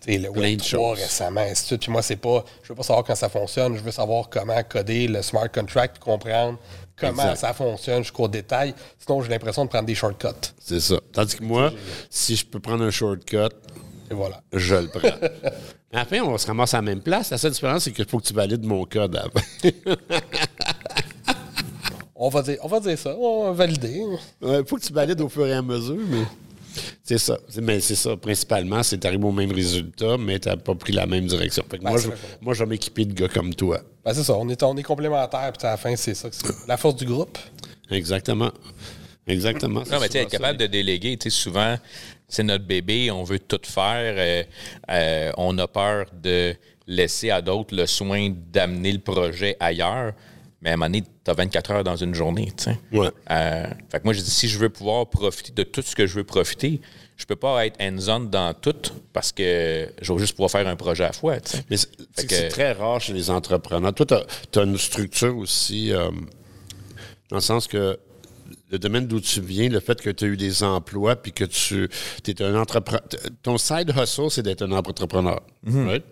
le 0.07 0.31
Plein 0.31 0.40
Web 0.40 0.57
de 0.59 0.62
3 0.64 0.68
choses. 0.94 0.98
récemment, 1.00 1.44
suite. 1.55 1.81
Puis 1.83 1.90
moi, 1.92 2.00
c'est 2.03 2.16
pas. 2.16 2.44
Je 2.62 2.68
veux 2.68 2.74
pas 2.76 2.83
savoir 2.83 3.05
quand 3.05 3.14
ça 3.14 3.29
fonctionne, 3.29 3.76
je 3.76 3.83
veux 3.83 3.90
savoir 3.90 4.29
comment 4.31 4.62
coder 4.62 5.09
le 5.09 5.20
smart 5.22 5.50
contract, 5.53 5.98
comprendre 5.98 6.59
comment 6.96 7.22
Exact. 7.22 7.37
ça 7.37 7.53
fonctionne 7.53 8.03
jusqu'au 8.03 8.29
détail. 8.29 8.74
Sinon, 8.98 9.20
j'ai 9.22 9.29
l'impression 9.31 9.64
de 9.64 9.70
prendre 9.70 9.87
des 9.87 9.94
shortcuts. 9.94 10.29
C'est 10.59 10.81
ça. 10.81 10.96
Tandis 11.12 11.37
que 11.37 11.44
moi, 11.44 11.72
si 12.09 12.37
je 12.37 12.46
peux 12.46 12.61
prendre 12.61 12.85
un 12.85 12.90
shortcut, 12.90 13.37
Et 14.11 14.14
voilà. 14.14 14.42
je 14.53 14.76
le 14.76 14.88
prends. 14.88 15.09
Après, 15.92 16.20
on 16.20 16.38
se 16.38 16.46
ramasse 16.46 16.72
à 16.74 16.76
la 16.79 16.83
même 16.83 17.00
place. 17.00 17.31
La 17.31 17.38
seule 17.38 17.50
différence, 17.50 17.83
c'est 17.85 17.90
qu'il 17.92 18.07
faut 18.07 18.18
que 18.20 18.26
tu 18.26 18.33
valides 18.33 18.64
mon 18.64 18.85
code 18.85 19.16
avant. 19.16 19.40
On 22.22 22.28
va 22.28 22.42
dire, 22.42 22.59
on 22.62 22.68
va 22.68 22.80
dire 22.80 22.98
ça, 22.98 23.16
on 23.16 23.44
va 23.44 23.52
valider. 23.52 24.02
Il 24.42 24.62
faut 24.66 24.76
que 24.76 24.83
tu 24.85 24.92
valides 24.92 25.20
au 25.22 25.28
fur 25.30 25.46
et 25.46 25.54
à 25.54 25.62
mesure, 25.62 25.96
mais 26.06 26.24
c'est 27.02 27.16
ça. 27.16 27.38
C'est- 27.48 27.62
Mais 27.62 27.80
c'est 27.80 27.94
ça, 27.94 28.14
principalement, 28.14 28.83
c'est 28.83 29.02
arrivé 29.06 29.24
au 29.24 29.33
même 29.33 29.50
résultat, 29.52 30.18
mais 30.18 30.38
tu 30.38 30.48
n'as 30.50 30.56
pas 30.59 30.74
pris 30.74 30.92
la 30.92 31.06
même 31.06 31.24
direction. 31.24 31.64
Fait 31.70 31.78
que 31.78 31.83
moi, 31.83 31.92
Ben, 31.92 31.98
c'est 31.98 32.11
je, 32.11 32.44
moi, 32.44 32.52
je 32.52 32.62
vais 32.62 32.68
m'équiper 32.68 33.06
de 33.06 33.14
gars 33.14 33.28
comme 33.28 33.54
toi. 33.54 33.80
Ben, 34.04 34.12
c'est 34.12 34.22
ça, 34.22 34.37
on 34.37 34.46
est, 34.50 34.62
on 34.62 34.76
est 34.76 34.83
complémentaires, 34.83 35.50
puis 35.56 35.66
à 35.66 35.70
la 35.70 35.76
fin, 35.78 35.96
c'est 35.96 36.12
ça. 36.14 36.28
la 36.68 36.76
force 36.76 36.96
du 36.96 37.06
groupe. 37.06 37.38
Exactement. 37.90 38.50
Exactement. 39.26 39.80
Non, 39.90 39.98
mais 40.00 40.09
tu 40.09 40.12
sais, 40.12 40.18
être 40.24 40.30
capable 40.30 40.59
de 40.59 40.66
déléguer, 40.66 41.16
tu 41.16 41.30
sais, 41.30 41.37
souvent, 41.37 41.76
c'est 42.28 42.42
notre 42.42 42.64
bébé, 42.66 43.11
on 43.11 43.22
veut 43.24 43.38
tout 43.38 43.61
faire, 43.64 44.14
euh, 44.18 44.42
euh, 44.90 45.33
on 45.38 45.56
a 45.59 45.66
peur 45.66 46.06
de 46.22 46.54
laisser 46.87 47.30
à 47.30 47.40
d'autres 47.40 47.74
le 47.74 47.87
soin 47.87 48.30
d'amener 48.52 48.92
le 48.92 48.98
projet 48.98 49.56
ailleurs, 49.61 50.12
mais 50.62 50.70
à 50.70 50.72
un 50.74 50.76
moment 50.76 50.86
donné, 50.86 51.02
tu 51.02 51.30
as 51.30 51.34
24 51.34 51.70
heures 51.70 51.84
dans 51.84 51.96
une 51.96 52.14
journée. 52.14 52.52
Ouais. 52.92 53.08
Euh, 53.30 53.66
fait 53.88 54.00
que 54.00 54.04
moi, 54.04 54.12
je 54.12 54.20
dis, 54.20 54.30
si 54.30 54.46
je 54.46 54.58
veux 54.58 54.68
pouvoir 54.68 55.08
profiter 55.08 55.52
de 55.52 55.62
tout 55.62 55.80
ce 55.80 55.96
que 55.96 56.06
je 56.06 56.16
veux 56.16 56.24
profiter, 56.24 56.80
je 57.16 57.24
peux 57.24 57.36
pas 57.36 57.66
être 57.66 57.80
hands-on 57.80 58.20
dans 58.20 58.52
tout 58.52 58.74
parce 59.12 59.32
que 59.32 59.88
je 60.00 60.12
vais 60.12 60.18
juste 60.18 60.34
pouvoir 60.34 60.50
faire 60.50 60.68
un 60.68 60.76
projet 60.76 61.04
à 61.04 61.08
la 61.08 61.12
fois. 61.12 61.36
Mais 61.70 61.76
c'est 61.76 62.48
très 62.48 62.72
rare 62.72 63.00
chez 63.00 63.14
les 63.14 63.30
entrepreneurs. 63.30 63.94
Toi, 63.94 64.06
tu 64.52 64.58
as, 64.58 64.62
une 64.62 64.76
structure 64.76 65.36
aussi, 65.36 65.92
euh, 65.92 66.10
dans 67.30 67.36
le 67.36 67.40
sens 67.40 67.66
que 67.66 67.98
le 68.70 68.78
domaine 68.78 69.06
d'où 69.06 69.20
tu 69.20 69.40
viens, 69.40 69.68
le 69.68 69.80
fait 69.80 70.00
que 70.00 70.10
tu 70.10 70.24
as 70.24 70.28
eu 70.28 70.36
des 70.36 70.62
emplois, 70.62 71.16
puis 71.16 71.32
que 71.32 71.44
tu 71.44 71.88
es 72.26 72.42
un 72.42 72.54
entrepreneur. 72.54 73.02
Ton 73.42 73.56
side 73.56 73.92
hustle, 73.96 74.30
c'est 74.30 74.42
d'être 74.42 74.62
un 74.62 74.72
entrepreneur. 74.72 75.42
right? 75.64 76.04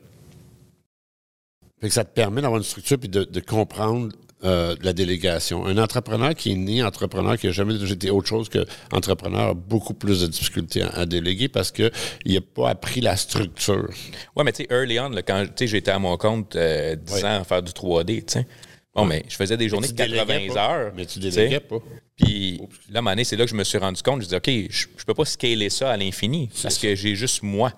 Fait 1.80 1.88
que 1.88 1.94
ça 1.94 2.04
te 2.04 2.12
permet 2.12 2.40
d'avoir 2.40 2.58
une 2.58 2.64
structure 2.64 2.98
puis 2.98 3.08
de, 3.08 3.24
de 3.24 3.40
comprendre 3.40 4.10
euh, 4.44 4.76
la 4.82 4.92
délégation. 4.92 5.66
Un 5.66 5.78
entrepreneur 5.78 6.34
qui 6.34 6.52
est 6.52 6.56
né 6.56 6.82
entrepreneur, 6.82 7.36
qui 7.36 7.46
n'a 7.46 7.52
jamais 7.52 7.74
été 7.90 8.10
autre 8.10 8.28
chose 8.28 8.48
qu'entrepreneur, 8.48 9.48
a 9.48 9.54
beaucoup 9.54 9.94
plus 9.94 10.20
de 10.20 10.26
difficultés 10.28 10.82
à, 10.82 10.88
à 10.90 11.06
déléguer 11.06 11.48
parce 11.48 11.72
qu'il 11.72 11.90
n'a 12.26 12.40
pas 12.40 12.70
appris 12.70 13.00
la 13.00 13.16
structure. 13.16 13.88
Ouais, 14.36 14.44
mais 14.44 14.52
tu 14.52 14.62
sais, 14.62 14.68
early 14.70 15.00
on, 15.00 15.08
là, 15.10 15.22
quand 15.22 15.44
j'étais 15.60 15.90
à 15.90 15.98
mon 15.98 16.16
compte 16.16 16.54
euh, 16.56 16.94
10 16.96 17.12
Ouais. 17.14 17.24
ans 17.24 17.40
à 17.40 17.44
faire 17.44 17.62
du 17.62 17.72
3D, 17.72 18.24
tu 18.24 18.32
sais. 18.32 18.46
Bon, 18.94 19.04
mais 19.04 19.24
je 19.28 19.36
faisais 19.36 19.56
des 19.56 19.68
journées 19.68 19.88
de 19.88 19.92
80 19.92 20.24
déléguais 20.26 20.54
pas. 20.54 20.70
heures. 20.72 20.92
Mais 20.96 21.06
tu 21.06 21.18
déléguais 21.20 21.60
pas. 21.60 21.76
Puis 22.16 22.60
là, 22.90 23.00
à 23.06 23.24
c'est 23.24 23.36
là 23.36 23.44
que 23.44 23.50
je 23.50 23.54
me 23.54 23.62
suis 23.62 23.78
rendu 23.78 24.02
compte. 24.02 24.22
Je 24.22 24.26
dis, 24.26 24.34
OK, 24.34 24.48
je, 24.48 24.86
je 24.96 25.04
peux 25.04 25.14
pas 25.14 25.24
scaler 25.24 25.70
ça 25.70 25.90
à 25.92 25.96
l'infini 25.96 26.48
parce 26.62 26.78
que 26.78 26.94
j'ai 26.96 27.14
juste 27.14 27.42
moi. 27.44 27.72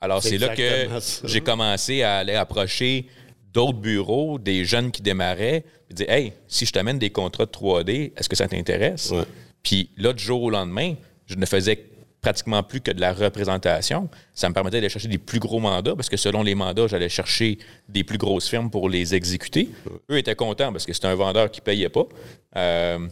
Alors, 0.00 0.20
C'est 0.20 0.38
là 0.38 0.48
que 0.48 0.88
j'ai 1.24 1.40
commencé 1.42 2.02
à 2.02 2.16
aller 2.18 2.34
approcher 2.34 3.06
d'autres 3.52 3.78
bureaux, 3.78 4.38
des 4.38 4.64
jeunes 4.64 4.90
qui 4.90 5.02
démarraient, 5.02 5.64
puis 5.86 5.94
dire, 5.94 6.10
Hey, 6.10 6.32
si 6.48 6.66
je 6.66 6.72
t'amène 6.72 6.98
des 6.98 7.10
contrats 7.10 7.46
de 7.46 7.50
3D, 7.50 8.12
est-ce 8.16 8.28
que 8.28 8.36
ça 8.36 8.48
t'intéresse? 8.48 9.10
Ouais. 9.10 9.24
Puis 9.62 9.90
là, 9.96 10.12
du 10.12 10.22
jour 10.22 10.42
au 10.42 10.50
lendemain, 10.50 10.94
je 11.26 11.36
ne 11.36 11.46
faisais 11.46 11.86
pratiquement 12.20 12.62
plus 12.62 12.80
que 12.80 12.92
de 12.92 13.00
la 13.00 13.12
représentation. 13.12 14.08
Ça 14.32 14.48
me 14.48 14.54
permettait 14.54 14.76
d'aller 14.76 14.88
chercher 14.88 15.08
des 15.08 15.18
plus 15.18 15.40
gros 15.40 15.58
mandats 15.58 15.96
parce 15.96 16.08
que 16.08 16.16
selon 16.16 16.42
les 16.42 16.54
mandats, 16.54 16.86
j'allais 16.86 17.08
chercher 17.08 17.58
des 17.88 18.04
plus 18.04 18.16
grosses 18.16 18.48
firmes 18.48 18.70
pour 18.70 18.88
les 18.88 19.14
exécuter. 19.14 19.68
Eux 20.08 20.18
étaient 20.18 20.36
contents 20.36 20.72
parce 20.72 20.86
que 20.86 20.92
c'était 20.92 21.08
un 21.08 21.16
vendeur 21.16 21.50
qui 21.50 21.60
payait 21.60 21.88
pas. 21.88 22.06
Euh, 22.56 23.08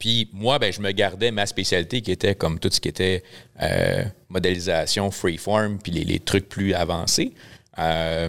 puis 0.00 0.28
moi, 0.32 0.58
ben, 0.58 0.72
je 0.72 0.80
me 0.80 0.90
gardais 0.90 1.30
ma 1.30 1.46
spécialité 1.46 2.02
qui 2.02 2.10
était 2.10 2.34
comme 2.34 2.58
tout 2.58 2.68
ce 2.72 2.80
qui 2.80 2.88
était 2.88 3.22
euh, 3.62 4.02
modélisation, 4.28 5.12
freeform, 5.12 5.78
puis 5.78 5.92
les, 5.92 6.04
les 6.04 6.18
trucs 6.18 6.48
plus 6.48 6.74
avancés. 6.74 7.32
Euh, 7.78 8.28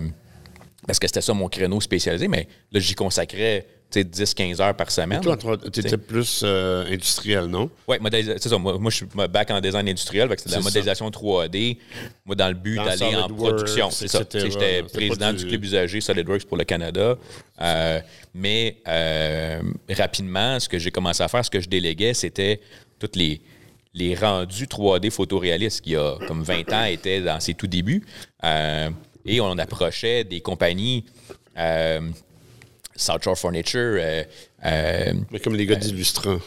parce 0.87 0.99
que 0.99 1.07
c'était 1.07 1.21
ça 1.21 1.33
mon 1.33 1.47
créneau 1.49 1.81
spécialisé, 1.81 2.27
mais 2.27 2.47
là, 2.71 2.79
j'y 2.79 2.93
consacrais 2.95 3.67
tu 3.91 4.01
sais, 4.01 4.05
10-15 4.05 4.61
heures 4.61 4.75
par 4.75 4.89
semaine. 4.89 5.21
Toi, 5.21 5.37
tu 5.37 5.79
étais 5.79 5.97
plus 5.97 6.41
euh, 6.43 6.85
industriel, 6.91 7.45
non? 7.45 7.69
Oui, 7.87 7.97
c'est 8.11 8.49
ça. 8.49 8.57
Moi, 8.57 8.77
moi, 8.79 8.89
je 8.91 8.97
suis 8.97 9.05
back 9.05 9.51
en 9.51 9.61
design 9.61 9.87
industriel, 9.87 10.27
c'est 10.37 10.47
de 10.47 10.51
la 10.51 10.57
ça. 10.57 10.63
modélisation 10.63 11.09
3D. 11.09 11.77
Moi, 12.25 12.35
dans 12.35 12.47
le 12.47 12.55
but 12.55 12.77
d'aller 12.77 13.15
en 13.15 13.29
production. 13.29 13.89
C'est 13.91 14.07
ça. 14.07 14.23
J'étais 14.33 14.83
président 14.83 15.31
du 15.31 15.43
du- 15.43 15.47
club 15.49 15.63
usager 15.63 16.01
SolidWorks 16.01 16.45
pour 16.45 16.57
le 16.57 16.63
Canada. 16.63 17.15
Euh, 17.61 17.99
mais 18.33 18.77
euh, 18.87 19.61
rapidement, 19.89 20.59
ce 20.59 20.67
que 20.67 20.79
j'ai 20.79 20.91
commencé 20.91 21.21
à 21.23 21.27
faire, 21.27 21.45
ce 21.45 21.51
que 21.51 21.59
je 21.59 21.69
déléguais, 21.69 22.13
c'était 22.13 22.59
toutes 22.99 23.15
les 23.15 23.41
les 23.97 24.13
rendus 24.13 24.65
3D 24.65 25.09
photoréalistes 25.09 25.79
qui, 25.79 25.91
il 25.91 25.93
y 25.93 25.95
a 25.95 26.17
comme 26.27 26.43
20 26.43 26.73
ans, 26.73 26.83
étaient 26.83 27.21
dans 27.21 27.39
ses 27.39 27.53
tout 27.53 27.67
débuts. 27.67 28.03
Euh, 28.43 28.89
et 29.25 29.41
on 29.41 29.57
approchait 29.57 30.23
des 30.23 30.41
compagnies, 30.41 31.05
euh, 31.57 32.01
South 32.95 33.23
Shore 33.23 33.37
Furniture, 33.37 33.97
euh, 33.99 34.23
euh, 34.65 35.13
Mais 35.31 35.39
comme 35.39 35.55
les 35.55 35.65
gars 35.65 35.75
d'Illustrant. 35.75 36.39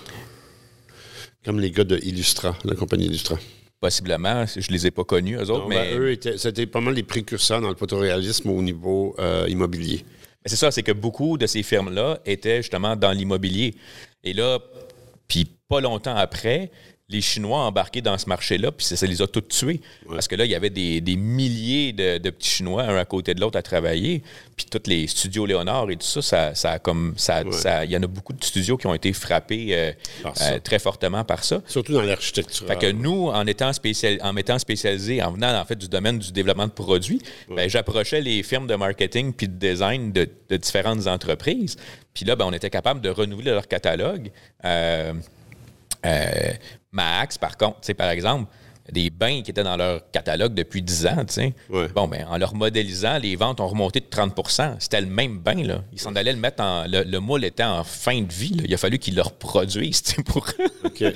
Comme 1.45 1.61
les 1.61 1.71
gars 1.71 1.85
de 1.85 2.01
la 2.65 2.75
compagnie 2.75 3.07
Illustrant. 3.07 3.39
possiblement, 3.81 4.45
je 4.47 4.71
les 4.71 4.87
ai 4.87 4.91
pas 4.91 5.05
connus, 5.05 5.37
eux 5.37 5.51
autres, 5.51 5.63
Non, 5.63 5.69
mais... 5.69 5.93
ben, 5.93 5.99
eux, 5.99 6.11
étaient, 6.13 6.37
c'était 6.37 6.67
pas 6.67 6.81
mal 6.81 6.95
les 6.95 7.03
précurseurs 7.03 7.61
dans 7.61 7.69
le 7.69 7.77
photoréalisme 7.77 8.51
au 8.51 8.63
niveau 8.63 9.15
euh, 9.19 9.47
immobilier. 9.49 10.05
Mais 10.45 10.51
c'est 10.51 10.57
ça, 10.57 10.71
c'est 10.71 10.83
que 10.83 10.93
beaucoup 10.93 11.39
de 11.39 11.47
ces 11.47 11.63
firmes-là 11.63 12.19
étaient 12.27 12.59
justement 12.59 12.97
dans 12.97 13.13
l'immobilier. 13.13 13.75
Et 14.25 14.33
là, 14.33 14.59
puis 15.27 15.49
pas 15.69 15.81
longtemps 15.81 16.17
après, 16.17 16.71
les 17.11 17.23
Chinois 17.23 17.59
ont 17.59 17.69
embarqué 17.69 18.03
dans 18.03 18.19
ce 18.19 18.29
marché-là, 18.29 18.71
puis 18.71 18.85
ça, 18.85 18.95
ça 18.95 19.07
les 19.07 19.23
a 19.23 19.27
tous 19.27 19.41
tués. 19.41 19.81
Parce 20.11 20.29
que 20.29 20.37
là, 20.37 20.45
il 20.45 20.51
y 20.51 20.55
avait 20.55 20.69
des, 20.69 21.01
des 21.01 21.17
milliers 21.17 21.95
de, 21.95 22.19
de 22.19 22.29
petits 22.31 22.51
Chinois, 22.51 22.83
un 22.83 22.97
à 22.99 23.05
côté 23.07 23.33
de 23.33 23.41
l'autre, 23.41 23.57
à 23.59 23.63
travailler. 23.63 24.23
Puis 24.57 24.67
tous 24.71 24.83
les 24.91 25.07
studios 25.07 25.47
Léonard 25.47 25.89
et 25.91 25.97
tout 25.97 26.07
ça, 26.07 26.21
ça, 26.21 26.55
ça 26.55 26.73
a 26.73 26.79
comme. 26.79 27.15
Ça, 27.17 27.43
ça- 27.53 27.85
il 27.87 27.91
y 27.93 27.97
en 27.97 28.03
a 28.03 28.07
beaucoup 28.07 28.35
de 28.35 28.45
studios 28.45 28.77
qui 28.77 28.87
ont 28.87 28.93
été 28.95 29.15
frappés 29.15 29.69
euh, 29.71 29.93
euh, 30.43 30.59
très 30.63 30.79
fortement 30.79 31.25
par 31.25 31.45
ça. 31.45 31.63
Surtout 31.67 31.95
dans 31.95 32.03
l'architecture. 32.03 32.67
Fait 32.67 32.77
que 32.79 32.93
nous, 32.93 33.29
en 33.29 33.47
étant 33.47 33.73
spécial, 33.73 34.19
en 34.23 34.35
m'étant 34.35 34.59
spécialisé, 34.59 35.23
en 35.23 35.33
venant 35.33 35.59
en 35.59 35.65
fait 35.65 35.77
du 35.77 35.89
domaine 35.89 36.19
du 36.19 36.31
développement 36.31 36.67
de 36.67 36.73
produits, 36.73 37.23
ben, 37.49 37.71
j'approchais 37.71 38.21
les 38.21 38.43
firmes 38.43 38.67
de 38.67 38.75
marketing 38.75 39.33
puis 39.33 39.49
de 39.49 39.55
design 39.55 40.13
de, 40.13 40.29
de 40.51 40.57
différentes 40.59 41.07
entreprises. 41.07 41.77
Puis 42.13 42.27
là, 42.27 42.37
ben, 42.37 42.45
on 42.45 42.53
était 42.53 42.69
capable 42.71 43.01
de 43.01 43.09
renouveler 43.09 43.53
leur 43.53 43.67
catalogue. 43.67 44.31
Euh, 44.67 45.15
euh, 46.07 46.53
Max, 46.93 47.39
par 47.39 47.57
contre, 47.57 47.93
par 47.95 48.11
exemple, 48.11 48.51
des 48.93 49.11
bains 49.11 49.43
qui 49.43 49.51
étaient 49.51 49.63
dans 49.63 49.77
leur 49.77 50.11
catalogue 50.11 50.55
depuis 50.55 50.83
10 50.83 51.07
ans. 51.07 51.27
Ouais. 51.69 51.89
Bon, 51.89 52.09
ben, 52.09 52.27
en 52.29 52.39
leur 52.39 52.55
modélisant, 52.55 53.19
les 53.19 53.37
ventes 53.37 53.61
ont 53.61 53.69
remonté 53.69 54.01
de 54.01 54.07
30% 54.07 54.77
C'était 54.79 55.01
le 55.01 55.07
même 55.07 55.39
bain, 55.39 55.63
là. 55.63 55.83
Ils 55.93 56.01
s'en 56.01 56.17
allaient 56.17 56.33
le 56.33 56.39
mettre 56.39 56.63
en... 56.63 56.85
Le, 56.87 57.03
le 57.03 57.21
moule 57.21 57.45
était 57.45 57.65
en 57.65 57.85
fin 57.85 58.23
de 58.23 58.33
vie, 58.33 58.55
là. 58.55 58.63
Il 58.67 58.73
a 58.73 58.79
fallu 58.79 58.99
qu'ils 58.99 59.15
le 59.15 59.23
reproduisent, 59.23 60.03
pour... 60.27 60.47
Ouais. 61.01 61.13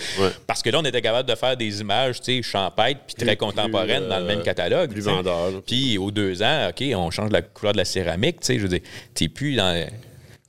Parce 0.47 0.62
que 0.62 0.70
là, 0.70 0.80
on 0.80 0.85
était 0.85 1.01
capable 1.01 1.28
de 1.28 1.35
faire 1.35 1.57
des 1.57 1.80
images, 1.80 2.20
tu 2.20 2.43
champêtres 2.43 3.01
puis 3.07 3.14
très 3.14 3.37
contemporaines 3.37 4.09
dans 4.09 4.18
le 4.18 4.26
même 4.26 4.41
euh, 4.41 4.45
catalogue. 4.45 4.91
plus 4.91 5.03
vendeur. 5.03 5.62
Puis 5.66 5.99
aux 5.99 6.11
deux 6.11 6.43
ans, 6.43 6.68
OK, 6.68 6.85
on 6.95 7.11
change 7.11 7.30
la 7.30 7.43
couleur 7.43 7.72
de 7.72 7.78
la 7.78 7.85
céramique, 7.85 8.41
tu 8.41 8.47
sais, 8.47 8.57
je 8.57 8.62
veux 8.62 8.68
dire, 8.68 8.80
t'es 9.14 9.28
plus 9.28 9.57
dans... 9.57 9.87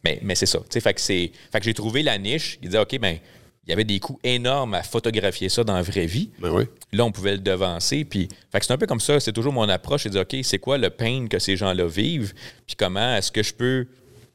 Mais, 0.04 0.20
mais 0.22 0.36
c'est 0.36 0.46
ça, 0.46 0.60
que. 0.60 0.80
Fait 0.80 0.94
que 0.94 1.64
j'ai 1.64 1.74
trouvé 1.74 2.04
la 2.04 2.18
niche. 2.18 2.60
Il 2.62 2.68
disait, 2.68 2.80
OK, 2.80 3.00
ben 3.00 3.20
il 3.66 3.70
y 3.70 3.74
avait 3.74 3.86
des 3.86 4.00
coûts 4.00 4.20
énormes 4.24 4.74
à 4.74 4.84
photographier 4.84 5.48
ça 5.48 5.64
dans 5.64 5.76
la 5.76 5.82
vraie 5.82 6.06
vie. 6.06 6.32
Ben 6.40 6.52
oui. 6.52 6.66
Là, 6.92 7.06
on 7.06 7.12
pouvait 7.12 7.34
le 7.34 7.38
devancer. 7.38 8.04
Puis, 8.04 8.28
c'est 8.52 8.72
un 8.72 8.78
peu 8.78 8.88
comme 8.88 9.00
ça. 9.00 9.20
C'est 9.20 9.32
toujours 9.32 9.54
mon 9.54 9.70
approche. 9.70 10.04
C'est 10.04 10.10
de 10.10 10.16
dire, 10.16 10.24
OK, 10.24 10.36
c'est 10.44 10.60
quoi 10.60 10.78
le 10.78 10.90
pain 10.90 11.28
que 11.30 11.40
ces 11.40 11.56
gens-là 11.56 11.88
vivent? 11.88 12.34
Puis 12.68 12.76
comment 12.76 13.16
est-ce 13.16 13.32
que 13.32 13.42
je 13.42 13.54
peux 13.54 13.88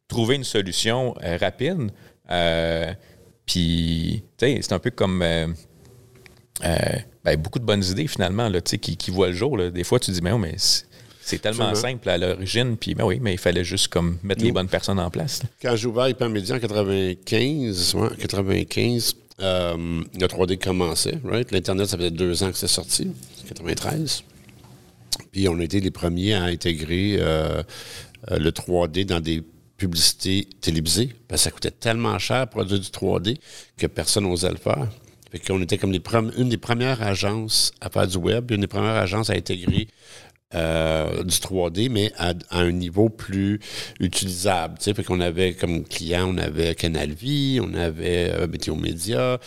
trouver 0.09 0.37
une 0.37 0.45
solution 0.45 1.15
euh, 1.23 1.37
rapide? 1.37 1.91
Euh, 2.31 2.93
puis, 3.45 4.23
tu 4.39 4.47
sais, 4.47 4.59
c'est 4.63 4.73
un 4.73 4.79
peu 4.79 4.91
comme 4.91 5.23
euh, 5.23 5.47
ben, 7.25 7.37
beaucoup 7.37 7.59
de 7.59 7.65
bonnes 7.65 7.85
idées, 7.85 8.07
finalement, 8.07 8.49
là, 8.49 8.61
qui, 8.63 8.97
qui 8.97 9.11
voient 9.11 9.29
le 9.29 9.35
jour. 9.35 9.59
là. 9.59 9.71
Des 9.71 9.85
fois, 9.85 10.01
tu 10.01 10.11
dis, 10.11 10.23
mais, 10.23 10.33
oh, 10.33 10.39
mais 10.39 10.57
c'est 11.29 11.39
tellement 11.41 11.69
Absolument. 11.69 11.99
simple 11.99 12.09
à 12.09 12.19
l'origine. 12.19 12.77
Puis, 12.77 12.95
ben 12.95 13.05
oui, 13.05 13.19
mais 13.21 13.33
il 13.35 13.39
fallait 13.39 13.65
juste 13.65 13.89
comme 13.89 14.19
mettre 14.23 14.43
les 14.43 14.53
bonnes 14.53 14.69
personnes 14.69 14.99
en 14.99 15.11
place. 15.11 15.43
là. 15.43 15.49
Quand 15.61 15.77
j'ai 15.77 15.87
ouvert 15.87 16.09
Hypermedia 16.09 16.57
en 16.57 16.59
95, 16.59 17.95
ouais, 17.95 18.09
95, 18.19 19.15
euh, 19.41 20.03
le 20.19 20.27
3D 20.27 20.59
commençait, 20.59 21.19
right? 21.25 21.51
L'Internet, 21.53 21.87
ça 21.87 21.97
faisait 21.97 22.11
deux 22.11 22.43
ans 22.43 22.51
que 22.51 22.57
c'est 22.57 22.67
sorti, 22.67 23.11
93. 23.47 24.25
Puis 25.31 25.49
on 25.49 25.59
a 25.59 25.65
été 25.65 25.81
les 25.81 25.91
premiers 25.91 26.35
à 26.35 26.45
intégrer 26.45 27.17
euh, 27.19 27.63
euh, 28.31 28.39
le 28.39 28.51
3D 28.51 29.05
dans 29.05 29.21
des 29.21 29.43
publicités 29.77 30.49
télévisées. 30.61 31.15
Parce 31.29 31.43
que 31.43 31.45
ça 31.45 31.51
coûtait 31.51 31.71
tellement 31.71 32.19
cher 32.19 32.49
produire 32.49 32.81
du 32.81 32.89
3D 32.89 33.37
que 33.77 33.87
personne 33.87 34.25
n'osait 34.25 34.51
le 34.51 34.57
faire. 34.57 34.89
Fait 35.31 35.39
qu'on 35.39 35.61
était 35.61 35.77
comme 35.77 35.93
les 35.93 36.01
une 36.39 36.49
des 36.49 36.57
premières 36.57 37.03
agences 37.03 37.73
à 37.81 37.91
faire 37.91 38.07
du 38.07 38.17
web, 38.17 38.51
une 38.51 38.63
des 38.63 38.67
premières 38.67 38.97
agences 38.97 39.29
à 39.29 39.35
intégrer 39.35 39.89
euh, 40.55 41.25
du 41.25 41.37
3D, 41.37 41.91
mais 41.91 42.13
à, 42.17 42.33
un 42.51 42.73
niveau 42.73 43.09
plus 43.09 43.61
utilisable. 44.01 44.79
tu 44.79 44.95
qu'on 45.05 45.21
avait 45.21 45.53
comme 45.53 45.85
client, 45.85 46.35
on 46.35 46.39
avait 46.39 46.75
Canal 46.75 47.11
Vie, 47.11 47.61
on 47.63 47.75
avait 47.75 48.31
euh, 48.33 48.47
Météo 48.47 48.75
Média. 48.75 49.39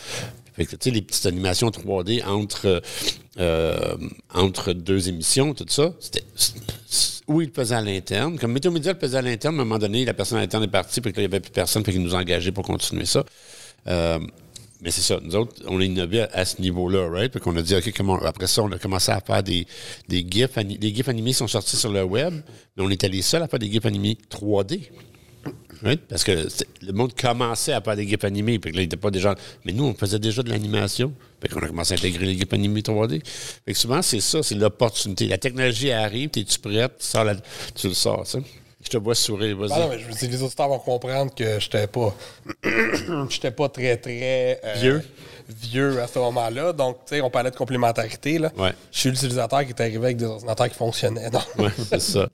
Les 0.58 0.66
petites 0.66 1.26
animations 1.26 1.70
3D 1.70 2.24
entre, 2.24 2.82
euh, 3.38 3.96
entre 4.32 4.74
deux 4.74 5.08
émissions, 5.08 5.54
tout 5.54 5.66
ça, 5.68 5.92
c'était 5.98 6.24
où 7.26 7.40
ils 7.40 7.48
le 7.48 7.52
faisaient 7.52 7.74
à 7.74 7.80
l'interne. 7.80 8.38
Comme 8.38 8.52
Météo 8.52 8.70
Média 8.70 8.92
le 8.92 8.98
faisait 8.98 9.18
à 9.18 9.22
l'interne, 9.22 9.58
à 9.58 9.62
un 9.62 9.64
moment 9.64 9.78
donné, 9.78 10.04
la 10.04 10.14
personne 10.14 10.38
à 10.38 10.42
l'interne 10.42 10.64
est 10.64 10.68
partie, 10.68 11.00
puis 11.00 11.12
que 11.12 11.16
là, 11.16 11.24
il 11.24 11.28
n'y 11.28 11.34
avait 11.34 11.40
plus 11.40 11.52
personne, 11.52 11.82
puis 11.82 11.92
qu'ils 11.92 12.02
nous 12.02 12.14
engageaient 12.14 12.52
pour 12.52 12.64
continuer 12.64 13.06
ça. 13.06 13.24
Euh, 13.88 14.18
mais 14.82 14.90
c'est 14.90 15.00
ça, 15.00 15.20
nous 15.22 15.36
autres, 15.36 15.62
on 15.68 15.80
a 15.80 15.84
innové 15.84 16.22
à, 16.32 16.44
ce 16.44 16.60
niveau-là, 16.60 17.08
right? 17.08 17.30
Puis 17.30 17.40
qu'on 17.40 17.56
a 17.56 17.62
dit, 17.62 17.76
OK, 17.76 17.92
comment, 17.96 18.18
après 18.18 18.48
ça, 18.48 18.64
on 18.64 18.72
a 18.72 18.78
commencé 18.78 19.12
à 19.12 19.20
faire 19.20 19.40
des, 19.40 19.64
des 20.08 20.26
GIFs. 20.28 20.56
Les 20.56 20.92
GIFs 20.92 21.08
animés 21.08 21.32
sont 21.32 21.46
sortis 21.46 21.76
sur 21.76 21.92
le 21.92 22.02
web, 22.02 22.34
mais 22.76 22.82
on 22.82 22.90
était 22.90 23.08
les 23.08 23.22
seuls 23.22 23.44
à 23.44 23.48
faire 23.48 23.60
des 23.60 23.70
GIFs 23.70 23.86
animés 23.86 24.18
3D. 24.28 24.80
Right? 25.84 26.00
Parce 26.08 26.24
que 26.24 26.48
le 26.82 26.92
monde 26.92 27.12
commençait 27.14 27.72
à 27.72 27.80
faire 27.80 27.94
des 27.94 28.08
GIFs 28.08 28.24
animés, 28.24 28.58
puis 28.58 28.72
là, 28.72 28.82
il 28.82 28.86
était 28.86 28.96
pas 28.96 29.12
déjà. 29.12 29.36
Mais 29.64 29.72
nous, 29.72 29.84
on 29.84 29.94
faisait 29.94 30.18
déjà 30.18 30.42
de 30.42 30.50
l'animation. 30.50 31.12
Fait 31.40 31.48
qu'on 31.48 31.60
a 31.60 31.68
commencé 31.68 31.94
à 31.94 31.96
intégrer 31.96 32.26
les 32.26 32.36
GIFs 32.36 32.52
animés 32.52 32.80
3D. 32.80 33.24
Fait 33.64 33.72
que 33.72 33.78
souvent, 33.78 34.02
c'est 34.02 34.20
ça, 34.20 34.42
c'est 34.42 34.56
l'opportunité. 34.56 35.28
La 35.28 35.38
technologie 35.38 35.92
arrive, 35.92 36.30
es-tu 36.36 36.58
prête? 36.58 36.98
Tu, 36.98 37.18
tu 37.76 37.88
le 37.88 37.94
sors, 37.94 38.26
ça. 38.26 38.40
Je 38.82 38.88
te 38.88 38.96
vois 38.96 39.14
sourire, 39.14 39.56
vas-y. 39.56 39.70
Ah 39.72 39.78
non, 39.80 39.88
mais 39.90 39.98
je 40.00 40.06
veux 40.06 40.12
dire, 40.12 40.28
les 40.30 40.42
auditeurs 40.42 40.68
vont 40.68 40.78
comprendre 40.78 41.32
que 41.34 41.60
j'étais 41.60 41.86
pas. 41.86 42.14
j'étais 43.30 43.50
pas 43.52 43.68
très, 43.68 43.96
très. 43.96 44.60
euh, 44.64 44.74
Vieux. 44.76 45.02
Vieux 45.48 46.00
à 46.00 46.06
ce 46.08 46.18
moment-là. 46.18 46.72
Donc, 46.72 46.96
tu 47.06 47.14
sais, 47.14 47.20
on 47.20 47.30
parlait 47.30 47.50
de 47.50 47.56
complémentarité. 47.56 48.38
Là. 48.38 48.50
Ouais. 48.56 48.72
Je 48.90 48.98
suis 48.98 49.10
l'utilisateur 49.10 49.62
qui 49.64 49.70
est 49.70 49.80
arrivé 49.80 49.96
avec 49.98 50.16
des 50.16 50.24
ordinateurs 50.24 50.68
qui 50.68 50.74
fonctionnaient. 50.74 51.30
C'est 51.88 52.00
ça. 52.00 52.28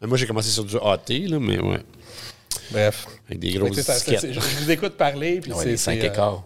Mais 0.00 0.08
moi, 0.08 0.16
j'ai 0.18 0.26
commencé 0.26 0.48
sur 0.50 0.64
du 0.64 0.76
AT, 0.76 1.08
là, 1.08 1.38
mais 1.40 1.58
ouais. 1.60 1.80
Bref. 2.70 3.06
Avec 3.28 3.38
des 3.40 3.52
grosses 3.52 3.80
ça- 3.82 3.98
je 4.20 4.38
vous 4.40 4.70
écoute 4.70 4.94
parler. 4.96 5.40
Puis 5.40 5.52
c'est 5.56 5.64
les 5.66 5.76
cinq 5.76 5.98
c'est, 6.00 6.08
euh, 6.08 6.12
écarts. 6.12 6.44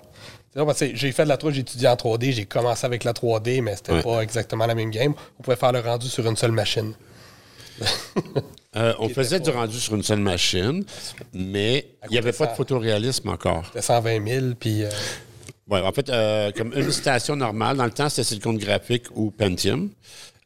j'ai 0.95 1.13
fait 1.13 1.25
de 1.25 1.29
la 1.29 1.37
3D, 1.37 1.53
j'ai 1.55 1.61
étudié 1.61 1.89
en 1.89 1.97
3D, 1.97 2.33
j'ai 2.33 2.45
commencé 2.45 2.85
avec 2.85 3.05
la 3.05 3.13
3D, 3.13 3.61
mais 3.63 3.77
c'était 3.77 3.93
Ouais. 3.93 4.03
pas 4.03 4.21
exactement 4.23 4.67
la 4.67 4.75
même 4.75 4.91
game. 4.91 5.15
On 5.39 5.43
pouvait 5.43 5.57
faire 5.57 5.73
le 5.73 5.81
rendu 5.81 6.09
sur 6.09 6.27
une 6.27 6.37
seule 6.37 6.53
machine. 6.53 6.93
Euh, 8.77 8.93
on 8.99 9.09
faisait 9.09 9.41
du 9.41 9.51
rendu 9.51 9.79
sur 9.81 9.95
une 9.95 10.03
seule 10.03 10.21
machine, 10.21 10.85
mais 11.33 11.89
il 12.05 12.13
n'y 12.13 12.19
avait 12.19 12.33
pas 12.33 12.47
de 12.47 12.55
photoréalisme 12.55 13.29
encore. 13.31 13.65
C'était 13.67 13.83
120 13.83 14.27
000, 14.29 14.47
puis 14.61 14.85
euh, 14.85 14.91
Ouais, 15.69 15.81
en 15.81 15.93
fait, 15.93 16.09
euh, 16.09 16.51
comme 16.53 16.73
une 16.75 16.91
station 16.91 17.37
normale, 17.37 17.77
dans 17.77 17.85
le 17.85 17.91
temps, 17.91 18.09
c'était 18.09 18.25
Silicon 18.25 18.55
Graphique 18.55 19.05
ou 19.15 19.31
Pentium. 19.31 19.91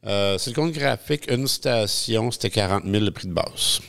Euh, 0.05 0.37
Silicon 0.37 0.67
Graphique, 0.67 1.31
une 1.31 1.47
station, 1.47 2.29
c'était 2.31 2.49
40 2.49 2.83
000 2.85 3.03
le 3.05 3.11
prix 3.11 3.27
de 3.27 3.33
base. 3.33 3.79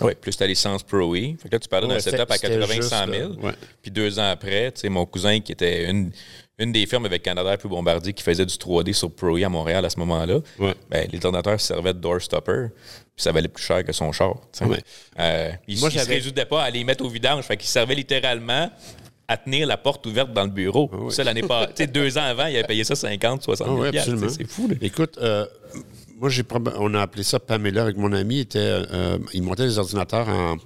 Oui, 0.00 0.12
plus 0.20 0.36
ta 0.36 0.46
licence 0.46 0.82
Pro 0.82 1.14
E. 1.14 1.36
Fait 1.40 1.48
que 1.48 1.54
là, 1.54 1.58
tu 1.60 1.68
parlais 1.68 1.86
d'un 1.86 1.94
Ouais, 1.94 2.00
setup 2.00 2.30
à 2.30 2.34
c'était 2.34 2.58
80 2.58 2.74
juste, 2.74 2.88
100 2.90 3.06
000. 3.06 3.10
là, 3.30 3.36
ouais. 3.42 3.52
Puis 3.80 3.90
deux 3.90 4.18
ans 4.18 4.28
après, 4.30 4.72
tu 4.72 4.80
sais, 4.82 4.88
mon 4.88 5.06
cousin 5.06 5.40
qui 5.40 5.52
était 5.52 5.88
une, 5.88 6.10
une 6.58 6.72
des 6.72 6.86
firmes 6.86 7.04
avec 7.04 7.22
Canadair 7.22 7.58
puis 7.58 7.68
Bombardier 7.68 8.12
qui 8.12 8.22
faisait 8.22 8.46
du 8.46 8.54
3D 8.54 8.92
sur 8.94 9.10
Pro 9.10 9.36
E 9.36 9.44
à 9.44 9.48
Montréal 9.48 9.84
à 9.84 9.90
ce 9.90 9.98
moment-là, 10.00 10.38
Ouais. 10.58 10.74
ben, 10.90 11.06
les 11.12 11.24
ordinateurs 11.24 11.60
servaient 11.60 11.92
de 11.92 11.98
doorstopper. 11.98 12.68
Puis 13.14 13.22
ça 13.22 13.32
valait 13.32 13.48
plus 13.48 13.62
cher 13.62 13.84
que 13.84 13.92
son 13.92 14.10
char. 14.12 14.36
Ouais. 14.62 14.78
Euh, 15.18 15.50
il 15.68 15.78
Moi, 15.80 15.90
il 15.92 16.00
se 16.00 16.06
résoudait 16.08 16.44
pas 16.46 16.62
à 16.62 16.70
les 16.70 16.82
mettre 16.84 17.04
au 17.04 17.08
vidange. 17.08 17.44
Fait 17.44 17.56
qu'il 17.56 17.68
servait 17.68 17.94
littéralement 17.94 18.70
à 19.28 19.36
tenir 19.36 19.66
la 19.66 19.76
porte 19.76 20.06
ouverte 20.06 20.32
dans 20.32 20.44
le 20.44 20.50
bureau. 20.50 20.90
Ah 20.92 21.10
Ça, 21.10 21.24
l'année 21.24 21.42
pas. 21.42 21.66
Tu 21.66 21.72
sais, 21.76 21.86
deux 21.86 22.16
ans 22.16 22.22
avant, 22.22 22.46
il 22.46 22.56
avait 22.56 22.66
payé 22.66 22.84
ça 22.84 22.94
50, 22.94 23.42
60 23.42 23.66
Ah 23.68 23.90
000 24.04 24.16
oui, 24.18 24.26
C'est 24.30 24.46
fou, 24.48 24.68
là. 24.68 24.76
Écoute, 24.80 25.18
euh, 25.20 25.44
moi, 26.18 26.30
j'ai 26.30 26.42
on 26.78 26.94
a 26.94 27.00
appelé 27.02 27.22
ça 27.22 27.38
Pamela 27.40 27.82
avec 27.82 27.96
mon 27.96 28.12
ami. 28.12 28.36
Il, 28.36 28.40
était, 28.40 28.58
euh, 28.60 29.18
il 29.34 29.42
montait 29.42 29.64
des 29.64 29.78
ordinateurs 29.78 30.28
en 30.28 30.56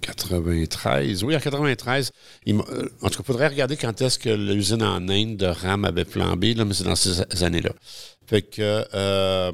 93. 0.00 1.22
Oui, 1.24 1.36
en 1.36 1.40
93. 1.40 2.10
Il 2.44 2.54
m'a- 2.56 2.64
euh, 2.70 2.88
en 3.02 3.08
tout 3.08 3.18
cas, 3.18 3.22
il 3.22 3.24
faudrait 3.26 3.48
regarder 3.48 3.76
quand 3.76 4.00
est-ce 4.02 4.18
que 4.18 4.28
l'usine 4.30 4.82
en 4.82 5.08
Inde 5.08 5.36
de 5.36 5.46
RAM 5.46 5.84
avait 5.84 6.04
flambé, 6.04 6.54
là, 6.54 6.64
mais 6.64 6.74
c'est 6.74 6.84
dans 6.84 6.96
ces 6.96 7.20
années-là. 7.42 7.70
Fait 8.26 8.42
que 8.42 8.84
euh, 8.94 9.52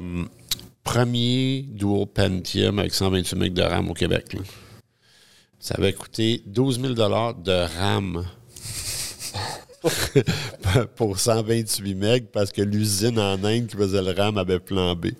premier 0.83 1.65
Dual 1.69 2.07
Pentium 2.07 2.79
avec 2.79 2.93
128 2.93 3.35
MB 3.35 3.53
de 3.53 3.61
RAM 3.61 3.89
au 3.89 3.93
Québec. 3.93 4.35
Ça 5.59 5.75
avait 5.77 5.93
coûté 5.93 6.43
12 6.45 6.81
000 6.81 6.93
de 6.93 7.77
RAM 7.79 8.25
pour 10.95 11.19
128 11.19 11.95
MB 11.95 12.19
parce 12.31 12.51
que 12.51 12.61
l'usine 12.61 13.19
en 13.19 13.41
Inde 13.43 13.67
qui 13.67 13.77
faisait 13.77 14.01
le 14.01 14.11
RAM 14.11 14.37
avait 14.37 14.59
flambé. 14.65 15.13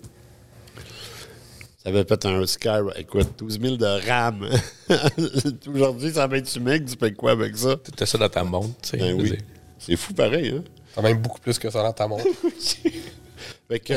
Ça 1.84 1.90
avait 1.90 2.04
fait 2.04 2.24
un 2.24 2.46
sky, 2.46 2.68
écoute, 2.96 3.28
12 3.36 3.60
000 3.60 3.76
de 3.76 4.08
RAM. 4.08 4.48
Aujourd'hui, 5.74 6.14
128 6.14 6.60
MB, 6.60 6.86
tu 6.86 6.96
fais 6.98 7.12
quoi 7.12 7.32
avec 7.32 7.54
ça? 7.58 7.76
T'as 7.94 8.06
ça 8.06 8.16
dans 8.16 8.28
ta 8.30 8.42
montre. 8.42 8.74
tu 8.80 8.88
sais, 8.88 8.96
Ben 8.96 9.20
oui. 9.20 9.36
C'est 9.78 9.96
fou 9.96 10.14
pareil, 10.14 10.54
hein? 10.56 10.64
quand 10.94 11.02
même 11.02 11.18
beaucoup 11.18 11.40
plus 11.40 11.58
que 11.58 11.68
ça 11.68 11.82
dans 11.82 11.92
ta 11.92 12.08
montre. 12.08 12.24
Fait 13.68 13.80
que, 13.80 13.94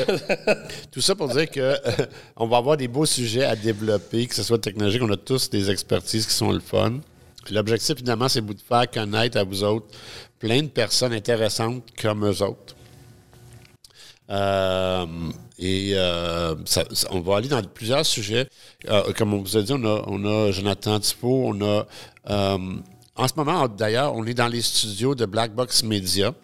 tout 0.90 1.00
ça 1.00 1.14
pour 1.14 1.28
dire 1.28 1.48
que 1.50 1.60
euh, 1.60 1.76
on 2.36 2.46
va 2.46 2.58
avoir 2.58 2.76
des 2.76 2.88
beaux 2.88 3.06
sujets 3.06 3.44
à 3.44 3.56
développer, 3.56 4.26
que 4.26 4.34
ce 4.34 4.42
soit 4.42 4.58
technologique. 4.58 5.02
On 5.02 5.10
a 5.10 5.16
tous 5.16 5.48
des 5.48 5.70
expertises 5.70 6.26
qui 6.26 6.34
sont 6.34 6.52
le 6.52 6.60
fun. 6.60 6.98
L'objectif, 7.50 7.92
évidemment, 7.92 8.28
c'est 8.28 8.44
de 8.44 8.54
faire 8.68 8.90
connaître 8.90 9.38
à 9.38 9.44
vous 9.44 9.64
autres 9.64 9.86
plein 10.38 10.60
de 10.60 10.68
personnes 10.68 11.14
intéressantes 11.14 11.84
comme 11.98 12.26
eux 12.26 12.42
autres. 12.42 12.76
Euh, 14.30 15.06
et 15.58 15.92
euh, 15.94 16.54
on 17.10 17.20
va 17.20 17.36
aller 17.36 17.48
dans 17.48 17.62
plusieurs 17.62 18.04
sujets. 18.04 18.48
Euh, 18.88 19.12
comme 19.16 19.34
on 19.34 19.38
vous 19.38 19.56
a 19.56 19.62
dit, 19.62 19.72
on 19.72 19.84
a, 19.84 20.04
on 20.06 20.24
a 20.24 20.50
Jonathan 20.52 21.00
Thibault, 21.00 21.52
on 21.54 21.60
a, 21.62 21.86
en 23.16 23.26
ce 23.26 23.32
moment, 23.36 23.66
d'ailleurs, 23.66 24.14
on 24.14 24.24
est 24.26 24.34
dans 24.34 24.48
les 24.48 24.62
studios 24.62 25.14
de 25.14 25.26
Black 25.26 25.52
Box 25.52 25.82
Media, 25.82 26.34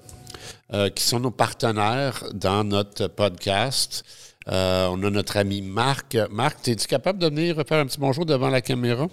qui 0.95 1.05
sont 1.05 1.21
nos 1.21 1.31
partenaires 1.31 2.25
dans 2.33 2.65
notre 2.65 3.07
podcast. 3.07 4.05
On 4.47 4.51
a 4.51 5.11
notre 5.11 5.37
ami 5.37 5.63
Marc. 5.63 6.17
Marc, 6.31 6.67
es-tu 6.67 6.89
capable 6.89 7.21
de 7.21 7.27
venir 7.27 7.55
faire 7.69 7.79
un 7.79 7.87
petit 7.87 8.01
bonjour 8.01 8.27
devant 8.27 8.49
la 8.49 8.61
caméra? 8.61 9.07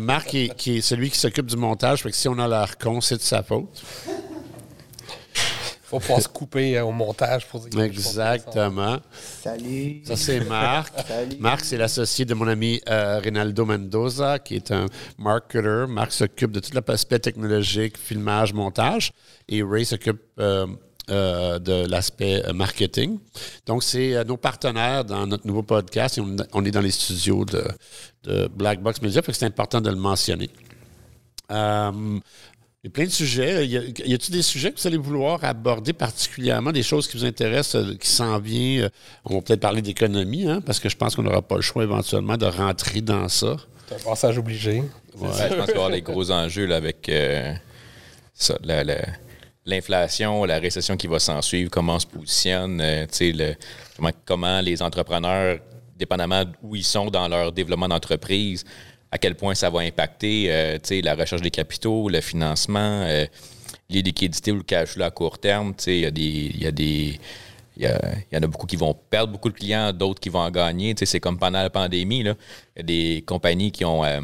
Marc, 0.00 0.36
qui 0.56 0.78
est 0.78 0.80
celui 0.80 1.10
qui 1.10 1.18
s'occupe 1.18 1.46
du 1.46 1.56
montage, 1.56 2.02
fait 2.02 2.10
que 2.10 2.16
si 2.16 2.28
on 2.28 2.38
a 2.38 2.48
l'air 2.48 2.78
con, 2.78 3.02
c'est 3.02 3.16
de 3.16 3.20
sa 3.20 3.42
faute. 3.42 3.82
Faut 5.88 6.00
pouvoir 6.00 6.20
se 6.20 6.28
couper 6.28 6.76
euh, 6.76 6.84
au 6.84 6.92
montage 6.92 7.46
pour 7.46 7.60
dire 7.60 7.80
Exactement. 7.80 8.98
Salut. 9.42 10.02
Ça, 10.04 10.16
c'est 10.16 10.40
Marc. 10.40 10.92
Salut. 11.08 11.36
Marc, 11.40 11.64
c'est 11.64 11.78
l'associé 11.78 12.24
de 12.26 12.34
mon 12.34 12.46
ami 12.46 12.80
euh, 12.88 13.20
Rinaldo 13.20 13.64
Mendoza, 13.64 14.38
qui 14.38 14.56
est 14.56 14.70
un 14.70 14.86
marketer. 15.16 15.86
Marc 15.88 16.12
s'occupe 16.12 16.52
de 16.52 16.60
tout 16.60 16.72
l'aspect 16.86 17.18
technologique, 17.18 17.96
filmage, 17.96 18.52
montage. 18.52 19.12
Et 19.48 19.62
Ray 19.62 19.86
s'occupe 19.86 20.20
euh, 20.38 20.66
euh, 21.10 21.58
de 21.58 21.86
l'aspect 21.86 22.44
euh, 22.46 22.52
marketing. 22.52 23.18
Donc, 23.64 23.82
c'est 23.82 24.14
euh, 24.14 24.24
nos 24.24 24.36
partenaires 24.36 25.06
dans 25.06 25.26
notre 25.26 25.46
nouveau 25.46 25.62
podcast. 25.62 26.18
Et 26.18 26.20
on, 26.20 26.36
on 26.52 26.64
est 26.66 26.70
dans 26.70 26.82
les 26.82 26.90
studios 26.90 27.46
de, 27.46 27.64
de 28.24 28.46
Black 28.48 28.82
Box 28.82 29.00
Media, 29.00 29.22
que 29.22 29.32
c'est 29.32 29.46
important 29.46 29.80
de 29.80 29.88
le 29.88 29.96
mentionner. 29.96 30.50
Euh, 31.50 32.20
il 32.84 32.86
y 32.86 32.90
a 32.90 32.92
plein 32.92 33.04
de 33.06 33.10
sujets. 33.10 33.66
Y 33.66 33.76
a-t-il 33.76 34.30
des 34.32 34.42
sujets 34.42 34.70
que 34.70 34.80
vous 34.80 34.86
allez 34.86 34.96
vouloir 34.96 35.42
aborder 35.44 35.92
particulièrement, 35.92 36.70
des 36.70 36.84
choses 36.84 37.08
qui 37.08 37.16
vous 37.16 37.24
intéressent, 37.24 37.74
euh, 37.82 37.94
qui 37.96 38.08
s'en 38.08 38.38
viennent? 38.38 38.84
Euh, 38.84 38.88
On 39.24 39.34
va 39.36 39.42
peut-être 39.42 39.60
parler 39.60 39.82
d'économie, 39.82 40.46
hein, 40.48 40.60
parce 40.64 40.78
que 40.78 40.88
je 40.88 40.96
pense 40.96 41.16
qu'on 41.16 41.24
n'aura 41.24 41.42
pas 41.42 41.56
le 41.56 41.62
choix 41.62 41.82
éventuellement 41.82 42.36
de 42.36 42.46
rentrer 42.46 43.00
dans 43.00 43.28
ça. 43.28 43.56
C'est 43.88 43.96
un 43.96 43.98
passage 44.10 44.38
obligé. 44.38 44.80
Ouais, 44.80 44.84
je 45.16 45.26
pense 45.26 45.38
qu'il 45.40 45.56
va 45.56 45.64
y 45.66 45.70
avoir 45.72 45.90
des 45.90 46.02
gros 46.02 46.30
enjeux 46.30 46.66
là, 46.66 46.76
avec 46.76 47.08
euh, 47.08 47.52
ça, 48.32 48.56
la- 48.62 48.84
la- 48.84 49.06
l'inflation, 49.66 50.44
la 50.44 50.58
récession 50.60 50.96
qui 50.96 51.08
va 51.08 51.18
s'en 51.18 51.42
suivre, 51.42 51.70
comment 51.70 51.96
on 51.96 51.98
se 51.98 52.06
positionne, 52.06 52.80
euh, 52.80 53.06
le- 53.20 53.54
comment, 53.96 54.10
comment 54.24 54.60
les 54.60 54.80
entrepreneurs, 54.82 55.58
dépendamment 55.96 56.44
d'où 56.44 56.76
ils 56.76 56.84
sont 56.84 57.10
dans 57.10 57.26
leur 57.26 57.50
développement 57.50 57.88
d'entreprise, 57.88 58.64
à 59.10 59.18
quel 59.18 59.34
point 59.34 59.54
ça 59.54 59.70
va 59.70 59.80
impacter 59.80 60.46
euh, 60.48 60.78
la 61.02 61.14
recherche 61.14 61.42
des 61.42 61.50
capitaux, 61.50 62.08
le 62.08 62.20
financement, 62.20 63.02
euh, 63.06 63.26
les 63.88 64.02
liquidités 64.02 64.52
ou 64.52 64.56
le 64.56 64.62
cash 64.62 64.90
flow 64.90 65.04
à 65.04 65.10
court 65.10 65.38
terme. 65.38 65.74
Il 65.86 66.00
y 66.00 66.06
a 66.06 66.10
des. 66.10 66.22
il 66.22 66.62
y 66.62 66.66
a 66.66 66.72
des 66.72 67.18
il 67.80 67.88
y, 68.32 68.36
en 68.36 68.42
a 68.42 68.46
beaucoup 68.48 68.66
qui 68.66 68.74
vont 68.74 68.92
perdre 68.92 69.32
beaucoup 69.32 69.50
de 69.50 69.54
clients, 69.54 69.92
d'autres 69.92 70.18
qui 70.18 70.30
vont 70.30 70.40
en 70.40 70.50
gagner. 70.50 70.96
Tu 70.96 71.00
sais, 71.00 71.06
C'est 71.12 71.20
comme 71.20 71.38
pendant 71.38 71.62
la 71.62 71.70
pandémie. 71.70 72.24
là. 72.24 72.34
Il 72.74 72.78
y 72.78 72.80
a 72.80 72.82
des 72.82 73.24
compagnies 73.24 73.70
qui 73.70 73.84
ont. 73.84 74.04
euh, 74.04 74.20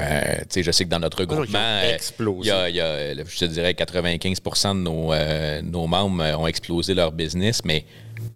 euh, 0.00 0.36
tu 0.40 0.46
sais, 0.50 0.62
je 0.62 0.70
sais 0.70 0.84
que 0.84 0.90
dans 0.90 1.00
notre 1.00 1.22
non, 1.22 1.26
qui 1.26 1.32
ont 1.34 1.36
groupement, 1.38 1.58
euh, 1.58 1.94
explosé. 1.94 2.40
il 2.42 2.46
y 2.48 2.50
a, 2.50 2.68
il 2.68 2.76
y 2.76 2.80
a, 2.80 3.24
je 3.24 3.38
te 3.38 3.44
dirais, 3.46 3.72
95% 3.72 4.74
de 4.74 4.80
nos, 4.80 5.12
euh, 5.12 5.60
nos 5.62 5.86
membres 5.86 6.22
ont 6.38 6.46
explosé 6.46 6.94
leur 6.94 7.10
business, 7.10 7.64
mais 7.64 7.84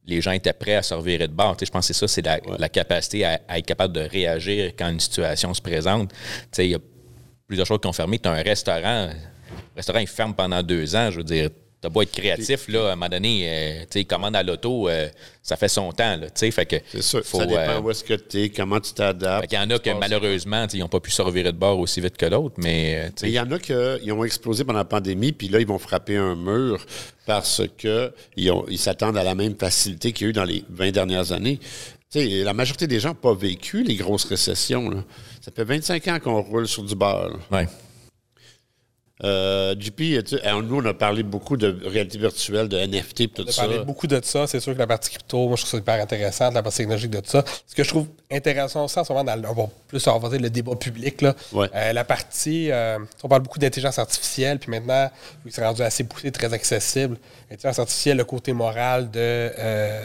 les 0.06 0.20
gens 0.20 0.32
étaient 0.32 0.52
prêts 0.52 0.74
à 0.74 0.82
se 0.82 0.94
revirer 0.94 1.28
de 1.28 1.32
bord. 1.32 1.56
Tu 1.56 1.60
sais, 1.60 1.66
je 1.66 1.70
pense 1.72 1.86
que 1.86 1.94
c'est 1.94 1.98
ça, 2.00 2.08
c'est 2.08 2.22
la, 2.22 2.40
la 2.58 2.68
capacité 2.68 3.24
à, 3.24 3.40
à 3.48 3.58
être 3.58 3.66
capable 3.66 3.94
de 3.94 4.00
réagir 4.00 4.72
quand 4.76 4.88
une 4.88 5.00
situation 5.00 5.54
se 5.54 5.62
présente. 5.62 6.10
Tu 6.10 6.16
sais, 6.52 6.66
il 6.66 6.70
y 6.72 6.74
a 6.74 6.80
plusieurs 7.46 7.66
choses 7.66 7.80
qui 7.80 7.86
ont 7.86 7.92
fermé. 7.92 8.18
Tu 8.18 8.28
as 8.28 8.32
un 8.32 8.42
restaurant, 8.42 9.06
le 9.08 9.76
restaurant, 9.76 9.98
il 10.00 10.06
ferme 10.08 10.34
pendant 10.34 10.62
deux 10.62 10.96
ans. 10.96 11.10
Je 11.10 11.18
veux 11.18 11.24
dire, 11.24 11.50
tu 11.82 11.88
beau 11.90 12.02
être 12.02 12.12
créatif, 12.12 12.68
là, 12.68 12.90
à 12.90 12.92
un 12.92 12.96
moment 12.96 13.08
donné, 13.08 13.42
euh, 13.44 13.80
tu 13.90 13.98
sais, 13.98 14.04
commande 14.04 14.36
à 14.36 14.42
l'auto, 14.42 14.88
euh, 14.88 15.08
ça 15.42 15.56
fait 15.56 15.68
son 15.68 15.90
temps, 15.90 16.16
là, 16.16 16.26
tu 16.26 16.32
sais, 16.36 16.50
fait 16.52 16.66
que... 16.66 16.76
C'est 16.92 17.02
sûr. 17.02 17.24
faut, 17.24 17.38
ça 17.38 17.46
dépend 17.46 17.60
euh, 17.60 17.80
où 17.80 17.90
est-ce 17.90 18.04
que 18.04 18.14
tu 18.14 18.42
es, 18.42 18.48
comment 18.50 18.78
tu 18.78 18.92
t'adaptes. 18.92 19.42
fait 19.42 19.48
qu'il 19.48 19.58
y 19.58 19.62
en 19.62 19.70
a 19.70 19.78
que 19.80 19.90
malheureusement, 19.90 20.66
ils 20.72 20.78
n'ont 20.78 20.88
pas 20.88 21.00
pu 21.00 21.10
se 21.10 21.22
revirer 21.22 21.50
de 21.50 21.58
bord 21.58 21.80
aussi 21.80 22.00
vite 22.00 22.16
que 22.16 22.26
l'autre, 22.26 22.54
mais 22.58 23.10
euh, 23.22 23.26
il 23.26 23.30
y 23.30 23.40
en 23.40 23.50
a 23.50 23.58
qui 23.58 23.72
ont 24.12 24.24
explosé 24.24 24.64
pendant 24.64 24.78
la 24.78 24.84
pandémie, 24.84 25.32
puis 25.32 25.48
là, 25.48 25.58
ils 25.58 25.66
vont 25.66 25.78
frapper 25.78 26.16
un 26.16 26.36
mur 26.36 26.86
parce 27.26 27.62
que 27.78 28.12
ils 28.36 28.78
s'attendent 28.78 29.16
à 29.16 29.24
la 29.24 29.34
même 29.34 29.56
facilité 29.56 30.12
qu'il 30.12 30.26
y 30.26 30.28
a 30.28 30.30
eu 30.30 30.32
dans 30.32 30.44
les 30.44 30.64
20 30.70 30.92
dernières 30.92 31.32
années. 31.32 31.58
Tu 32.12 32.20
sais, 32.20 32.44
la 32.44 32.52
majorité 32.52 32.86
des 32.86 33.00
gens 33.00 33.10
n'ont 33.10 33.14
pas 33.14 33.34
vécu 33.34 33.82
les 33.82 33.96
grosses 33.96 34.24
récessions. 34.24 34.88
là. 34.88 34.98
Ça 35.40 35.50
fait 35.50 35.64
25 35.64 36.08
ans 36.08 36.18
qu'on 36.20 36.42
roule 36.42 36.68
sur 36.68 36.84
du 36.84 36.94
beurre. 36.94 37.38
ouais. 37.50 37.66
Euh, 39.24 39.74
JP, 39.78 40.24
tu 40.24 40.36
nous, 40.64 40.80
on 40.80 40.84
a 40.84 40.94
parlé 40.94 41.22
beaucoup 41.22 41.56
de 41.56 41.78
réalité 41.86 42.18
virtuelle, 42.18 42.68
de 42.68 42.76
NFT 42.76 43.20
et 43.20 43.28
tout 43.28 43.42
On 43.44 43.48
a 43.48 43.52
ça. 43.52 43.62
parlé 43.62 43.78
beaucoup 43.84 44.06
de 44.06 44.20
ça. 44.24 44.46
C'est 44.46 44.58
sûr 44.58 44.74
que 44.74 44.78
la 44.78 44.86
partie 44.86 45.10
crypto, 45.10 45.46
moi, 45.46 45.56
je 45.56 45.62
trouve 45.62 45.70
ça 45.70 45.76
hyper 45.78 46.00
intéressante, 46.02 46.54
la 46.54 46.62
partie 46.62 46.78
technologique 46.78 47.10
de 47.10 47.22
ça. 47.24 47.44
Ce 47.66 47.74
que 47.74 47.84
je 47.84 47.88
trouve 47.88 48.06
intéressant 48.30 48.84
aussi 48.84 48.98
en 48.98 49.04
ce 49.04 49.12
moment, 49.12 49.24
dans 49.24 49.50
on 49.50 49.54
va 49.54 49.68
plus 49.86 50.06
avancer 50.08 50.38
le 50.38 50.50
débat 50.50 50.74
public, 50.74 51.20
là, 51.22 51.34
Ouais. 51.52 51.68
euh, 51.74 51.92
la 51.92 52.04
partie, 52.04 52.70
euh, 52.70 52.98
on 53.22 53.28
parle 53.28 53.42
beaucoup 53.42 53.58
d'intelligence 53.58 53.98
artificielle, 53.98 54.58
puis 54.58 54.70
maintenant, 54.70 55.10
c'est 55.50 55.64
rendu 55.64 55.82
assez 55.82 56.04
poussé, 56.04 56.32
très 56.32 56.52
accessible, 56.52 57.16
l'intelligence 57.50 57.78
artificielle, 57.78 58.16
le 58.16 58.24
côté 58.24 58.52
moral 58.52 59.10
de 59.10 59.50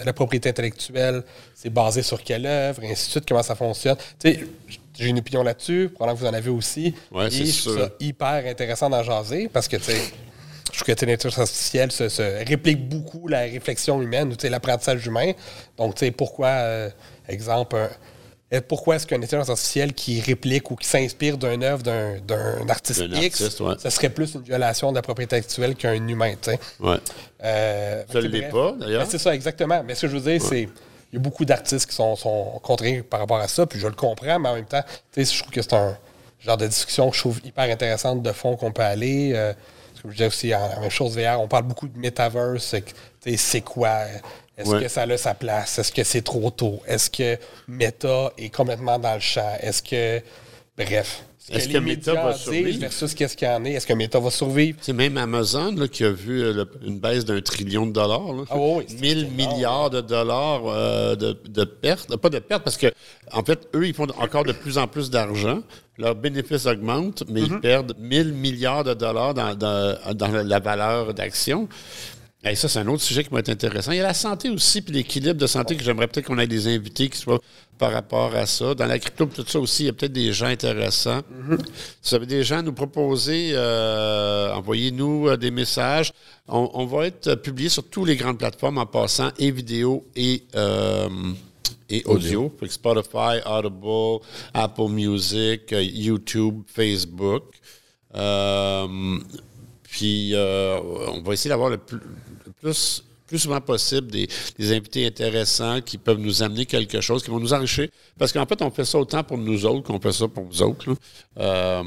la 0.05 0.13
propriété 0.13 0.49
intellectuelle, 0.49 1.23
c'est 1.55 1.69
basé 1.71 2.03
sur 2.03 2.21
quelle 2.23 2.45
œuvre, 2.45 2.83
et 2.83 2.91
ainsi 2.91 3.07
de 3.07 3.11
suite, 3.11 3.25
comment 3.27 3.41
ça 3.43 3.55
fonctionne. 3.55 3.95
Tu 4.19 4.33
sais, 4.33 4.39
j'ai 4.97 5.09
une 5.09 5.19
opinion 5.19 5.43
là-dessus, 5.43 5.89
probablement 5.93 6.17
que 6.17 6.23
vous 6.23 6.29
en 6.29 6.37
avez 6.37 6.49
aussi. 6.49 6.93
Ouais, 7.11 7.27
et 7.27 7.45
je 7.45 7.61
trouve 7.61 7.79
ça 7.79 7.89
hyper 7.99 8.45
intéressant 8.47 8.89
d'en 8.89 9.03
jaser, 9.03 9.49
parce 9.51 9.67
que, 9.67 9.77
tu 9.77 9.83
sais, 9.83 9.97
je 10.71 10.79
trouve 10.83 10.95
que 10.95 11.05
l'intelligence 11.05 11.39
artificielle 11.39 11.91
se, 11.91 12.09
se 12.09 12.21
réplique 12.47 12.87
beaucoup 12.89 13.27
la 13.27 13.41
réflexion 13.41 14.01
humaine, 14.01 14.31
ou 14.31 14.49
l'apprentissage 14.49 15.05
humain. 15.05 15.31
Donc, 15.77 15.95
tu 15.95 16.05
sais, 16.05 16.11
pourquoi, 16.11 16.47
euh, 16.47 16.89
exemple, 17.27 17.75
euh, 18.53 18.61
pourquoi 18.67 18.95
est-ce 18.95 19.05
qu'une 19.05 19.23
intelligence 19.23 19.49
artificielle 19.49 19.93
qui 19.93 20.21
réplique 20.21 20.71
ou 20.71 20.75
qui 20.75 20.87
s'inspire 20.87 21.37
d'une 21.37 21.63
œuvre 21.63 21.83
d'un, 21.83 22.17
d'un 22.19 22.67
artiste 22.69 23.01
X, 23.01 23.41
artiste, 23.41 23.59
ouais. 23.59 23.73
ça 23.77 23.89
serait 23.89 24.09
plus 24.09 24.35
une 24.35 24.41
violation 24.41 24.91
de 24.91 24.95
la 24.95 25.01
propriété 25.01 25.35
intellectuelle 25.35 25.75
qu'un 25.75 26.07
humain, 26.07 26.33
tu 26.41 26.51
sais? 26.51 26.59
Ouais. 26.79 26.97
Euh, 27.43 28.03
Ça 28.11 28.21
ne 28.21 28.27
l'est 28.27 28.49
pas, 28.49 28.73
d'ailleurs. 28.79 29.03
Ben, 29.03 29.09
c'est 29.09 29.17
ça, 29.17 29.35
exactement. 29.35 29.83
Mais 29.85 29.95
ce 29.95 30.03
que 30.03 30.07
je 30.07 30.17
veux 30.17 30.31
dire, 30.31 30.41
c'est. 30.41 30.69
Il 31.11 31.15
y 31.15 31.19
a 31.19 31.21
beaucoup 31.21 31.45
d'artistes 31.45 31.89
qui 31.89 31.95
sont, 31.95 32.15
sont 32.15 32.59
contraints 32.63 33.01
par 33.09 33.19
rapport 33.21 33.37
à 33.39 33.47
ça, 33.47 33.65
puis 33.65 33.79
je 33.79 33.87
le 33.87 33.93
comprends, 33.93 34.39
mais 34.39 34.49
en 34.49 34.55
même 34.55 34.65
temps, 34.65 34.83
tu 35.13 35.25
sais, 35.25 35.33
je 35.35 35.39
trouve 35.41 35.51
que 35.53 35.61
c'est 35.61 35.73
un 35.73 35.97
genre 36.39 36.57
de 36.57 36.67
discussion 36.67 37.09
que 37.09 37.15
je 37.15 37.21
trouve 37.21 37.39
hyper 37.45 37.63
intéressante 37.71 38.21
de 38.21 38.31
fond 38.31 38.55
qu'on 38.57 38.71
peut 38.71 38.81
aller. 38.83 39.31
Euh, 39.33 39.53
comme 40.01 40.11
je 40.11 40.17
disais 40.17 40.27
aussi, 40.27 40.47
la 40.49 40.79
même 40.79 40.89
chose 40.91 41.17
VR, 41.17 41.39
on 41.41 41.47
parle 41.47 41.63
beaucoup 41.63 41.87
de 41.87 41.97
metaverse. 41.97 42.63
c'est 42.65 42.81
que, 42.81 42.91
tu 43.21 43.31
sais, 43.31 43.37
C'est 43.37 43.61
quoi? 43.61 44.01
Est-ce 44.57 44.69
Ouais. 44.69 44.81
que 44.81 44.87
ça 44.87 45.03
a 45.03 45.17
sa 45.17 45.33
place? 45.35 45.77
Est-ce 45.79 45.91
que 45.91 46.03
c'est 46.03 46.23
trop 46.23 46.49
tôt? 46.49 46.81
Est-ce 46.87 47.09
que 47.11 47.37
Meta 47.67 48.31
est 48.37 48.49
complètement 48.49 48.97
dans 48.99 49.13
le 49.13 49.19
champ? 49.19 49.55
Est-ce 49.61 49.81
que. 49.83 50.21
Bref. 50.77 51.23
Ce 51.49 51.53
Est-ce 51.53 51.69
que 51.69 51.77
Meta 51.77 52.13
va 52.13 52.33
survivre? 52.33 52.77
Versus 52.79 53.13
qu'est-ce 53.13 53.37
qu'il 53.37 53.47
y 53.47 53.51
en 53.51 53.63
est? 53.63 53.71
Est-ce 53.71 53.87
que 53.87 53.93
Meta 53.93 54.19
va 54.19 54.29
survivre? 54.29 54.77
C'est 54.81 54.91
même 54.91 55.17
Amazon 55.17 55.73
là, 55.77 55.87
qui 55.87 56.03
a 56.03 56.11
vu 56.11 56.41
euh, 56.41 56.51
le- 56.53 56.69
une 56.85 56.99
baisse 56.99 57.23
d'un 57.23 57.39
trillion 57.39 57.85
de 57.85 57.93
dollars. 57.93 58.33
Là. 58.33 58.43
Ah 58.49 58.57
oui, 58.57 58.73
oui, 58.79 58.83
c'est 58.89 58.99
1000 58.99 59.17
énorme. 59.19 59.33
milliards 59.35 59.89
de 59.89 60.01
dollars 60.01 60.61
euh, 60.67 61.15
de, 61.15 61.37
de 61.47 61.63
pertes. 61.63 62.17
Pas 62.17 62.29
de 62.29 62.39
pertes, 62.39 62.63
parce 62.65 62.75
que, 62.75 62.87
en 63.31 63.43
fait, 63.43 63.67
eux, 63.75 63.87
ils 63.87 63.93
font 63.93 64.07
encore 64.19 64.43
de 64.43 64.51
plus 64.51 64.77
en 64.77 64.87
plus 64.87 65.09
d'argent. 65.09 65.61
Leurs 65.97 66.15
bénéfices 66.15 66.65
augmentent, 66.65 67.23
mais 67.29 67.41
Mm-hmm. 67.41 67.47
ils 67.53 67.59
perdent 67.61 67.93
1000 67.97 68.33
milliards 68.33 68.83
de 68.83 68.93
dollars 68.93 69.33
dans, 69.33 69.55
dans- 69.55 69.97
dans 70.13 70.27
la 70.43 70.59
valeur 70.59 71.13
d'action. 71.13 71.69
Et 72.43 72.55
ça, 72.55 72.69
c'est 72.69 72.79
un 72.79 72.87
autre 72.87 73.01
sujet 73.01 73.23
qui 73.23 73.31
va 73.31 73.39
être 73.39 73.49
intéressant. 73.49 73.91
Il 73.91 73.97
y 73.97 73.99
a 73.99 74.03
la 74.03 74.13
santé 74.13 74.49
aussi, 74.49 74.81
puis 74.81 74.93
l'équilibre 74.93 75.39
de 75.39 75.47
santé, 75.47 75.75
que 75.75 75.83
j'aimerais 75.83 76.07
peut-être 76.07 76.27
qu'on 76.27 76.37
ait 76.37 76.47
des 76.47 76.67
invités 76.73 77.09
qui 77.09 77.17
soient 77.17 77.41
par 77.79 77.91
rapport 77.91 78.33
à 78.35 78.45
ça. 78.45 78.75
Dans 78.75 78.85
la 78.85 78.99
crypto, 78.99 79.25
tout 79.25 79.45
ça 79.47 79.59
aussi, 79.59 79.83
il 79.83 79.85
y 79.87 79.89
a 79.89 79.93
peut-être 79.93 80.13
des 80.13 80.31
gens 80.33 80.45
intéressants. 80.45 81.21
Si 82.01 82.09
vous 82.11 82.15
avez 82.15 82.25
des 82.27 82.43
gens 82.43 82.59
à 82.59 82.61
nous 82.61 82.73
proposer, 82.73 83.51
euh, 83.53 84.53
envoyez-nous 84.53 85.29
euh, 85.29 85.37
des 85.37 85.51
messages. 85.51 86.13
On, 86.47 86.69
on 86.73 86.85
va 86.85 87.07
être 87.07 87.35
publié 87.35 87.69
sur 87.69 87.83
toutes 87.89 88.07
les 88.07 88.15
grandes 88.15 88.37
plateformes 88.37 88.77
en 88.77 88.85
passant, 88.85 89.29
et 89.39 89.51
vidéo 89.51 90.05
et, 90.15 90.43
euh, 90.55 91.09
et 91.89 92.03
audio. 92.05 92.55
Spotify, 92.69 93.41
Audible, 93.45 94.23
Apple 94.53 94.89
Music, 94.89 95.71
YouTube, 95.71 96.61
Facebook. 96.67 97.43
Euh, 98.15 99.19
puis, 99.97 100.31
euh, 100.35 100.79
on 101.13 101.21
va 101.21 101.33
essayer 101.33 101.49
d'avoir 101.49 101.69
le 101.71 101.77
plus, 101.77 101.97
le 102.45 102.51
plus, 102.61 103.03
plus 103.25 103.39
souvent 103.39 103.59
possible 103.59 104.11
des, 104.11 104.27
des 104.59 104.71
invités 104.75 105.07
intéressants 105.07 105.81
qui 105.81 105.97
peuvent 105.97 106.19
nous 106.19 106.43
amener 106.43 106.67
quelque 106.67 107.01
chose, 107.01 107.23
qui 107.23 107.31
vont 107.31 107.39
nous 107.39 107.51
enrichir. 107.53 107.87
Parce 108.17 108.31
qu'en 108.31 108.45
fait, 108.45 108.61
on 108.61 108.69
fait 108.69 108.85
ça 108.85 108.99
autant 108.99 109.23
pour 109.23 109.39
nous 109.39 109.65
autres 109.65 109.83
qu'on 109.87 109.99
fait 109.99 110.11
ça 110.11 110.27
pour 110.27 110.43
vous 110.43 110.61
autres. 110.61 110.95
Euh, 111.39 111.83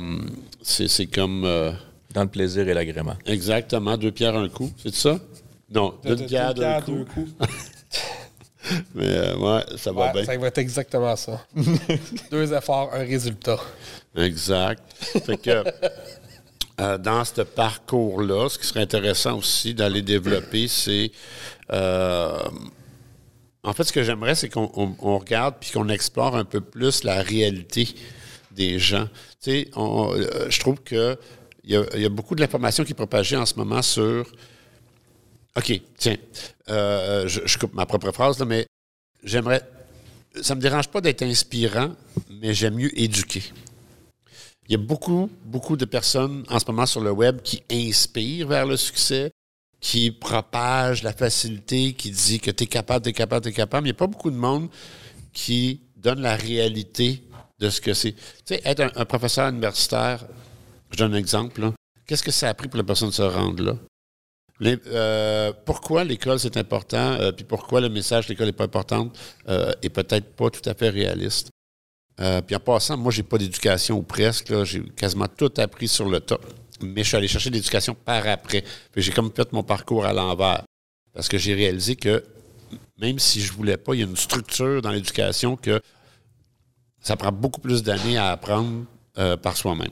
c'est 0.61 1.07
comme 1.07 1.45
euh, 1.45 1.71
Dans 2.13 2.23
le 2.25 2.29
plaisir 2.29 2.69
et 2.69 2.75
l'agrément. 2.75 3.17
exactement 3.27 3.97
deux 3.97 4.11
pierres 4.11 4.37
un 4.37 4.49
coup. 4.49 4.71
C'est 4.83 4.95
ça? 4.95 5.19
Non, 5.73 5.95
deux 6.05 6.17
Deux 6.17 6.27
pierres 6.27 6.53
d'un 6.55 6.81
pierres, 6.81 6.85
coup. 6.85 6.93
deux 6.93 7.05
coups. 7.05 7.31
Mais 8.95 9.07
euh, 9.07 9.37
ouais, 9.39 9.63
ça 9.79 9.93
va 9.93 10.07
Ouais, 10.07 10.13
bien. 10.13 10.25
ça 10.25 10.37
va 10.37 10.47
être 10.49 10.59
exactement 10.59 11.17
ça. 11.17 11.47
Deux 12.31 12.53
efforts, 12.53 12.91
un 12.93 12.99
résultat. 13.05 13.59
Exact. 14.15 14.83
Fait 15.25 15.37
que 15.39 15.65
euh, 16.81 16.99
dans 16.99 17.25
ce 17.25 17.43
parcours-là, 17.43 18.49
ce 18.49 18.59
qui 18.59 18.67
serait 18.67 18.81
intéressant 18.81 19.39
aussi 19.39 19.75
d'aller 19.75 20.03
développer, 20.03 20.67
c'est 20.67 21.13
euh, 21.73 22.39
en 23.63 23.73
fait 23.73 23.85
ce 23.85 23.93
que 23.93 24.03
j'aimerais, 24.03 24.35
c'est 24.35 24.49
qu'on 24.49 24.71
on- 24.75 24.97
on 25.01 25.19
regarde 25.19 25.57
puis 25.61 25.71
qu'on 25.71 25.89
explore 25.89 26.37
un 26.37 26.45
peu 26.45 26.61
plus 26.61 27.05
la 27.05 27.23
réalité 27.23 27.89
des 28.51 28.79
gens. 28.79 29.05
Tu 29.43 29.51
sais, 29.51 29.71
on- 29.77 30.13
euh, 30.15 30.47
je 30.49 30.59
trouve 30.61 30.81
que 30.83 31.17
il 31.65 31.73
y, 31.73 32.05
a, 32.07 32.09
beaucoup 32.09 32.35
de 32.35 32.41
l'information 32.41 32.85
qui 32.85 32.93
est 32.93 32.95
propagée 32.95 33.37
en 33.37 33.45
ce 33.47 33.55
moment 33.55 33.83
sur. 33.83 34.27
OK, 35.57 35.81
tiens, 35.99 36.17
je, 36.67 37.41
je 37.45 37.59
coupe 37.59 37.75
ma 37.75 37.85
propre 37.85 38.11
phrase, 38.13 38.39
là, 38.39 38.47
mais 38.47 38.67
j'aimerais. 39.23 39.61
Ça 40.41 40.55
me 40.55 40.61
dérange 40.61 40.89
pas 40.89 41.01
d'être 41.03 41.23
inspirant, 41.23 41.91
mais 42.31 42.55
j'aime 42.55 42.75
mieux 42.77 42.99
éduquer. 42.99 43.43
Il 44.71 44.75
y 44.75 44.77
a 44.77 44.79
beaucoup, 44.79 45.29
beaucoup 45.45 45.77
de 45.77 45.85
personnes 45.85 46.45
en 46.49 46.61
ce 46.61 46.65
moment 46.69 46.87
sur 46.87 47.01
le 47.01 47.11
web 47.11 47.43
qui 47.43 47.61
inspirent 47.73 48.47
vers 48.47 48.67
le 48.67 48.77
succès, 48.77 49.33
qui 49.81 50.13
propagent 50.13 51.03
la 51.03 51.13
facilité, 51.13 51.93
qui 51.93 52.13
dit 52.13 52.39
que 52.39 52.53
tu 52.53 52.63
es 52.63 52.67
capable, 52.69 53.03
tu 53.03 53.11
es 53.11 53.13
capable, 53.13 53.43
tu 53.43 53.49
es 53.49 53.53
capable. 53.53 53.83
Mais 53.83 53.89
il 53.89 53.93
n'y 53.95 53.97
a 53.97 53.99
pas 53.99 54.07
beaucoup 54.07 54.31
de 54.31 54.37
monde 54.37 54.69
qui 55.33 55.81
donne 55.97 56.21
la 56.21 56.37
réalité 56.37 57.25
de 57.59 57.69
ce 57.69 57.81
que 57.81 57.93
c'est. 57.95 58.13
Tu 58.13 58.21
sais, 58.45 58.61
être 58.65 58.93
un, 58.95 59.05
professeur 59.07 59.49
universitaire, 59.49 60.25
je 60.93 60.99
donne 60.99 61.15
un 61.15 61.19
exemple, 61.19 61.73
qu'est-ce 62.07 62.23
que 62.23 62.31
ça 62.31 62.49
a 62.49 62.55
pris 62.55 62.69
pour 62.69 62.79
la 62.79 62.85
personne 62.85 63.09
de 63.09 63.15
se 63.15 63.23
rendre 63.23 63.65
là? 63.65 63.77
Euh, 64.87 65.53
pourquoi 65.65 66.05
l'école 66.05 66.39
c'est 66.39 66.57
important, 66.57 67.15
euh, 67.15 67.33
puis 67.33 67.45
pourquoi 67.45 67.81
le 67.81 67.89
message 67.89 68.29
l'école 68.29 68.47
n'est 68.47 68.53
pas 68.53 68.65
importante 68.65 69.19
euh, 69.49 69.73
est 69.83 69.89
peut-être 69.89 70.37
pas 70.37 70.49
tout 70.49 70.69
à 70.69 70.75
fait 70.75 70.91
réaliste? 70.91 71.51
Euh, 72.21 72.43
puis 72.43 72.55
en 72.55 72.61
passant, 72.61 72.97
moi, 72.97 73.13
j'ai 73.13 73.23
pas 73.23 73.39
d'éducation 73.39 73.97
ou 73.97 74.03
presque. 74.03 74.65
J'ai 74.65 74.83
quasiment 74.97 75.29
tout 75.29 75.53
appris 75.57 75.89
sur 75.89 76.09
le 76.09 76.21
tas. 76.21 76.39
Mais 76.83 77.03
je 77.03 77.09
suis 77.09 77.17
allé 77.17 77.29
chercher 77.29 77.51
l'éducation 77.51 77.95
par 77.95 78.27
après. 78.27 78.65
J'ai 78.97 79.13
comme 79.13 79.31
fait 79.35 79.53
mon 79.53 79.63
parcours 79.63 80.05
à 80.05 80.13
l'envers. 80.13 80.65
Parce 81.13 81.29
que 81.29 81.39
j'ai 81.39 81.55
réalisé 81.55 81.97
que 81.97 82.25
même 83.01 83.19
si 83.19 83.41
je 83.41 83.53
voulais 83.53 83.77
pas, 83.77 83.95
il 83.95 84.01
y 84.01 84.03
a 84.03 84.07
une 84.07 84.17
structure 84.17 84.81
dans 84.83 84.91
l'éducation 84.91 85.57
que 85.57 85.81
ça 87.01 87.17
prend 87.17 87.33
beaucoup 87.33 87.61
plus 87.61 87.83
d'années 87.83 88.19
à 88.19 88.31
apprendre 88.31 88.85
euh, 89.19 89.37
par 89.37 89.57
soi-même. 89.57 89.91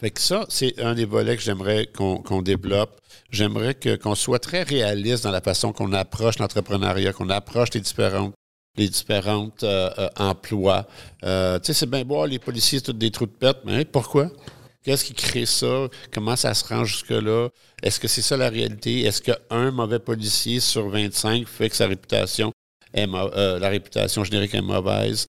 Fait 0.00 0.10
que 0.10 0.20
ça, 0.20 0.46
c'est 0.48 0.80
un 0.80 0.94
des 0.94 1.04
volets 1.04 1.36
que 1.36 1.42
j'aimerais 1.42 1.86
qu'on 1.86 2.42
développe. 2.42 3.00
J'aimerais 3.30 3.76
qu'on 3.98 4.14
soit 4.14 4.38
très 4.38 4.62
réaliste 4.62 5.24
dans 5.24 5.30
la 5.30 5.42
façon 5.42 5.72
qu'on 5.72 5.92
approche 5.92 6.38
l'entrepreneuriat, 6.38 7.12
qu'on 7.12 7.28
approche 7.28 7.68
les 7.74 7.80
différentes 7.80 8.34
les 8.76 8.88
différentes 8.88 9.62
euh, 9.64 9.90
euh, 9.98 10.08
emplois. 10.16 10.86
Euh, 11.24 11.58
tu 11.58 11.66
sais, 11.66 11.74
c'est 11.74 11.90
bien 11.90 12.04
beau, 12.04 12.24
les 12.26 12.38
policiers, 12.38 12.78
c'est 12.78 12.86
tous 12.86 12.92
des 12.92 13.10
trous 13.10 13.26
de 13.26 13.32
pète, 13.32 13.58
mais 13.64 13.84
pourquoi? 13.84 14.30
Qu'est-ce 14.82 15.04
qui 15.04 15.14
crée 15.14 15.46
ça? 15.46 15.88
Comment 16.12 16.36
ça 16.36 16.54
se 16.54 16.64
rend 16.66 16.84
jusque-là? 16.84 17.48
Est-ce 17.82 18.00
que 18.00 18.08
c'est 18.08 18.22
ça 18.22 18.36
la 18.36 18.48
réalité? 18.48 19.02
Est-ce 19.02 19.20
qu'un 19.20 19.70
mauvais 19.70 19.98
policier 19.98 20.60
sur 20.60 20.88
25 20.88 21.46
fait 21.46 21.68
que 21.68 21.76
sa 21.76 21.86
réputation 21.86 22.50
est 22.94 23.06
la 23.06 23.68
réputation 23.68 24.24
générique 24.24 24.54
est 24.54 24.62
mauvaise? 24.62 25.26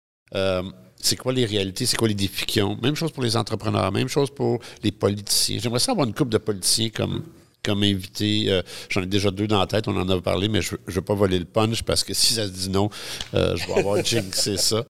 C'est 0.95 1.17
quoi 1.17 1.33
les 1.33 1.45
réalités? 1.45 1.85
C'est 1.85 1.97
quoi 1.97 2.07
les 2.07 2.13
défis 2.13 2.61
ont? 2.61 2.77
Même 2.81 2.95
chose 2.95 3.11
pour 3.11 3.23
les 3.23 3.35
entrepreneurs, 3.35 3.91
même 3.91 4.07
chose 4.07 4.29
pour 4.29 4.59
les 4.83 4.91
politiciens. 4.93 5.59
J'aimerais 5.59 5.79
ça 5.79 5.91
avoir 5.91 6.07
une 6.07 6.13
couple 6.13 6.31
de 6.31 6.37
politiciens 6.37 6.89
comme, 6.89 7.23
comme 7.63 7.83
invité. 7.83 8.45
Euh, 8.49 8.61
J'en 8.89 9.03
ai 9.03 9.05
déjà 9.05 9.31
deux 9.31 9.47
dans 9.47 9.59
la 9.59 9.67
tête, 9.67 9.87
on 9.87 9.95
en 9.95 10.07
a 10.09 10.21
parlé, 10.21 10.47
mais 10.47 10.61
je 10.61 10.75
ne 10.75 10.93
veux 10.93 11.01
pas 11.01 11.13
voler 11.13 11.39
le 11.39 11.45
punch 11.45 11.83
parce 11.83 12.03
que 12.03 12.13
si 12.13 12.33
ça 12.33 12.45
se 12.45 12.51
dit 12.51 12.69
non, 12.69 12.89
euh, 13.33 13.55
je 13.55 13.67
vais 13.67 13.79
avoir 13.79 14.03
jinxé 14.03 14.57
ça. 14.57 14.83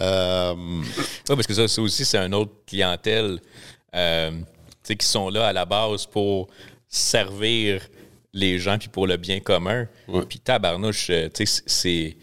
Euh, 0.00 0.54
Oui, 0.56 0.84
parce 1.28 1.46
que 1.46 1.54
ça, 1.54 1.68
ça 1.68 1.82
aussi, 1.82 2.04
c'est 2.04 2.18
une 2.18 2.34
autre 2.34 2.52
clientèle 2.66 3.38
euh, 3.94 4.30
qui 4.82 5.06
sont 5.06 5.30
là 5.30 5.48
à 5.48 5.52
la 5.52 5.64
base 5.64 6.06
pour 6.06 6.48
servir 6.88 7.82
les 8.32 8.58
gens 8.58 8.78
puis 8.78 8.88
pour 8.88 9.06
le 9.06 9.16
bien 9.16 9.40
commun. 9.40 9.86
Ouais. 10.08 10.24
Puis 10.28 10.40
tabarnouche, 10.40 11.06
tu 11.06 11.46
sais, 11.46 11.62
c'est... 11.66 12.16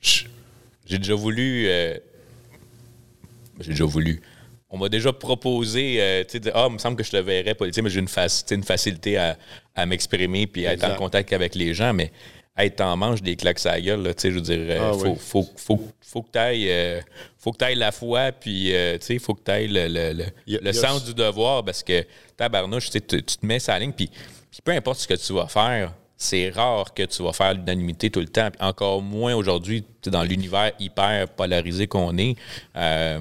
J'ai 0.00 0.98
déjà 0.98 1.14
voulu... 1.14 1.64
j'ai 1.64 3.70
déjà 3.70 3.84
voulu. 3.84 4.22
On 4.70 4.78
m'a 4.78 4.88
déjà 4.88 5.12
proposé, 5.12 5.96
euh, 6.00 6.24
tu 6.28 6.38
sais, 6.42 6.50
ah, 6.54 6.66
il 6.68 6.72
me 6.74 6.78
semble 6.78 6.96
que 6.96 7.04
je 7.04 7.10
te 7.10 7.16
verrais 7.18 7.54
politique, 7.54 7.84
mais 7.84 7.90
j'ai 7.90 8.00
une, 8.00 8.08
une 8.50 8.64
facilité 8.64 9.16
à, 9.16 9.36
à 9.74 9.86
m'exprimer 9.86 10.46
puis 10.46 10.66
à 10.66 10.72
être 10.72 10.84
en 10.84 10.96
contact 10.96 11.32
avec 11.32 11.54
les 11.54 11.72
gens, 11.72 11.92
mais 11.92 12.10
être 12.58 12.80
en 12.80 12.96
manche 12.96 13.22
des 13.22 13.36
claques 13.36 13.64
à 13.66 13.72
la 13.72 13.80
gueule, 13.80 14.02
là, 14.02 14.14
tu 14.14 14.22
sais, 14.22 14.30
je 14.30 14.34
veux 14.36 14.40
dire, 14.40 14.58
euh, 14.60 14.90
Ah 14.90 14.92
faut, 14.92 15.04
oui. 15.10 15.16
faut, 15.18 15.46
faut, 15.56 15.88
faut 16.00 16.22
que 16.22 16.30
tu 16.32 16.38
ailles, 16.38 17.02
faut 17.38 17.52
que 17.52 17.58
t'ailles 17.58 17.76
la 17.76 17.92
foi, 17.92 18.32
puis 18.32 18.74
euh, 18.74 18.96
tu 18.98 19.06
sais, 19.06 19.18
faut 19.18 19.34
que 19.34 19.42
tu 19.44 19.50
ailles 19.50 19.68
le, 19.68 19.86
le, 19.88 20.12
le- 20.14 20.24
y 20.46 20.56
y 20.68 20.74
sens 20.74 21.04
du 21.04 21.14
devoir, 21.14 21.64
parce 21.64 21.82
que 21.82 22.04
tabarnouche, 22.36 22.86
tu 22.86 22.92
sais, 22.92 23.00
tu 23.02 23.22
te 23.22 23.44
mets 23.46 23.58
sa 23.60 23.78
ligne, 23.78 23.92
puis 23.92 24.10
puis 24.50 24.60
peu 24.64 24.72
importe 24.72 25.00
ce 25.00 25.06
que 25.06 25.14
tu 25.14 25.32
vas 25.34 25.48
faire, 25.48 25.92
c'est 26.16 26.48
rare 26.48 26.94
que 26.94 27.02
tu 27.02 27.22
vas 27.22 27.34
faire 27.34 27.52
l'unanimité 27.52 28.08
tout 28.10 28.20
le 28.20 28.28
temps, 28.28 28.50
puis 28.50 28.60
encore 28.66 29.02
moins 29.02 29.34
aujourd'hui, 29.34 29.84
dans 30.06 30.22
l'univers 30.22 30.72
hyper 30.80 31.28
polarisé 31.28 31.86
qu'on 31.86 32.16
est. 32.16 32.36
Euh, 32.74 33.20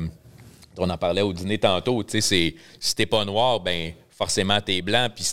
on 0.78 0.90
en 0.90 0.98
parlait 0.98 1.22
au 1.22 1.34
dîner 1.34 1.58
tantôt, 1.58 2.04
tu 2.04 2.12
sais, 2.12 2.22
c'est 2.22 2.56
si 2.80 2.96
t'es 2.96 3.06
pas 3.06 3.24
noir, 3.26 3.60
ben 3.60 3.94
forcément 4.10 4.60
t'es 4.62 4.82
blanc, 4.82 5.08
puis 5.14 5.26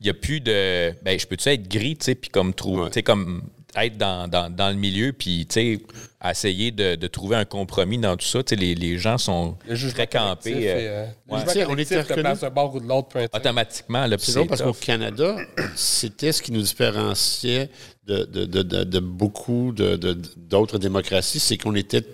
il 0.00 0.04
n'y 0.04 0.10
a 0.10 0.14
plus 0.14 0.40
de, 0.40 0.92
ben 1.02 1.18
je 1.18 1.26
peux-tu 1.26 1.48
être 1.48 1.68
gris, 1.68 1.96
tu 1.96 2.06
sais, 2.06 2.14
puis 2.14 2.30
comme 2.30 2.54
trouver, 2.54 2.82
Ouais. 2.82 2.88
tu 2.88 2.94
sais, 2.94 3.02
comme 3.02 3.42
être 3.74 3.96
dans, 3.96 4.28
dans, 4.28 4.50
dans 4.54 4.68
le 4.68 4.74
milieu, 4.76 5.14
puis 5.14 5.46
tu 5.48 5.54
sais, 5.54 5.78
essayer 6.30 6.70
de, 6.72 6.94
de 6.94 7.06
trouver 7.06 7.36
un 7.36 7.46
compromis 7.46 7.96
dans 7.96 8.16
tout 8.18 8.26
ça, 8.26 8.42
tu 8.42 8.50
sais, 8.54 8.60
les, 8.60 8.74
les 8.74 8.98
gens 8.98 9.16
sont 9.16 9.56
Le 9.66 9.74
très 9.92 10.06
campés. 10.06 10.52
euh, 10.54 10.58
et, 10.58 10.88
euh, 10.88 11.06
le 11.28 11.34
ouais. 11.34 11.46
sais, 11.46 11.64
on 11.66 11.76
était 11.78 12.00
reconnus- 12.02 12.44
bord 12.54 12.74
ou 12.74 12.80
de 12.80 12.86
l'autre, 12.86 13.16
automatiquement, 13.32 14.06
C'est 14.18 14.34
drôle 14.34 14.48
parce 14.48 14.60
qu'au. 14.62 14.72
Canada, 14.74 15.36
c'était 15.74 16.32
ce 16.32 16.42
qui 16.42 16.52
nous 16.52 16.60
différenciait 16.60 17.70
de, 18.06 18.24
de- 18.24 18.44
de- 18.44 18.62
de- 18.62 18.84
de 18.84 18.98
beaucoup 19.00 19.72
de- 19.72 19.96
de- 19.96 20.18
d'autres 20.36 20.78
démocraties, 20.78 21.38
c'est 21.40 21.56
qu'on 21.56 21.74
était 21.74 22.04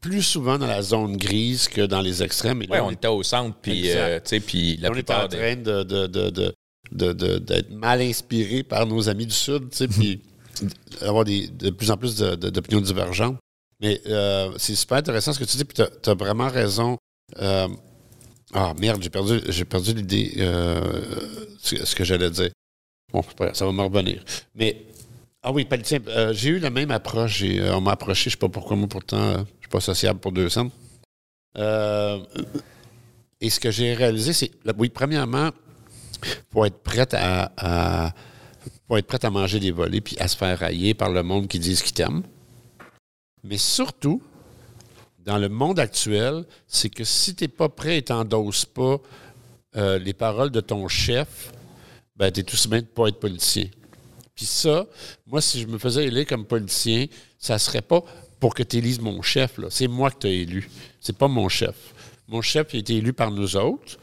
plus 0.00 0.22
souvent 0.22 0.58
dans 0.58 0.66
la 0.66 0.82
zone 0.82 1.16
grise 1.16 1.68
que 1.68 1.82
dans 1.82 2.00
les 2.00 2.22
extrêmes. 2.22 2.62
Ouais, 2.68 2.80
on 2.80 2.90
était 2.90 3.08
au 3.08 3.22
centre, 3.22 3.56
puis 3.60 3.90
euh, 3.92 4.20
puis 4.46 4.76
la 4.78 4.90
on 4.90 4.94
est 4.94 5.10
en 5.10 5.26
des... 5.26 5.36
train 5.36 5.56
de, 5.56 7.38
d'être 7.38 7.70
mal 7.70 8.00
inspiré 8.00 8.62
par 8.62 8.86
nos 8.86 9.08
amis 9.08 9.26
du 9.26 9.34
Sud, 9.34 9.68
puis 9.90 10.22
avoir 11.00 11.24
des, 11.24 11.48
de 11.48 11.70
plus 11.70 11.90
en 11.90 11.96
plus 11.96 12.16
d'opinions 12.16 12.80
divergentes. 12.80 13.38
Mais 13.80 14.00
euh, 14.06 14.52
c'est 14.58 14.76
super 14.76 14.98
intéressant 14.98 15.32
ce 15.32 15.40
que 15.40 15.44
tu 15.44 15.56
dis, 15.56 15.64
puis 15.64 15.76
tu 15.76 16.10
as, 16.10 16.14
vraiment 16.14 16.48
raison. 16.48 16.96
Euh, 17.40 17.68
ah 18.54 18.74
merde, 18.78 19.02
j'ai 19.02 19.10
perdu, 19.10 19.40
j'ai 19.48 19.64
perdu 19.64 19.92
l'idée, 19.92 20.34
euh, 20.38 20.80
ce, 21.58 21.94
que 21.94 22.04
j'allais 22.04 22.30
dire. 22.30 22.50
Bon, 23.12 23.24
ça 23.52 23.66
va 23.66 23.72
me 23.72 23.82
revenir. 23.82 24.24
Mais, 24.54 24.86
ah 25.44 25.50
oui, 25.50 25.64
politicien, 25.64 25.98
euh, 26.06 26.32
j'ai 26.32 26.50
eu 26.50 26.58
la 26.60 26.70
même 26.70 26.92
approche. 26.92 27.42
Euh, 27.42 27.72
on 27.72 27.80
m'a 27.80 27.92
approché, 27.92 28.30
je 28.30 28.36
sais 28.36 28.38
pas 28.38 28.48
pourquoi, 28.48 28.76
moi 28.76 28.86
pourtant, 28.88 29.18
euh, 29.18 29.38
je 29.58 29.62
suis 29.62 29.70
pas 29.70 29.80
sociable 29.80 30.20
pour 30.20 30.30
deux 30.30 30.48
cents. 30.48 30.70
Et 33.40 33.50
ce 33.50 33.58
que 33.58 33.72
j'ai 33.72 33.92
réalisé, 33.94 34.32
c'est, 34.32 34.52
oui, 34.78 34.88
premièrement, 34.88 35.50
pour 36.50 36.64
être 36.64 36.78
prête 36.78 37.12
à, 37.18 38.14
pour 38.86 38.98
être 38.98 39.06
prête 39.06 39.24
à 39.24 39.30
manger 39.30 39.58
des 39.58 39.72
volets 39.72 40.00
puis 40.00 40.16
à 40.20 40.28
se 40.28 40.36
faire 40.36 40.56
railler 40.56 40.94
par 40.94 41.10
le 41.10 41.24
monde 41.24 41.48
qui 41.48 41.58
disent 41.58 41.82
qu'ils 41.82 41.94
t'aiment. 41.94 42.22
Mais 43.42 43.58
surtout, 43.58 44.22
dans 45.18 45.38
le 45.38 45.48
monde 45.48 45.80
actuel, 45.80 46.44
c'est 46.68 46.88
que 46.88 47.02
si 47.02 47.34
tu 47.34 47.42
n'es 47.42 47.48
pas 47.48 47.68
prêt 47.68 47.98
et 47.98 48.02
t'endosses 48.02 48.64
pas 48.64 48.98
les 49.74 50.12
paroles 50.12 50.50
de 50.50 50.60
ton 50.60 50.86
chef, 50.86 51.52
ben, 52.14 52.30
tu 52.30 52.40
es 52.40 52.42
tout 52.44 52.54
aussi 52.54 52.68
bien 52.68 52.82
de 52.82 52.86
pas 52.86 53.08
être 53.08 53.18
politicien. 53.18 53.66
Puis 54.34 54.46
ça, 54.46 54.86
moi, 55.26 55.40
si 55.40 55.60
je 55.60 55.66
me 55.66 55.78
faisais 55.78 56.06
élire 56.06 56.26
comme 56.26 56.46
politicien, 56.46 57.06
ça 57.38 57.58
serait 57.58 57.82
pas 57.82 58.02
pour 58.40 58.54
que 58.54 58.62
tu 58.62 58.78
élises 58.78 59.00
mon 59.00 59.22
chef. 59.22 59.58
C'est 59.70 59.88
moi 59.88 60.10
que 60.10 60.18
tu 60.20 60.26
as 60.26 60.30
élu. 60.30 60.68
C'est 61.00 61.16
pas 61.16 61.28
mon 61.28 61.48
chef. 61.48 61.76
Mon 62.28 62.40
chef 62.42 62.74
a 62.74 62.78
été 62.78 62.96
élu 62.96 63.12
par 63.12 63.30
nous 63.30 63.56
autres. 63.56 63.98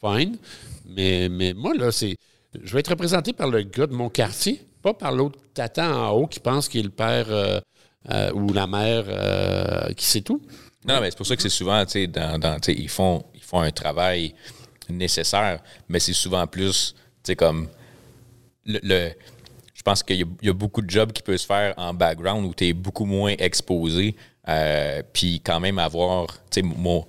Fine. 0.00 0.38
Mais, 0.86 1.28
mais 1.28 1.52
moi, 1.52 1.74
là, 1.74 1.92
c'est. 1.92 2.16
Je 2.62 2.72
vais 2.72 2.80
être 2.80 2.88
représenté 2.90 3.32
par 3.32 3.48
le 3.48 3.62
gars 3.62 3.86
de 3.86 3.92
mon 3.94 4.08
quartier, 4.08 4.62
pas 4.82 4.94
par 4.94 5.12
l'autre 5.12 5.38
tata 5.52 5.94
en 5.94 6.10
haut 6.12 6.26
qui 6.26 6.40
pense 6.40 6.68
qu'il 6.68 6.80
est 6.80 6.84
le 6.84 6.90
père 6.90 7.26
euh, 7.28 7.60
euh, 8.10 8.32
ou 8.32 8.52
la 8.52 8.66
mère 8.66 9.04
euh, 9.08 9.92
qui 9.92 10.06
sait 10.06 10.22
tout. 10.22 10.40
Non, 10.86 11.00
mais 11.00 11.10
c'est 11.10 11.16
pour 11.16 11.26
ça 11.26 11.36
que 11.36 11.42
c'est 11.42 11.48
souvent, 11.50 11.84
tu 11.84 11.92
sais, 11.92 12.06
dans, 12.06 12.38
dans- 12.38 12.58
ils, 12.68 12.88
font, 12.88 13.24
ils 13.34 13.42
font 13.42 13.60
un 13.60 13.72
travail 13.72 14.34
nécessaire, 14.88 15.60
mais 15.88 15.98
c'est 16.00 16.12
souvent 16.14 16.46
plus, 16.46 16.94
tu 16.94 17.32
sais, 17.32 17.36
comme. 17.36 17.68
Le, 18.64 19.10
pense 19.86 20.02
qu'il 20.02 20.16
y, 20.16 20.22
a- 20.22 20.26
il 20.42 20.46
y 20.48 20.50
a 20.50 20.52
beaucoup 20.52 20.82
de 20.82 20.90
jobs 20.90 21.12
qui 21.12 21.22
peuvent 21.22 21.36
se 21.36 21.46
faire 21.46 21.72
en 21.76 21.94
background 21.94 22.44
où 22.44 22.52
tu 22.54 22.66
es 22.68 22.72
beaucoup 22.72 23.04
moins 23.04 23.34
exposé, 23.38 24.14
euh, 24.48 25.02
puis 25.12 25.40
quand 25.44 25.60
même 25.60 25.78
avoir, 25.78 26.26
tu 26.50 26.60
sais, 26.60 26.62
mon. 26.62 27.06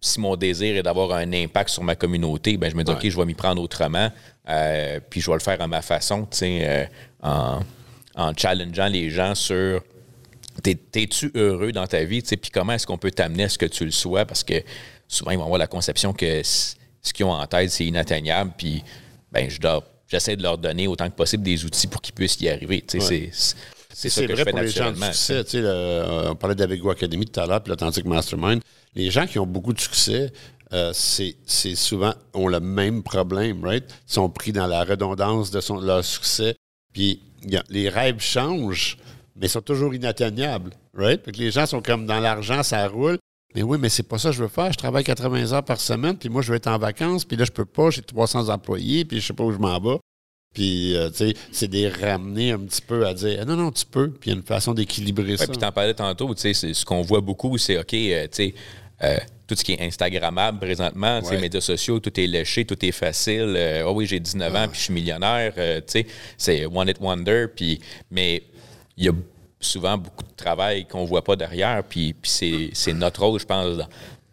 Si 0.00 0.18
mon 0.18 0.34
désir 0.34 0.76
est 0.76 0.82
d'avoir 0.82 1.12
un 1.12 1.32
impact 1.32 1.68
sur 1.70 1.84
ma 1.84 1.94
communauté, 1.94 2.56
ben 2.56 2.68
je 2.68 2.74
me 2.74 2.82
dis, 2.82 2.90
OK, 2.98 3.08
je 3.08 3.16
vais 3.16 3.24
m'y 3.26 3.34
prendre 3.34 3.62
autrement, 3.62 4.10
euh, 4.48 4.98
puis 5.08 5.20
je 5.20 5.26
vais 5.30 5.34
le 5.34 5.38
faire 5.40 5.60
à 5.60 5.68
ma 5.68 5.82
façon, 5.82 6.22
tu 6.22 6.38
sais, 6.38 6.58
euh, 6.62 6.84
en, 7.22 7.60
en 8.16 8.32
challengeant 8.36 8.88
les 8.88 9.10
gens 9.10 9.34
sur 9.34 9.82
T'es- 10.62 10.74
T'es-tu 10.74 11.30
heureux 11.36 11.70
dans 11.70 11.86
ta 11.86 12.02
vie? 12.02 12.20
tu 12.22 12.30
sais, 12.30 12.36
Puis 12.36 12.50
comment 12.50 12.72
est-ce 12.72 12.84
qu'on 12.88 12.98
peut 12.98 13.12
t'amener 13.12 13.44
à 13.44 13.48
ce 13.48 13.56
que 13.58 13.66
tu 13.66 13.84
le 13.84 13.92
sois? 13.92 14.24
Parce 14.24 14.42
que 14.42 14.54
souvent, 15.06 15.30
ils 15.30 15.36
vont 15.38 15.44
avoir 15.44 15.58
la 15.60 15.68
conception 15.68 16.12
que 16.12 16.42
ce 16.42 16.74
qu'ils 17.14 17.24
ont 17.26 17.30
en 17.30 17.46
tête, 17.46 17.70
c'est 17.70 17.86
inatteignable. 17.86 18.50
Puis 18.58 18.82
ben, 19.30 19.48
je 19.48 19.60
dois- 19.60 19.84
j'essaie 20.08 20.36
de 20.36 20.42
leur 20.42 20.58
donner 20.58 20.88
autant 20.88 21.08
que 21.08 21.14
possible 21.14 21.42
des 21.44 21.64
outils 21.64 21.86
pour 21.86 22.00
qu'ils 22.02 22.14
puissent 22.14 22.40
y 22.40 22.48
arriver. 22.48 22.82
tu 22.86 23.00
sais, 23.00 23.06
Ouais. 23.06 23.30
c'est- 23.32 23.56
c'est 24.08 24.08
que 24.26 24.28
je 24.28 24.32
vrai 24.34 24.44
fais 24.44 24.50
pour 24.50 24.60
les 24.60 24.68
gens 24.68 24.90
de 24.92 24.96
succès. 25.04 25.44
tu 25.44 25.50
sais, 25.50 25.60
le- 25.60 26.28
on 26.30 26.34
parlait 26.34 26.54
d'Avego 26.56 26.90
Academy 26.90 27.26
tout 27.26 27.38
à 27.40 27.46
l'heure, 27.46 27.62
puis 27.62 27.70
l'Authentic 27.70 28.04
Mastermind. 28.04 28.60
Les 28.94 29.10
gens 29.10 29.26
qui 29.26 29.38
ont 29.38 29.46
beaucoup 29.46 29.72
de 29.72 29.80
succès, 29.80 30.32
euh, 30.72 30.90
c'est 30.94 31.36
c'est 31.46 31.74
souvent 31.74 32.14
ont 32.34 32.48
le 32.48 32.60
même 32.60 33.02
problème, 33.02 33.64
right? 33.64 33.84
Ils 34.08 34.12
sont 34.12 34.28
pris 34.30 34.52
dans 34.52 34.66
la 34.66 34.82
redondance 34.84 35.50
de 35.50 35.60
son, 35.60 35.80
leur 35.80 36.04
succès. 36.04 36.54
Puis 36.92 37.20
a- 37.52 37.62
les 37.68 37.88
rêves 37.88 38.20
changent, 38.20 38.96
mais 39.36 39.46
ils 39.46 39.50
sont 39.50 39.60
toujours 39.62 39.94
inatteignables, 39.94 40.70
right? 40.94 41.22
Fait 41.24 41.32
que 41.32 41.38
les 41.38 41.50
gens 41.50 41.66
sont 41.66 41.80
comme 41.82 42.06
dans 42.06 42.18
l'argent, 42.20 42.62
ça 42.62 42.86
roule. 42.88 43.18
Mais 43.54 43.62
oui, 43.62 43.78
mais 43.80 43.88
c'est 43.88 44.02
pas 44.02 44.18
ça 44.18 44.28
que 44.30 44.36
je 44.36 44.42
veux 44.42 44.48
faire. 44.48 44.72
Je 44.72 44.78
travaille 44.78 45.04
80 45.04 45.52
heures 45.52 45.64
par 45.64 45.80
semaine, 45.80 46.16
puis 46.16 46.28
moi, 46.28 46.42
je 46.42 46.50
veux 46.50 46.56
être 46.56 46.66
en 46.66 46.78
vacances, 46.78 47.24
puis 47.24 47.36
là, 47.36 47.44
je 47.44 47.50
peux 47.52 47.64
pas, 47.64 47.90
j'ai 47.90 48.02
300 48.02 48.48
employés, 48.50 49.04
puis 49.04 49.20
je 49.20 49.26
sais 49.26 49.32
pas 49.32 49.44
où 49.44 49.52
je 49.52 49.58
m'en 49.58 49.78
vais. 49.80 49.98
Puis, 50.54 50.96
euh, 50.96 51.08
tu 51.10 51.16
sais, 51.28 51.34
c'est 51.52 51.68
des 51.68 51.88
ramener 51.88 52.52
un 52.52 52.58
petit 52.58 52.82
peu 52.82 53.06
à 53.06 53.14
dire, 53.14 53.38
Ah, 53.40 53.44
non, 53.44 53.56
non, 53.56 53.70
tu 53.70 53.84
peux. 53.86 54.10
Puis, 54.10 54.30
il 54.30 54.32
y 54.32 54.36
a 54.36 54.38
une 54.38 54.44
façon 54.46 54.74
d'équilibrer 54.74 55.32
Ouais, 55.32 55.36
ça. 55.36 55.46
puis 55.46 55.58
t'en 55.58 55.72
parlais 55.72 55.94
tantôt, 55.94 56.34
tu 56.34 56.40
sais, 56.40 56.54
c'est- 56.54 56.74
ce 56.74 56.84
qu'on 56.84 57.02
voit 57.02 57.20
beaucoup, 57.20 57.56
c'est 57.58 57.78
OK, 57.78 57.94
euh, 57.94 58.24
tu 58.24 58.28
sais, 58.32 58.54
euh, 59.04 59.16
tout 59.46 59.54
ce 59.54 59.64
qui 59.64 59.72
est 59.72 59.80
Instagrammable 59.80 60.58
présentement, 60.58 61.20
Ouais. 61.20 61.40
médias 61.40 61.60
sociaux, 61.60 62.00
tout 62.00 62.18
est 62.20 62.26
léché, 62.26 62.64
tout 62.66 62.82
est 62.84 62.92
facile. 62.92 63.54
Euh, 63.56 63.84
Ah 63.86 63.92
oui, 63.92 64.06
j'ai 64.06 64.20
19 64.20 64.54
ans, 64.54 64.68
puis 64.68 64.78
je 64.78 64.84
suis 64.84 64.92
millionnaire. 64.94 65.54
tu 65.54 65.82
sais, 65.86 66.06
c'est 66.36 66.66
one 66.66 66.88
hit 66.88 66.98
wonder. 67.00 67.46
Puis, 67.54 67.80
mais 68.10 68.42
il 68.96 69.04
y 69.06 69.08
a 69.08 69.12
souvent 69.60 69.96
beaucoup 69.98 70.24
de 70.24 70.34
travail 70.36 70.86
qu'on 70.86 71.04
voit 71.04 71.22
pas 71.24 71.36
derrière. 71.36 71.82
Puis, 71.84 72.12
puis 72.14 72.70
c'est, 72.74 72.92
notre 72.92 73.22
rôle, 73.24 73.40
je 73.40 73.46
pense, 73.46 73.76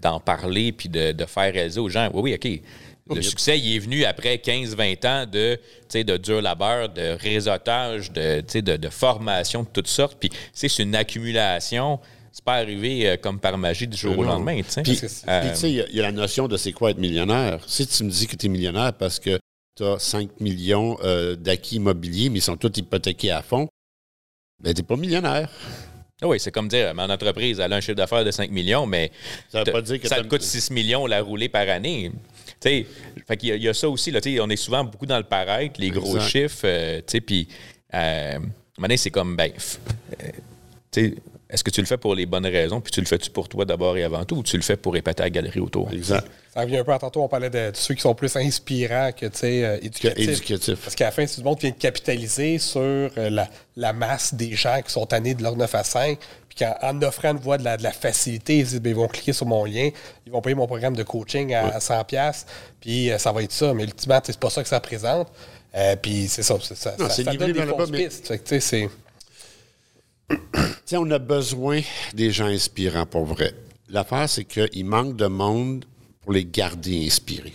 d'en- 0.02 0.20
parler, 0.20 0.72
puis 0.72 0.88
de, 0.90 1.12
de 1.14 1.26
faire 1.26 1.52
réaliser 1.54 1.80
aux 1.80 1.90
gens. 1.90 2.10
Oui, 2.14 2.34
oui, 2.34 2.34
OK. 2.36 2.62
Le 3.16 3.22
succès, 3.22 3.60
il 3.60 3.76
est 3.76 3.80
venu 3.80 4.04
après 4.04 4.36
15-20 4.38 5.08
ans 5.08 5.26
de, 5.32 5.60
de 5.94 6.18
dur 6.18 6.42
labeur, 6.42 6.90
de 6.90 7.16
réseautage, 7.20 8.12
de, 8.12 8.42
de, 8.62 8.78
de 8.78 8.90
formation 8.90 9.62
de 9.64 9.68
toutes 9.72 9.88
sortes. 9.88 10.18
Puis, 10.20 10.30
c'est 10.54 10.80
une 10.80 10.96
accumulation. 10.96 12.00
C'est 12.32 12.44
pas 12.44 12.56
arrivé 12.56 13.08
euh, 13.08 13.16
comme 13.18 13.40
par 13.40 13.58
magie 13.58 13.88
du 13.88 13.96
jour 13.96 14.18
au 14.18 14.24
lendemain. 14.24 14.60
Puis, 14.84 15.00
Euh, 15.28 15.52
tu 15.54 15.56
sais, 15.60 15.72
y 15.72 15.84
il 15.90 15.96
y, 15.96 16.00
a 16.00 16.04
la 16.04 16.12
notion 16.12 16.48
de 16.48 16.58
c'est 16.58 16.72
quoi 16.74 16.92
être 16.92 16.98
millionnaire. 16.98 17.60
Si 17.68 17.86
tu 17.88 18.04
me 18.04 18.10
dis 18.10 18.28
que 18.28 18.36
tu 18.36 18.48
es 18.48 18.50
millionnaire 18.50 18.94
parce 18.94 19.20
que 19.20 19.40
tu 19.78 19.84
as 19.84 20.00
5 20.00 20.40
millions 20.42 20.98
euh, 21.04 21.36
d'acquis 21.36 21.76
immobiliers, 21.78 22.30
mais 22.30 22.40
ils 22.40 22.42
sont 22.42 22.58
tous 22.58 22.72
hypothéqués 22.76 23.32
à 23.32 23.42
fond, 23.42 23.68
ben, 24.60 24.74
tu 24.74 24.82
n'es 24.82 24.88
pas 24.88 24.96
millionnaire. 24.96 25.50
ah 26.22 26.28
oui, 26.28 26.40
c'est 26.40 26.52
comme 26.52 26.68
dire, 26.68 26.94
mon 26.96 27.10
entreprise, 27.10 27.60
elle 27.60 27.72
a 27.74 27.76
un 27.76 27.82
chiffre 27.82 27.96
d'affaires 27.96 28.24
de 28.26 28.32
5 28.32 28.50
millions, 28.52 28.86
mais 28.86 29.12
Ça 29.50 29.64
veut 29.64 29.72
pas 29.72 29.82
dire 29.82 30.00
que 30.00 30.08
ça 30.08 30.18
te 30.22 30.28
coûte 30.28 30.42
6 30.42 30.72
millions 30.72 31.06
la 31.08 31.22
rouler 31.22 31.50
par 31.50 31.68
année. 31.70 32.12
Tu 32.62 32.70
sais, 32.70 32.86
fait 33.28 33.38
qu'il 33.38 33.50
y 33.50 33.52
a- 33.52 33.56
il 33.56 33.64
y, 33.64 33.68
a 33.68 33.74
ça 33.74 33.90
aussi. 33.90 34.12
Là, 34.12 34.22
tu 34.22 34.34
sais, 34.34 34.40
on 34.40 34.50
est 34.50 34.56
souvent 34.56 34.84
beaucoup 34.84 35.06
dans 35.06 35.18
le 35.18 35.24
paraître, 35.24 35.80
les 35.80 35.90
gros 35.92 36.16
Exact. 36.16 36.30
chiffres. 36.30 36.62
euh, 36.66 36.98
tu 37.00 37.04
sais, 37.08 37.22
puis, 37.22 37.48
euh, 37.94 37.98
à 37.98 38.36
un 38.36 38.40
moment 38.40 38.52
donné, 38.80 38.98
c'est 38.98 39.12
comme, 39.12 39.36
ben, 39.36 39.52
est-ce 41.50 41.64
que 41.64 41.70
tu 41.70 41.80
le 41.82 41.86
fais 41.88 41.98
pour 41.98 42.16
les 42.16 42.26
bonnes 42.26 42.46
raisons, 42.48 42.82
puis 42.82 42.92
tu 42.92 43.00
le 43.00 43.06
fais-tu 43.06 43.30
pour 43.30 43.48
toi 43.48 43.66
d'abord 43.66 43.96
et 43.98 44.04
avant 44.04 44.26
tout, 44.26 44.38
ou 44.38 44.44
tu 44.44 44.56
le 44.58 44.64
fais 44.64 44.78
pour 44.78 44.96
épater 44.98 45.24
la 45.24 45.30
galerie 45.30 45.60
autour? 45.60 45.92
Exact. 45.94 46.28
Ça 46.54 46.62
revient 46.62 46.78
un 46.78 46.84
peu 46.84 46.94
à 46.94 47.00
tantôt, 47.00 47.22
on 47.22 47.28
parlait 47.28 47.50
de, 47.50 47.72
de 47.72 47.76
ceux 47.76 47.94
qui 47.94 48.02
sont 48.02 48.16
plus 48.16 48.36
inspirants 48.36 49.12
que 49.12 49.26
tu 49.28 49.38
sais, 49.38 49.64
euh, 49.64 49.78
éducatifs. 49.82 50.30
éducatif. 50.30 50.80
Parce 50.82 50.96
qu'à 50.96 51.06
la 51.06 51.12
fin, 51.12 51.28
c'est 51.28 51.40
du 51.42 51.44
monde 51.44 51.58
qui 51.58 51.68
vient 51.68 51.76
de 51.76 51.82
capitaliser 51.82 52.58
sur 52.58 52.82
euh, 52.82 53.10
la, 53.30 53.48
la 53.76 53.94
masse 53.94 54.34
des 54.34 54.56
gens 54.56 54.82
qui 54.84 54.92
sont 54.92 55.06
tannés 55.06 55.36
de 55.36 55.44
leur 55.44 55.56
9 55.56 55.76
à 55.76 55.84
5, 55.84 56.18
puis 56.50 56.58
qu'en 56.66 56.76
en 56.82 57.02
offrant 57.04 57.32
une 57.32 57.38
voie 57.40 57.58
de 57.58 57.64
la, 57.64 57.78
de 57.78 57.84
la 57.84 57.92
facilité, 57.92 58.60
ils 58.60 58.66
disent, 58.66 58.82
ben, 58.82 58.90
ils 58.90 58.96
vont 58.96 59.08
cliquer 59.08 59.34
sur 59.34 59.46
mon 59.46 59.66
lien, 59.66 59.90
ils 60.26 60.32
vont 60.32 60.42
payer 60.42 60.56
mon 60.56 60.68
programme 60.68 60.96
de 60.96 61.04
coaching 61.04 61.54
à, 61.54 61.68
à 61.76 61.80
100$, 61.80 62.46
puis 62.82 63.12
euh, 63.12 63.18
ça 63.18 63.32
va 63.32 63.44
être 63.44 63.52
ça. 63.52 63.74
Mais 63.74 63.84
ultimement, 63.84 64.20
tu 64.22 64.28
sais, 64.28 64.32
c'est 64.32 64.40
pas 64.40 64.50
ça 64.50 64.64
que 64.64 64.70
ça 64.70 64.80
présente. 64.80 65.28
Euh, 65.76 65.98
puis 65.98 66.28
c'est 66.30 66.42
ça, 66.42 66.56
c'est 66.62 66.78
ça, 66.78 66.96
Non, 66.98 67.10
ça, 67.10 67.16
ça 67.16 67.34
donne 67.36 67.52
des 67.52 67.60
le 67.60 67.68
fausses 67.68 67.90
mais- 67.92 68.08
pistes. 68.08 68.28
Fait 68.30 68.40
que, 68.40 68.90
on 70.94 71.12
a 71.12 71.20
besoin 71.20 71.82
des 72.14 72.32
gens 72.32 72.46
inspirants 72.46 73.06
pour 73.06 73.26
vrai. 73.26 73.54
L'affaire, 73.90 74.30
c'est 74.30 74.46
qu'il 74.46 74.86
manque 74.86 75.16
de 75.16 75.28
monde 75.28 75.86
pour 76.22 76.34
les 76.34 76.46
garder 76.46 77.06
inspirés. 77.06 77.54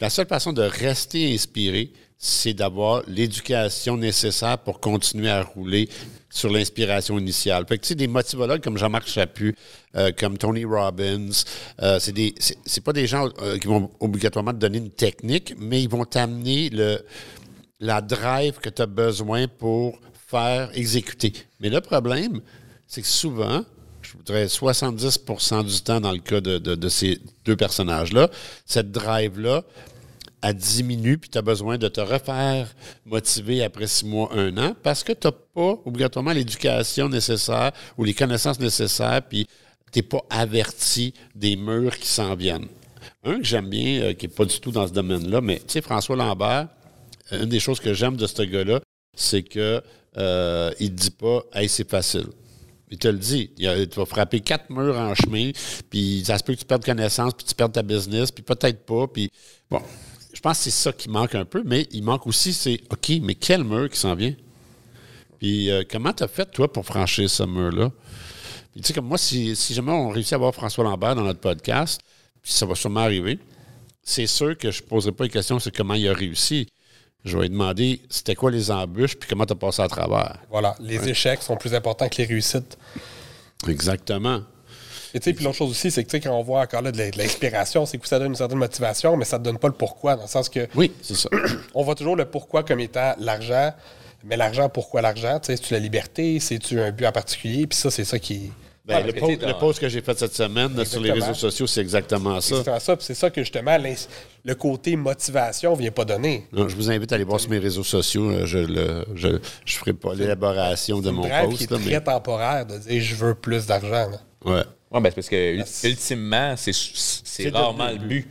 La 0.00 0.10
seule 0.10 0.26
façon 0.26 0.52
de 0.52 0.62
rester 0.62 1.32
inspiré, 1.32 1.92
c'est 2.18 2.54
d'avoir 2.54 3.02
l'éducation 3.06 3.96
nécessaire 3.96 4.58
pour 4.58 4.80
continuer 4.80 5.30
à 5.30 5.42
rouler 5.42 5.88
sur 6.30 6.50
l'inspiration 6.50 7.18
initiale. 7.18 7.64
Que, 7.64 7.74
tu 7.74 7.88
sais, 7.88 7.94
des 7.94 8.08
motivologues 8.08 8.62
comme 8.62 8.78
Jean-Marc 8.78 9.06
Chaput, 9.06 9.54
euh, 9.94 10.10
comme 10.18 10.38
Tony 10.38 10.64
Robbins, 10.64 11.30
euh, 11.82 11.98
c'est 12.00 12.12
des, 12.12 12.34
c'est 12.38 12.82
pas 12.82 12.92
des 12.92 13.06
gens 13.06 13.28
euh, 13.40 13.58
qui 13.58 13.66
vont 13.66 13.90
obligatoirement 14.00 14.52
te 14.52 14.56
donner 14.56 14.78
une 14.78 14.90
technique, 14.90 15.54
mais 15.58 15.82
ils 15.82 15.88
vont 15.88 16.04
t'amener 16.04 16.70
le, 16.70 17.04
la 17.78 18.00
drive 18.00 18.58
que 18.58 18.70
tu 18.70 18.82
as 18.82 18.86
besoin 18.86 19.46
pour 19.46 19.98
faire 20.34 20.70
exécuter. 20.74 21.32
Mais 21.60 21.70
le 21.70 21.80
problème, 21.80 22.40
c'est 22.88 23.02
que 23.02 23.06
souvent, 23.06 23.64
je 24.02 24.12
voudrais 24.16 24.46
70% 24.46 25.64
du 25.64 25.80
temps 25.80 26.00
dans 26.00 26.10
le 26.10 26.18
cas 26.18 26.40
de, 26.40 26.88
ces 26.88 27.20
deux 27.44 27.56
personnages-là, 27.56 28.28
cette 28.66 28.90
drive-là, 28.90 29.62
elle 30.42 30.56
diminue, 30.56 31.18
puis 31.18 31.30
tu 31.30 31.38
as 31.38 31.42
besoin 31.42 31.78
de 31.78 31.88
te 31.88 32.00
refaire 32.00 32.74
motiver 33.06 33.62
après 33.62 33.86
six 33.86 34.04
mois, 34.04 34.28
un 34.32 34.58
an, 34.58 34.74
parce 34.82 35.04
que 35.04 35.12
tu 35.12 35.28
n'as 35.28 35.32
pas 35.32 35.80
obligatoirement 35.86 36.32
l'éducation 36.32 37.08
nécessaire 37.08 37.70
ou 37.96 38.04
les 38.04 38.12
connaissances 38.12 38.58
nécessaires, 38.58 39.22
puis 39.22 39.46
tu 39.92 40.00
n'es 40.00 40.02
pas 40.02 40.22
averti 40.30 41.14
des 41.34 41.54
murs 41.54 41.96
qui 41.96 42.08
s'en 42.08 42.34
viennent. 42.34 42.66
Un 43.24 43.38
que 43.38 43.44
j'aime 43.44 43.70
bien, 43.70 44.02
euh, 44.02 44.12
qui 44.12 44.26
n'est 44.26 44.34
pas 44.34 44.44
du 44.44 44.58
tout 44.58 44.72
dans 44.72 44.86
ce 44.86 44.92
domaine-là, 44.92 45.40
mais 45.40 45.58
tu 45.58 45.64
sais, 45.68 45.80
François 45.80 46.16
Lambert, 46.16 46.68
euh, 47.32 47.44
une 47.44 47.48
des 47.48 47.60
choses 47.60 47.80
que 47.80 47.94
j'aime 47.94 48.16
de 48.16 48.26
ce 48.26 48.42
gars-là, 48.42 48.80
c'est 49.16 49.42
que 49.42 49.82
euh, 50.16 50.72
il 50.80 50.92
ne 50.92 50.96
dit 50.96 51.10
pas 51.10 51.42
Hey, 51.52 51.68
c'est 51.68 51.88
facile. 51.88 52.26
Il 52.90 52.98
te 52.98 53.08
le 53.08 53.18
dit. 53.18 53.50
Il 53.56 53.88
tu 53.88 53.98
vas 53.98 54.06
frapper 54.06 54.40
quatre 54.40 54.70
murs 54.70 54.96
en 54.96 55.14
chemin, 55.14 55.50
puis 55.90 56.22
ça 56.24 56.38
se 56.38 56.44
peut 56.44 56.54
que 56.54 56.60
tu 56.60 56.64
perdes 56.64 56.84
connaissance, 56.84 57.32
puis 57.34 57.46
tu 57.46 57.54
perdes 57.54 57.72
ta 57.72 57.82
business, 57.82 58.30
puis 58.30 58.42
peut-être 58.42 58.84
pas. 58.84 59.06
Puis 59.08 59.30
bon, 59.70 59.82
je 60.32 60.40
pense 60.40 60.58
que 60.58 60.64
c'est 60.64 60.70
ça 60.70 60.92
qui 60.92 61.08
manque 61.08 61.34
un 61.34 61.44
peu, 61.44 61.62
mais 61.64 61.86
il 61.92 62.02
manque 62.02 62.26
aussi, 62.26 62.52
c'est 62.52 62.80
OK, 62.90 63.12
mais 63.22 63.34
quel 63.34 63.64
mur 63.64 63.88
qui 63.88 63.98
s'en 63.98 64.14
vient? 64.14 64.34
Puis 65.38 65.70
euh, 65.70 65.82
comment 65.90 66.12
tu 66.12 66.22
as 66.22 66.28
fait, 66.28 66.50
toi, 66.50 66.72
pour 66.72 66.84
franchir 66.84 67.28
ce 67.28 67.42
mur-là? 67.42 67.90
Puis 68.72 68.80
tu 68.80 68.88
sais, 68.88 68.92
comme 68.92 69.06
moi, 69.06 69.18
si, 69.18 69.54
jamais 69.70 69.92
on 69.92 70.08
réussit 70.08 70.32
à 70.32 70.36
avoir 70.36 70.54
François 70.54 70.84
Lambert 70.84 71.14
dans 71.14 71.22
notre 71.22 71.40
podcast, 71.40 72.00
puis 72.42 72.52
ça 72.52 72.66
va 72.66 72.74
sûrement 72.74 73.00
arriver, 73.00 73.38
c'est 74.02 74.26
sûr 74.26 74.58
que 74.58 74.70
je 74.70 74.82
ne 74.82 74.88
poserai 74.88 75.12
pas 75.12 75.24
une 75.24 75.30
question 75.30 75.58
sur 75.58 75.72
comment 75.72 75.94
il 75.94 76.08
a 76.08 76.12
réussi. 76.12 76.66
Je 77.24 77.36
vais 77.36 77.44
lui 77.44 77.50
demander 77.50 78.02
c'était 78.10 78.34
quoi 78.34 78.50
les 78.50 78.70
embûches, 78.70 79.16
puis 79.16 79.28
comment 79.28 79.46
tu 79.46 79.54
as 79.54 79.56
passé 79.56 79.80
à 79.80 79.88
travers? 79.88 80.38
Voilà, 80.50 80.74
les 80.80 81.08
échecs 81.08 81.42
sont 81.42 81.56
plus 81.56 81.74
importants 81.74 82.08
que 82.08 82.16
les 82.18 82.26
réussites. 82.26 82.76
Exactement. 83.66 84.42
Et 85.14 85.20
tu 85.20 85.24
sais, 85.24 85.32
puis 85.32 85.44
l'autre 85.44 85.56
chose 85.56 85.70
aussi, 85.70 85.90
c'est 85.90 86.02
que 86.02 86.10
tu 86.10 86.16
sais, 86.16 86.20
quand 86.20 86.36
on 86.36 86.42
voit 86.42 86.60
encore 86.60 86.82
là 86.82 86.90
de 86.90 86.98
l'inspiration, 87.16 87.86
c'est 87.86 87.98
que 87.98 88.08
ça 88.08 88.18
donne 88.18 88.28
une 88.28 88.34
certaine 88.34 88.58
motivation, 88.58 89.16
mais 89.16 89.24
ça 89.24 89.38
ne 89.38 89.44
donne 89.44 89.58
pas 89.58 89.68
le 89.68 89.74
pourquoi, 89.74 90.16
dans 90.16 90.22
le 90.22 90.28
sens 90.28 90.48
que 90.48 90.66
Oui, 90.74 90.92
c'est 91.00 91.14
ça. 91.14 91.28
on 91.74 91.84
voit 91.84 91.94
toujours 91.94 92.16
le 92.16 92.24
pourquoi 92.24 92.64
comme 92.64 92.80
étant 92.80 93.14
l'argent, 93.18 93.72
mais 94.24 94.36
l'argent, 94.36 94.68
pourquoi 94.68 95.02
l'argent? 95.02 95.38
Tu 95.38 95.46
sais, 95.46 95.56
c'est-tu 95.56 95.72
la 95.72 95.78
liberté? 95.78 96.40
C'est-tu 96.40 96.80
un 96.80 96.90
but 96.90 97.06
en 97.06 97.12
particulier? 97.12 97.66
Puis 97.66 97.78
ça, 97.78 97.90
c'est 97.90 98.04
ça 98.04 98.18
qui. 98.18 98.50
Ben, 98.86 98.96
Ouais, 98.96 99.02
le, 99.04 99.12
post, 99.14 99.78
le 99.80 99.86
que 99.86 99.88
j'ai 99.88 100.02
fait 100.02 100.18
cette 100.18 100.34
semaine 100.34 100.84
sur 100.84 101.00
les 101.00 101.10
réseaux 101.12 101.32
sociaux, 101.32 101.66
c'est 101.66 101.80
exactement 101.80 102.38
ça. 102.42 102.56
C'est 102.62 102.80
ça, 102.80 102.96
c'est 103.00 103.14
que 103.32 103.40
justement, 103.42 103.78
le 104.44 104.54
côté 104.54 104.94
motivation 104.94 105.72
ne 105.72 105.78
vient 105.78 105.90
pas 105.90 106.04
donner. 106.04 106.46
Non, 106.52 106.68
je 106.68 106.76
vous 106.76 106.90
invite 106.90 107.10
à 107.10 107.14
aller 107.14 107.24
voir 107.24 107.40
sur 107.40 107.48
mes 107.50 107.58
réseaux 107.58 107.82
sociaux. 107.84 108.30
euh, 108.30 108.44
Je 108.44 108.58
ne 108.58 109.04
je, 109.14 109.28
je 109.64 109.76
ferai 109.76 109.94
pas 109.94 110.14
l'élaboration 110.14 111.00
de 111.00 111.08
mon 111.10 111.22
post. 111.22 111.56
qui 111.56 111.64
est 111.64 111.70
là, 111.70 111.78
très 111.78 111.90
mais, 111.92 112.00
temporaire 112.02 112.66
de 112.66 112.76
dire 112.76 113.00
je 113.02 113.14
veux 113.14 113.34
plus 113.34 113.66
d'argent. 113.66 114.10
ouais. 114.44 114.62
Oui, 114.90 115.00
ben, 115.00 115.08
c'est 115.10 115.14
parce 115.16 115.28
que 115.28 115.58
c'est- 115.66 115.90
ultimement, 115.90 116.54
c'est, 116.56 116.72
c'est 116.72 117.20
C'est 117.24 117.48
rarement 117.48 117.90
le 117.90 117.98
but. 117.98 118.28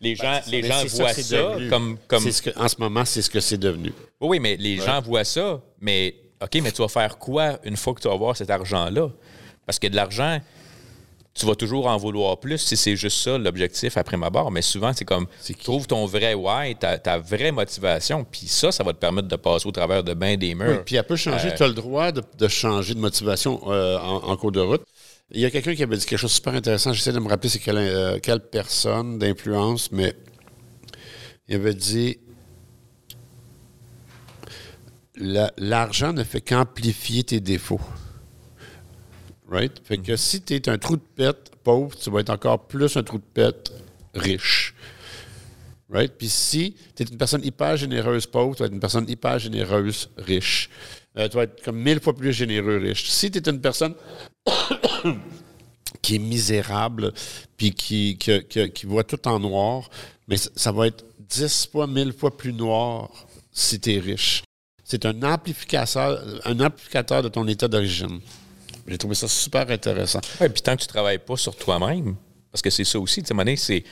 Les 0.00 0.16
gens, 0.16 0.40
les 0.48 0.60
Mais 0.62 0.68
gens 0.68 0.74
c'est 0.82 0.88
ça 0.88 1.02
voient 1.04 1.12
c'est 1.14 1.22
ça, 1.22 1.56
comme. 1.70 1.96
comme 2.08 2.22
C'est 2.24 2.32
ce 2.32 2.42
que, 2.42 2.50
en 2.58 2.66
ce 2.68 2.74
moment, 2.80 3.04
c'est 3.04 3.22
ce 3.22 3.30
que 3.30 3.38
c'est 3.40 3.56
devenu. 3.56 3.92
Oui, 4.20 4.28
oui, 4.30 4.40
mais 4.40 4.56
les 4.56 4.76
gens 4.78 5.00
voient 5.00 5.24
ça, 5.24 5.62
mais 5.80 6.16
OK, 6.42 6.58
mais 6.60 6.72
tu 6.72 6.82
vas 6.82 6.88
faire 6.88 7.16
quoi 7.18 7.58
une 7.64 7.76
fois 7.76 7.94
que 7.94 8.00
tu 8.00 8.08
vas 8.08 8.14
avoir 8.14 8.36
cet 8.36 8.50
argent-là? 8.50 9.08
Parce 9.66 9.78
que 9.78 9.86
de 9.86 9.96
l'argent, 9.96 10.40
tu 11.34 11.46
vas 11.46 11.54
toujours 11.54 11.86
en 11.86 11.96
vouloir 11.96 12.38
plus 12.38 12.58
si 12.58 12.76
c'est 12.76 12.94
juste 12.96 13.18
ça 13.22 13.38
l'objectif 13.38 13.96
après 13.96 14.16
ma 14.18 14.28
barre. 14.28 14.50
Mais 14.50 14.60
souvent, 14.60 14.92
c'est 14.92 15.04
comme, 15.06 15.26
trouve 15.62 15.86
ton 15.86 16.04
vrai 16.04 16.34
why, 16.34 16.76
ta, 16.76 16.98
ta 16.98 17.18
vraie 17.18 17.52
motivation, 17.52 18.24
puis 18.24 18.46
ça, 18.48 18.70
ça 18.70 18.84
va 18.84 18.92
te 18.92 18.98
permettre 18.98 19.28
de 19.28 19.36
passer 19.36 19.66
au 19.66 19.72
travers 19.72 20.04
de 20.04 20.12
bien 20.14 20.36
des 20.36 20.54
murs. 20.54 20.68
Oui, 20.68 20.76
puis 20.84 20.96
elle 20.96 21.04
peut 21.04 21.16
changer. 21.16 21.48
Euh, 21.52 21.56
tu 21.56 21.62
as 21.62 21.68
le 21.68 21.74
droit 21.74 22.12
de, 22.12 22.22
de 22.38 22.48
changer 22.48 22.94
de 22.94 23.00
motivation 23.00 23.60
euh, 23.70 23.98
en, 23.98 24.16
en 24.30 24.36
cours 24.36 24.52
de 24.52 24.60
route. 24.60 24.82
Il 25.30 25.40
y 25.40 25.46
a 25.46 25.50
quelqu'un 25.50 25.74
qui 25.74 25.82
avait 25.82 25.96
dit 25.96 26.04
quelque 26.04 26.18
chose 26.18 26.30
de 26.32 26.34
super 26.34 26.52
intéressant. 26.54 26.92
J'essaie 26.92 27.12
de 27.12 27.18
me 27.18 27.28
rappeler 27.28 27.48
c'est 27.48 27.58
quelle, 27.60 27.78
euh, 27.78 28.18
quelle 28.22 28.40
personne 28.40 29.18
d'influence, 29.18 29.90
mais 29.90 30.14
il 31.48 31.54
avait 31.54 31.72
dit 31.74 32.18
La- 35.16 35.52
l'argent 35.56 36.12
ne 36.12 36.24
fait 36.24 36.40
qu'amplifier 36.42 37.22
tes 37.24 37.40
défauts. 37.40 37.80
Right? 39.52 39.82
Fait 39.84 39.98
que 39.98 40.16
si 40.16 40.40
tu 40.40 40.54
es 40.54 40.68
un 40.70 40.78
trou 40.78 40.96
de 40.96 41.02
pète 41.14 41.52
pauvre, 41.62 41.94
tu 41.94 42.10
vas 42.10 42.20
être 42.20 42.30
encore 42.30 42.66
plus 42.66 42.96
un 42.96 43.02
trou 43.02 43.18
de 43.18 43.22
pète 43.34 43.70
riche. 44.14 44.74
Right? 45.90 46.10
Puis 46.16 46.30
si 46.30 46.74
tu 46.96 47.02
es 47.02 47.06
une 47.06 47.18
personne 47.18 47.44
hyper 47.44 47.76
généreuse 47.76 48.24
pauvre, 48.24 48.56
tu 48.56 48.60
vas 48.60 48.66
être 48.66 48.72
une 48.72 48.80
personne 48.80 49.06
hyper 49.10 49.38
généreuse 49.38 50.08
riche. 50.16 50.70
Euh, 51.18 51.28
tu 51.28 51.36
vas 51.36 51.42
être 51.42 51.62
comme 51.62 51.76
mille 51.76 52.00
fois 52.00 52.16
plus 52.16 52.32
généreux 52.32 52.78
riche. 52.78 53.10
Si 53.10 53.30
tu 53.30 53.38
es 53.40 53.50
une 53.50 53.60
personne 53.60 53.94
qui 56.00 56.14
est 56.14 56.18
misérable, 56.18 57.12
puis 57.58 57.72
qui, 57.72 58.16
qui, 58.16 58.42
qui, 58.44 58.70
qui 58.70 58.86
voit 58.86 59.04
tout 59.04 59.28
en 59.28 59.38
noir, 59.38 59.90
mais 60.28 60.38
ça, 60.38 60.48
ça 60.56 60.72
va 60.72 60.86
être 60.86 61.04
dix 61.28 61.68
fois, 61.70 61.86
mille 61.86 62.14
fois 62.14 62.34
plus 62.34 62.54
noir 62.54 63.10
si 63.50 63.78
tu 63.78 63.92
es 63.92 63.98
riche. 63.98 64.44
C'est 64.82 65.04
un 65.04 65.22
amplificateur, 65.22 66.24
un 66.46 66.58
amplificateur 66.60 67.22
de 67.22 67.28
ton 67.28 67.46
état 67.46 67.68
d'origine. 67.68 68.20
J'ai 68.86 68.98
trouvé 68.98 69.14
ça 69.14 69.28
super 69.28 69.70
intéressant. 69.70 70.20
Ouais, 70.40 70.48
puis 70.48 70.62
tant 70.62 70.74
que 70.76 70.82
tu 70.82 70.86
travailles 70.88 71.18
pas 71.18 71.36
sur 71.36 71.54
toi-même, 71.56 72.16
parce 72.50 72.62
que 72.62 72.70
c'est 72.70 72.84
ça 72.84 72.98
aussi, 72.98 73.22
tu 73.22 73.34
sais, 73.34 73.56
c'est. 73.56 73.84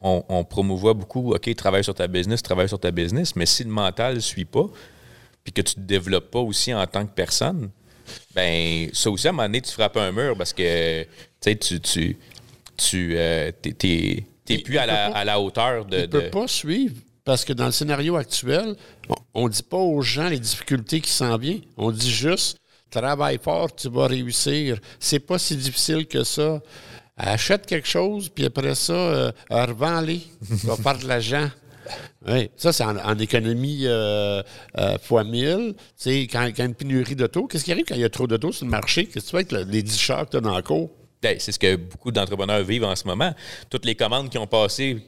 On, 0.00 0.22
on 0.28 0.44
promouvoit 0.44 0.94
beaucoup, 0.94 1.34
OK, 1.34 1.52
travaille 1.56 1.82
sur 1.82 1.94
ta 1.94 2.06
business, 2.06 2.40
travaille 2.42 2.68
sur 2.68 2.78
ta 2.78 2.92
business, 2.92 3.34
mais 3.34 3.46
si 3.46 3.64
le 3.64 3.70
mental 3.70 4.14
ne 4.14 4.20
suit 4.20 4.44
pas, 4.44 4.66
puis 5.42 5.52
que 5.52 5.60
tu 5.60 5.74
te 5.74 5.80
développes 5.80 6.30
pas 6.30 6.38
aussi 6.38 6.72
en 6.72 6.86
tant 6.86 7.04
que 7.04 7.12
personne, 7.12 7.70
ben 8.34 8.88
ça 8.92 9.10
aussi, 9.10 9.26
à 9.26 9.30
un 9.30 9.32
moment 9.32 9.44
donné, 9.48 9.60
tu 9.60 9.72
frappes 9.72 9.96
un 9.96 10.12
mur 10.12 10.36
parce 10.36 10.52
que, 10.52 11.02
tu 11.02 11.08
sais, 11.40 11.56
tu. 11.56 11.80
tu, 11.80 12.16
tu 12.76 13.14
euh, 13.16 13.50
Il- 14.48 14.62
plus 14.62 14.78
à 14.78 14.86
la, 14.86 15.10
pas- 15.10 15.16
à 15.18 15.24
la 15.24 15.40
hauteur 15.40 15.84
de. 15.84 15.96
Il 15.96 16.00
ne 16.02 16.06
peut 16.06 16.22
de- 16.22 16.28
pas 16.28 16.46
suivre 16.48 16.94
parce 17.24 17.44
que 17.44 17.52
dans 17.52 17.66
le 17.66 17.72
scénario 17.72 18.16
actuel, 18.16 18.76
on 19.34 19.48
ne 19.48 19.52
dit 19.52 19.62
pas 19.62 19.76
aux 19.76 20.00
gens 20.00 20.28
les 20.28 20.38
difficultés 20.38 21.00
qui 21.00 21.10
s'en 21.10 21.36
viennent. 21.36 21.60
On 21.76 21.90
dit 21.90 22.10
juste 22.10 22.56
travaille 22.90 23.38
fort, 23.42 23.74
tu 23.74 23.88
vas 23.88 24.06
réussir. 24.06 24.78
C'est 24.98 25.20
pas 25.20 25.38
si 25.38 25.56
difficile 25.56 26.06
que 26.06 26.24
ça. 26.24 26.60
Achète 27.16 27.66
quelque 27.66 27.88
chose, 27.88 28.28
puis 28.28 28.44
après 28.44 28.74
ça, 28.76 28.92
euh, 28.92 29.32
revends-les. 29.50 30.20
Tu 30.60 30.66
vas 30.66 30.76
faire 30.76 30.98
de 30.98 31.08
l'argent. 31.08 31.48
Oui, 32.28 32.50
ça, 32.56 32.72
c'est 32.72 32.84
en, 32.84 32.96
en 32.96 33.18
économie 33.18 33.80
euh, 33.86 34.42
euh, 34.76 34.98
fois 35.02 35.24
1000. 35.24 35.74
Tu 35.74 35.82
sais, 35.96 36.20
quand, 36.30 36.46
il 36.46 36.56
y 36.56 36.60
a 36.60 36.64
une 36.64 36.74
pénurie 36.74 37.16
d'auto, 37.16 37.46
qu'est-ce 37.46 37.64
qui 37.64 37.72
arrive 37.72 37.86
quand 37.88 37.94
il 37.94 38.02
y 38.02 38.04
a 38.04 38.10
trop 38.10 38.26
d'auto 38.26 38.52
sur 38.52 38.66
le 38.66 38.70
marché? 38.70 39.06
Qu'est-ce 39.06 39.14
que 39.14 39.20
tu 39.24 39.30
fais 39.30 39.36
avec 39.36 39.52
le- 39.52 39.72
les 39.72 39.82
10 39.82 39.98
chars 39.98 40.26
que 40.26 40.32
tu 40.32 40.36
as 40.36 40.40
dans 40.40 40.54
la 40.54 40.62
cour? 40.62 40.90
Ben, 41.22 41.36
c'est 41.40 41.50
ce 41.50 41.58
que 41.58 41.74
beaucoup 41.76 42.12
d'entrepreneurs 42.12 42.62
vivent 42.62 42.84
en 42.84 42.94
ce 42.94 43.04
moment. 43.06 43.34
Toutes 43.70 43.84
les 43.86 43.94
commandes 43.96 44.28
qui 44.30 44.38
ont 44.38 44.46
passé 44.46 44.98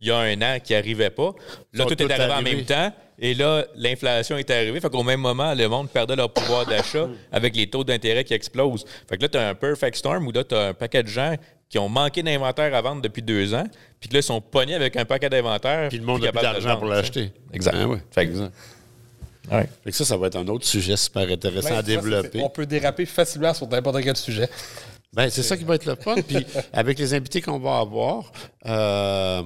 il 0.00 0.08
y 0.08 0.10
a 0.10 0.16
un 0.18 0.40
an 0.40 0.58
qui 0.62 0.72
n'arrivaient 0.72 1.10
pas, 1.10 1.32
là, 1.74 1.84
tout 1.84 2.00
est 2.02 2.10
arrivé 2.10 2.32
en 2.32 2.42
même 2.42 2.64
temps. 2.64 2.94
Et 3.20 3.34
là, 3.34 3.64
l'inflation 3.74 4.36
est 4.36 4.48
arrivée. 4.50 4.80
Fait 4.80 4.90
qu'au 4.90 5.02
même 5.02 5.20
moment, 5.20 5.52
le 5.54 5.66
monde 5.68 5.88
perdait 5.90 6.14
leur 6.16 6.32
pouvoir 6.32 6.66
d'achat 6.66 7.08
avec 7.32 7.56
les 7.56 7.68
taux 7.68 7.82
d'intérêt 7.84 8.22
qui 8.24 8.34
explosent. 8.34 8.84
Fait 9.08 9.16
que 9.16 9.22
là, 9.22 9.28
tu 9.28 9.38
as 9.38 9.48
un 9.48 9.54
perfect 9.54 9.96
storm 9.96 10.26
où 10.26 10.32
là, 10.32 10.44
tu 10.44 10.54
as 10.54 10.68
un 10.68 10.74
paquet 10.74 11.02
de 11.02 11.08
gens 11.08 11.34
qui 11.68 11.78
ont 11.78 11.88
manqué 11.88 12.22
d'inventaire 12.22 12.74
à 12.74 12.80
vendre 12.80 13.02
depuis 13.02 13.20
deux 13.22 13.52
ans. 13.54 13.64
Puis 14.00 14.08
là, 14.12 14.20
ils 14.20 14.22
sont 14.22 14.40
pognés 14.40 14.74
avec 14.74 14.96
un 14.96 15.04
paquet 15.04 15.28
d'inventaire. 15.28 15.88
Puis 15.88 15.98
le 15.98 16.04
monde 16.04 16.22
n'a 16.22 16.32
plus 16.32 16.40
d'argent 16.42 16.76
pour 16.76 16.86
l'acheter. 16.86 17.32
Exact. 17.52 17.74
Ah 17.78 17.86
ouais. 17.88 17.98
Fait 18.10 18.26
que- 18.26 18.30
Exact. 18.30 18.52
Ouais. 19.50 19.68
Fait 19.82 19.90
que 19.90 19.96
ça, 19.96 20.04
ça 20.04 20.16
va 20.16 20.26
être 20.28 20.36
un 20.36 20.46
autre 20.48 20.64
sujet 20.66 20.96
super 20.96 21.28
intéressant 21.28 21.68
Ouais, 21.70 21.72
à 21.74 21.76
ça, 21.76 21.82
développer. 21.82 22.40
On 22.42 22.50
peut 22.50 22.66
déraper 22.66 23.04
facilement 23.06 23.52
sur 23.54 23.66
n'importe 23.66 24.00
quel 24.02 24.16
sujet. 24.16 24.48
Ben, 25.12 25.30
c'est 25.30 25.42
ça 25.42 25.56
qui 25.56 25.64
va 25.64 25.74
être 25.74 25.86
le 25.86 25.94
fun. 25.96 26.16
Puis 26.26 26.46
avec 26.72 26.98
les 26.98 27.14
invités 27.14 27.40
qu'on 27.40 27.58
va 27.58 27.78
avoir, 27.78 28.30
euh, 28.66 29.42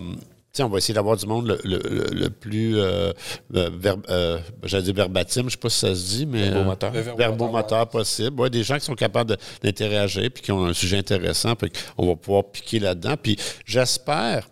on 0.60 0.68
va 0.68 0.78
essayer 0.78 0.92
d'avoir 0.94 1.16
du 1.16 1.26
monde 1.26 1.46
le, 1.46 1.58
le- 1.64 1.78
le- 1.88 2.10
le 2.14 2.28
plus, 2.30 2.78
euh, 2.78 3.12
euh, 3.54 3.70
ver- 3.72 3.96
euh, 4.10 4.38
j'allais 4.64 4.82
dire 4.84 4.94
verbatim, 4.94 5.44
je 5.46 5.52
sais 5.52 5.56
pas 5.56 5.70
si 5.70 5.78
ça 5.78 5.94
se 5.94 6.16
dit, 6.16 6.26
mais 6.26 6.50
Verbomoteur. 6.50 6.92
euh, 6.94 7.14
verbomoteur, 7.16 7.88
possible. 7.88 8.38
Ouais, 8.38 8.50
des 8.50 8.62
gens 8.62 8.78
qui 8.78 8.84
sont 8.84 8.94
capables 8.94 9.36
d'interagir 9.62 10.28
puis 10.32 10.42
qui 10.42 10.52
ont 10.52 10.66
un 10.66 10.74
sujet 10.74 10.98
intéressant, 10.98 11.54
puis 11.56 11.70
on 11.96 12.06
va 12.06 12.16
pouvoir 12.16 12.44
piquer 12.50 12.80
là-dedans. 12.80 13.14
Puis 13.20 13.38
j'espère 13.64 14.46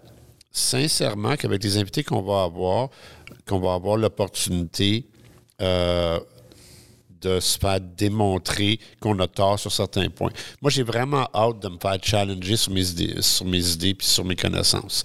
sincèrement 0.50 1.36
qu'avec 1.36 1.62
les 1.62 1.76
invités 1.76 2.02
qu'on 2.02 2.22
va 2.22 2.44
avoir, 2.44 2.88
qu'on 3.46 3.60
va 3.60 3.74
avoir 3.74 3.96
l'opportunité 3.98 5.04
euh, 5.60 6.18
de 7.20 7.38
se 7.40 7.58
faire 7.58 7.78
démontrer 7.78 8.80
qu'on 9.00 9.18
a 9.18 9.26
tort 9.28 9.58
sur 9.58 9.70
certains 9.70 10.08
points. 10.08 10.30
Moi, 10.62 10.70
j'ai 10.70 10.82
vraiment 10.82 11.28
hâte 11.34 11.60
de 11.60 11.68
me 11.68 11.76
faire 11.78 11.98
challenger 12.02 12.56
sur 12.56 12.72
mes 12.72 12.88
idées, 12.88 13.20
sur 13.20 13.44
mes 13.44 13.68
idées 13.72 13.92
puis 13.92 14.06
sur 14.06 14.24
mes 14.24 14.36
connaissances. 14.36 15.04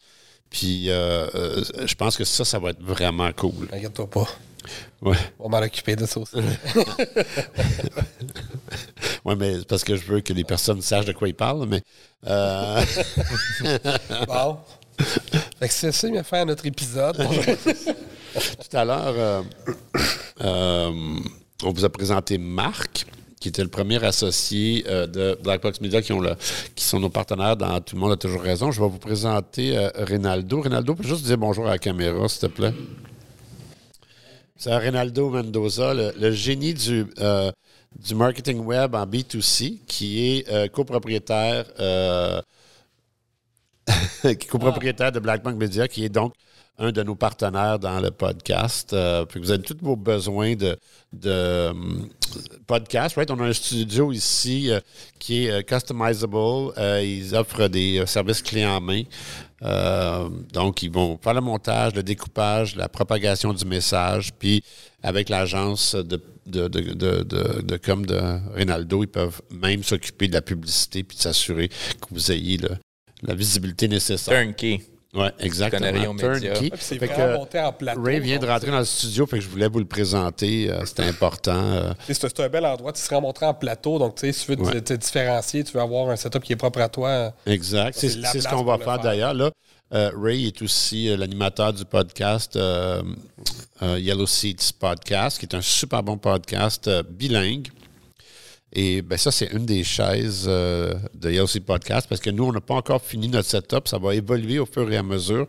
Puis, 0.49 0.89
euh, 0.89 1.27
euh, 1.35 1.63
je 1.85 1.95
pense 1.95 2.15
que 2.17 2.23
ça, 2.23 2.45
ça 2.45 2.59
va 2.59 2.69
être 2.71 2.81
vraiment 2.81 3.31
cool. 3.33 3.67
Inquiète-toi 3.71 4.09
pas. 4.09 4.27
Ouais, 5.01 5.17
On 5.39 5.49
va 5.49 5.59
m'en 5.59 5.65
occuper 5.65 5.95
de 5.95 6.05
ça 6.05 6.19
aussi. 6.19 6.35
ouais 9.25 9.35
mais 9.35 9.59
c'est 9.59 9.67
parce 9.67 9.83
que 9.83 9.95
je 9.95 10.03
veux 10.05 10.21
que 10.21 10.33
les 10.33 10.43
personnes 10.43 10.81
sachent 10.81 11.05
de 11.05 11.13
quoi 11.13 11.27
ils 11.27 11.35
parlent, 11.35 11.67
mais... 11.67 11.81
euh, 12.25 12.81
bon. 14.27 14.57
Fait 15.59 15.67
que 15.67 15.73
c'est 15.73 15.91
ça, 15.91 16.07
il 16.07 16.23
faire 16.23 16.45
notre 16.45 16.65
épisode. 16.65 17.17
Tout 18.35 18.77
à 18.77 18.85
l'heure, 18.85 19.43
euh, 20.41 21.19
on 21.63 21.71
vous 21.71 21.85
a 21.85 21.89
présenté 21.89 22.37
Marc, 22.37 23.05
qui 23.45 23.49
était 23.49 23.61
le 23.61 23.69
premier 23.69 24.03
associé 24.03 24.83
euh, 24.87 25.05
de 25.05 25.37
Black 25.43 25.61
Box 25.61 25.79
Media, 25.79 26.01
qui, 26.01 26.11
ont 26.13 26.19
le- 26.19 26.35
qui 26.73 26.83
sont 26.83 26.99
nos 26.99 27.11
partenaires 27.11 27.55
dans 27.55 27.79
Tout 27.79 27.95
le 27.95 28.01
monde 28.01 28.13
a 28.13 28.17
toujours 28.17 28.41
raison. 28.41 28.71
Je 28.71 28.81
vais 28.81 28.89
vous 28.89 28.97
présenter 28.97 29.77
euh, 29.77 29.91
Rinaldo. 29.97 30.61
Rinaldo, 30.61 30.95
peux 30.95 31.07
juste 31.07 31.25
dire 31.25 31.37
bonjour 31.37 31.67
à 31.67 31.69
la 31.69 31.77
caméra, 31.77 32.27
s'il 32.27 32.41
te 32.41 32.47
plaît? 32.47 32.73
C'est 34.57 34.75
Rinaldo 34.75 35.29
Mendoza, 35.29 35.93
le, 35.93 36.31
génie 36.31 36.73
du, 36.73 37.05
euh, 37.19 37.51
du 38.03 38.15
marketing 38.15 38.65
web 38.65 38.95
en 38.95 39.05
B2C, 39.05 39.77
qui 39.85 40.25
est 40.27 40.49
euh, 40.49 40.67
copropriétaire 40.67 41.65
qui 44.23 44.27
est 44.27 44.49
copropriétaire 44.49 45.11
de 45.11 45.19
Blackbank 45.19 45.55
Media, 45.55 45.87
qui 45.87 46.03
est 46.03 46.09
donc 46.09 46.33
un 46.77 46.91
de 46.91 47.03
nos 47.03 47.15
partenaires 47.15 47.79
dans 47.79 47.99
le 47.99 48.11
podcast. 48.11 48.91
Euh, 48.93 49.25
puis 49.25 49.39
vous 49.39 49.51
avez 49.51 49.63
tous 49.63 49.77
vos 49.81 49.95
besoins 49.95 50.55
de, 50.55 50.77
de 51.13 51.69
hum, 51.69 52.09
podcast. 52.67 53.17
On 53.29 53.39
a 53.39 53.43
un 53.43 53.53
studio 53.53 54.11
ici 54.11 54.69
euh, 54.69 54.79
qui 55.19 55.45
est 55.45 55.51
euh, 55.51 55.61
customizable. 55.61 56.35
Euh, 56.77 57.01
ils 57.03 57.33
offrent 57.35 57.67
des 57.69 57.99
euh, 57.99 58.05
services 58.05 58.41
clés 58.41 58.65
en 58.65 58.81
main. 58.81 59.03
Euh, 59.61 60.27
donc, 60.51 60.83
ils 60.83 60.91
vont 60.91 61.17
faire 61.23 61.33
le 61.33 61.41
montage, 61.41 61.95
le 61.95 62.03
découpage, 62.03 62.75
la 62.75 62.89
propagation 62.89 63.53
du 63.53 63.63
message. 63.65 64.31
Puis, 64.37 64.61
avec 65.01 65.29
l'agence 65.29 65.95
de, 65.95 66.21
de, 66.45 66.67
de, 66.67 66.81
de, 66.93 67.23
de- 67.23 67.61
de 67.67 68.39
Rinaldo, 68.53 69.03
ils 69.03 69.07
peuvent 69.07 69.41
même 69.49 69.81
s'occuper 69.81 70.27
de 70.27 70.33
la 70.33 70.41
publicité 70.41 71.03
puis 71.03 71.15
de 71.17 71.21
s'assurer 71.21 71.69
que 71.69 72.07
vous 72.11 72.31
ayez 72.31 72.59
la 73.23 73.33
visibilité 73.33 73.87
nécessaire. 73.87 74.43
Turnkey. 74.43 74.81
Oui, 75.15 75.27
exactement. 75.39 76.13
Puis 76.15 76.71
c'est 76.79 76.99
Fait 76.99 77.05
vraiment 77.07 77.33
que 77.33 77.37
monté 77.37 77.59
en 77.59 77.71
plateau. 77.71 78.01
Ray 78.03 78.19
vient 78.19 78.37
de 78.37 78.45
rentrer 78.45 78.69
dans 78.71 78.79
le 78.79 78.85
studio, 78.85 79.25
fait 79.25 79.37
que 79.37 79.43
je 79.43 79.49
voulais 79.49 79.67
vous 79.69 79.79
le 79.79 79.85
présenter. 79.85 80.69
euh, 80.69 80.83
C'était 80.85 81.03
important. 81.07 81.53
euh, 81.55 81.93
C'est 82.07 82.39
un 82.41 82.49
bel 82.49 82.65
endroit. 82.65 82.91
Tu 82.93 83.01
seras 83.01 83.19
montré 83.21 83.45
en 83.45 83.53
plateau. 83.53 83.97
Donc, 83.97 84.15
tu 84.15 84.21
sais, 84.27 84.31
si 84.33 84.45
tu 84.45 84.51
veux 84.51 84.57
te- 84.57 84.61
Ouais. 84.75 84.81
te 84.81 84.93
différencier, 84.93 85.63
tu 85.63 85.71
veux 85.73 85.81
avoir 85.81 86.09
un 86.09 86.15
setup 86.15 86.43
qui 86.43 86.53
est 86.53 86.57
propre 86.57 86.81
à 86.81 86.89
toi. 86.89 87.33
exact. 87.45 87.97
C'est 87.97 88.09
ce 88.09 88.47
qu'on 88.47 88.63
va 88.63 88.77
faire 88.77 88.85
faire. 88.95 88.99
d'ailleurs. 88.99 89.33
Là, 89.33 89.51
euh, 89.93 90.11
Ray 90.19 90.47
est 90.47 90.61
aussi 90.61 91.09
euh, 91.09 91.15
l'animateur 91.17 91.71
du 91.71 91.85
podcast 91.85 92.55
euh, 92.55 93.01
euh, 93.83 93.99
Yellow 93.99 94.25
Seats 94.25 94.71
Podcast, 94.79 95.39
qui 95.39 95.45
est 95.45 95.55
un 95.55 95.61
super 95.61 96.01
bon 96.03 96.17
podcast 96.17 96.87
euh, 96.87 97.03
bilingue. 97.09 97.67
Et 98.77 99.01
ben 99.01 99.17
ça, 99.17 99.31
c'est 99.31 99.45
une 99.53 99.65
des 99.65 99.83
chaises 99.85 100.45
euh, 100.47 100.93
de 101.13 101.45
Seats 101.45 101.61
Podcast 101.61 102.07
parce 102.09 102.19
que 102.19 102.29
nous, 102.29 102.43
on 102.43 102.51
n'a 102.51 102.59
pas 102.61 102.73
encore 102.75 103.01
fini 103.01 103.29
notre 103.29 103.47
setup. 103.49 103.87
Ça 103.87 103.97
va 103.97 104.13
évoluer 104.13 104.59
au 104.59 104.65
fur 104.65 104.91
et 104.91 104.97
à 104.97 105.03
mesure. 105.03 105.47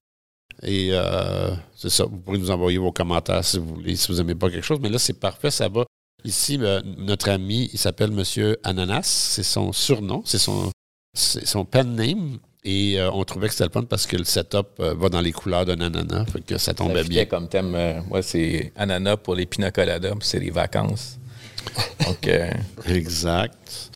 Et 0.62 0.90
euh, 0.92 1.50
c'est 1.74 1.90
ça. 1.90 2.04
Vous 2.04 2.18
pourrez 2.18 2.38
nous 2.38 2.50
envoyer 2.52 2.78
vos 2.78 2.92
commentaires 2.92 3.44
si 3.44 3.58
vous 3.58 3.74
voulez, 3.74 3.96
si 3.96 4.12
vous 4.12 4.18
n'aimez 4.18 4.36
pas 4.36 4.48
quelque 4.48 4.64
chose. 4.64 4.78
Mais 4.80 4.88
là, 4.88 4.98
c'est 4.98 5.18
parfait. 5.18 5.50
Ça 5.50 5.68
va. 5.68 5.84
Ici, 6.24 6.56
euh, 6.60 6.80
notre 6.98 7.28
ami, 7.28 7.68
il 7.72 7.78
s'appelle 7.80 8.12
Monsieur 8.12 8.58
Ananas. 8.62 9.02
C'est 9.34 9.42
son 9.42 9.72
surnom. 9.72 10.22
C'est 10.24 10.38
son, 10.38 10.70
son 11.14 11.64
pen 11.64 11.96
name. 11.96 12.38
Et 12.64 12.98
euh, 13.00 13.10
on 13.12 13.24
trouvait 13.24 13.48
que 13.48 13.54
c'était 13.54 13.64
le 13.66 13.70
fun 13.70 13.84
parce 13.84 14.06
que 14.06 14.16
le 14.16 14.24
setup 14.24 14.66
euh, 14.80 14.94
va 14.94 15.08
dans 15.08 15.20
les 15.20 15.32
couleurs 15.32 15.64
d'un 15.66 15.80
ananas. 15.80 16.26
Fait 16.26 16.40
que 16.40 16.58
ça 16.58 16.66
Ça 16.66 16.74
tombait 16.74 17.02
fitait 17.02 17.08
bien. 17.14 17.24
comme 17.26 17.48
thème. 17.48 17.74
euh, 17.74 18.00
moi, 18.08 18.22
c'est 18.22 18.72
ananas 18.76 19.16
pour 19.18 19.34
les 19.34 19.46
pina 19.46 19.70
coladas, 19.72 20.14
c'est 20.20 20.40
les 20.40 20.50
vacances. 20.50 21.18
Euh, 22.28 22.50
Exact. 22.88 23.92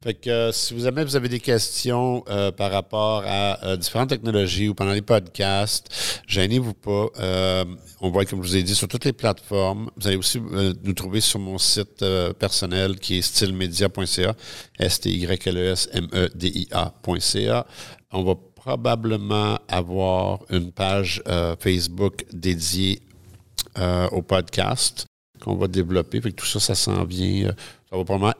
Fait 0.00 0.14
que 0.14 0.30
euh, 0.30 0.52
si 0.52 0.74
vous 0.74 0.86
avez, 0.86 1.02
vous 1.02 1.16
avez 1.16 1.28
des 1.28 1.40
questions 1.40 2.22
euh, 2.28 2.52
par 2.52 2.70
rapport 2.70 3.24
à 3.26 3.58
euh, 3.64 3.76
différentes 3.76 4.10
technologies 4.10 4.68
ou 4.68 4.74
pendant 4.74 4.92
les 4.92 5.02
podcasts, 5.02 6.22
gênez-vous 6.28 6.74
pas. 6.74 7.08
On 8.00 8.10
va 8.10 8.22
être, 8.22 8.30
comme 8.30 8.44
je 8.44 8.48
vous 8.48 8.56
ai 8.56 8.62
dit, 8.62 8.76
sur 8.76 8.86
toutes 8.86 9.04
les 9.04 9.12
plateformes. 9.12 9.90
Vous 9.96 10.06
allez 10.06 10.16
aussi 10.16 10.40
nous 10.40 10.92
trouver 10.92 11.20
sur 11.20 11.40
mon 11.40 11.58
site 11.58 12.04
personnel 12.38 13.00
qui 13.00 13.18
est 13.18 13.22
stylemedia.ca, 13.22 14.36
S-T-Y-L-E-S-M-E-D-I-A.ca. 14.78 17.66
On 18.12 18.22
va 18.22 18.34
probablement 18.54 19.58
avoir 19.68 20.44
une 20.50 20.70
page 20.70 21.24
Facebook 21.58 22.24
dédiée 22.32 23.02
au 24.12 24.22
podcast 24.22 25.08
qu'on 25.48 25.56
va 25.56 25.66
développer. 25.68 26.20
Fait 26.20 26.30
que 26.30 26.36
tout 26.36 26.46
ça, 26.46 26.60
ça 26.60 26.74
s'en 26.74 27.04
vient. 27.04 27.52
Ça 27.90 27.96
va 27.96 28.04
probablement, 28.04 28.34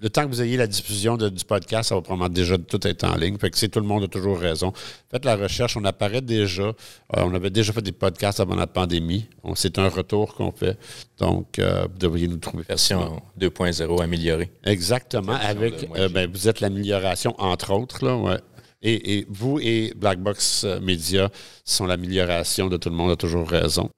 le 0.00 0.08
temps 0.08 0.22
que 0.22 0.28
vous 0.28 0.40
ayez 0.40 0.56
la 0.56 0.68
diffusion 0.68 1.16
de- 1.16 1.28
du 1.28 1.44
podcast, 1.44 1.88
ça 1.88 1.96
va 1.96 2.00
probablement 2.00 2.28
déjà 2.32 2.56
tout 2.58 2.86
être 2.86 3.02
en 3.04 3.16
ligne. 3.16 3.36
Fait 3.38 3.50
que 3.50 3.58
c'est 3.58 3.68
tout 3.68 3.80
le 3.80 3.86
monde 3.86 4.04
a 4.04 4.08
toujours 4.08 4.38
raison. 4.38 4.72
Faites 5.10 5.24
la 5.24 5.34
recherche, 5.34 5.76
on 5.76 5.84
apparaît 5.84 6.20
déjà. 6.20 6.62
Euh, 6.62 6.72
on 7.16 7.34
avait 7.34 7.50
déjà 7.50 7.72
fait 7.72 7.82
des 7.82 7.90
podcasts 7.90 8.38
avant 8.38 8.54
la 8.54 8.68
pandémie. 8.68 9.26
C'est 9.56 9.78
un 9.80 9.88
retour 9.88 10.34
qu'on 10.36 10.52
fait. 10.52 10.78
Donc, 11.18 11.58
euh, 11.58 11.88
vous 11.90 11.98
devriez 11.98 12.28
nous 12.28 12.36
trouver. 12.36 12.62
Version 12.68 13.20
2.0 13.36 14.00
améliorée. 14.00 14.52
Exactement. 14.64 15.32
Avec, 15.32 15.88
euh, 15.96 16.08
ben, 16.08 16.30
vous 16.30 16.46
êtes 16.48 16.60
l'amélioration, 16.60 17.34
entre 17.38 17.72
autres. 17.72 18.04
Là, 18.04 18.16
ouais. 18.16 18.38
et, 18.80 19.18
et 19.18 19.26
vous 19.28 19.58
et 19.60 19.92
Black 19.96 20.20
Box 20.20 20.62
euh, 20.64 20.78
Media 20.80 21.30
sont 21.64 21.86
l'amélioration 21.86 22.68
de 22.68 22.76
tout 22.76 22.90
le 22.90 22.94
monde 22.96 23.10
a 23.10 23.16
toujours 23.16 23.48
raison. 23.48 23.90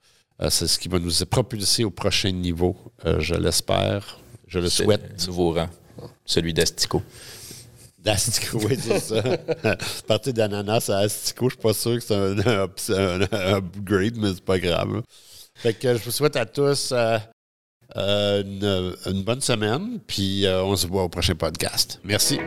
Euh, 0.43 0.51
c'est 0.51 0.66
ce 0.66 0.78
qui 0.78 0.89
va 0.89 0.99
nous 0.99 1.11
propulser 1.30 1.84
au 1.84 1.91
prochain 1.91 2.30
niveau, 2.30 2.76
euh, 3.07 3.20
je 3.20 3.34
l'espère. 3.34 4.18
Je 4.49 4.59
le 4.59 4.68
souhaite. 4.68 5.03
le 5.20 5.26
Nouveau 5.26 5.53
rang, 5.55 5.68
celui 6.24 6.53
d'Astico. 6.53 7.03
D'Astico, 7.99 8.61
oui, 8.64 8.78
c'est 8.80 9.01
ça. 9.01 9.22
Partir 10.07 10.32
d'ananas 10.34 10.89
à 10.91 10.99
Astico, 10.99 11.49
je 11.49 11.55
suis 11.55 11.62
pas 11.62 11.72
sûr 11.72 11.95
que 11.97 12.01
c'est 12.01 12.14
un, 12.14 12.39
up- 12.39 12.80
un- 12.91 13.20
un 13.32 13.55
upgrade, 13.57 14.16
mais 14.16 14.28
c'est 14.34 14.45
pas 14.45 14.59
grave. 14.59 15.03
Fait 15.57 15.72
que 15.74 15.97
je 15.97 16.05
vous 16.05 16.11
souhaite 16.11 16.37
à 16.37 16.45
tous 16.47 16.93
euh, 16.93 17.18
euh, 17.97 18.43
une, 18.45 19.12
une 19.12 19.22
bonne 19.24 19.41
semaine, 19.41 19.99
puis 20.07 20.45
euh, 20.47 20.62
on 20.62 20.76
se 20.76 20.87
voit 20.87 21.03
au 21.05 21.09
prochain 21.09 21.34
podcast. 21.34 21.99
Merci. 22.05 22.39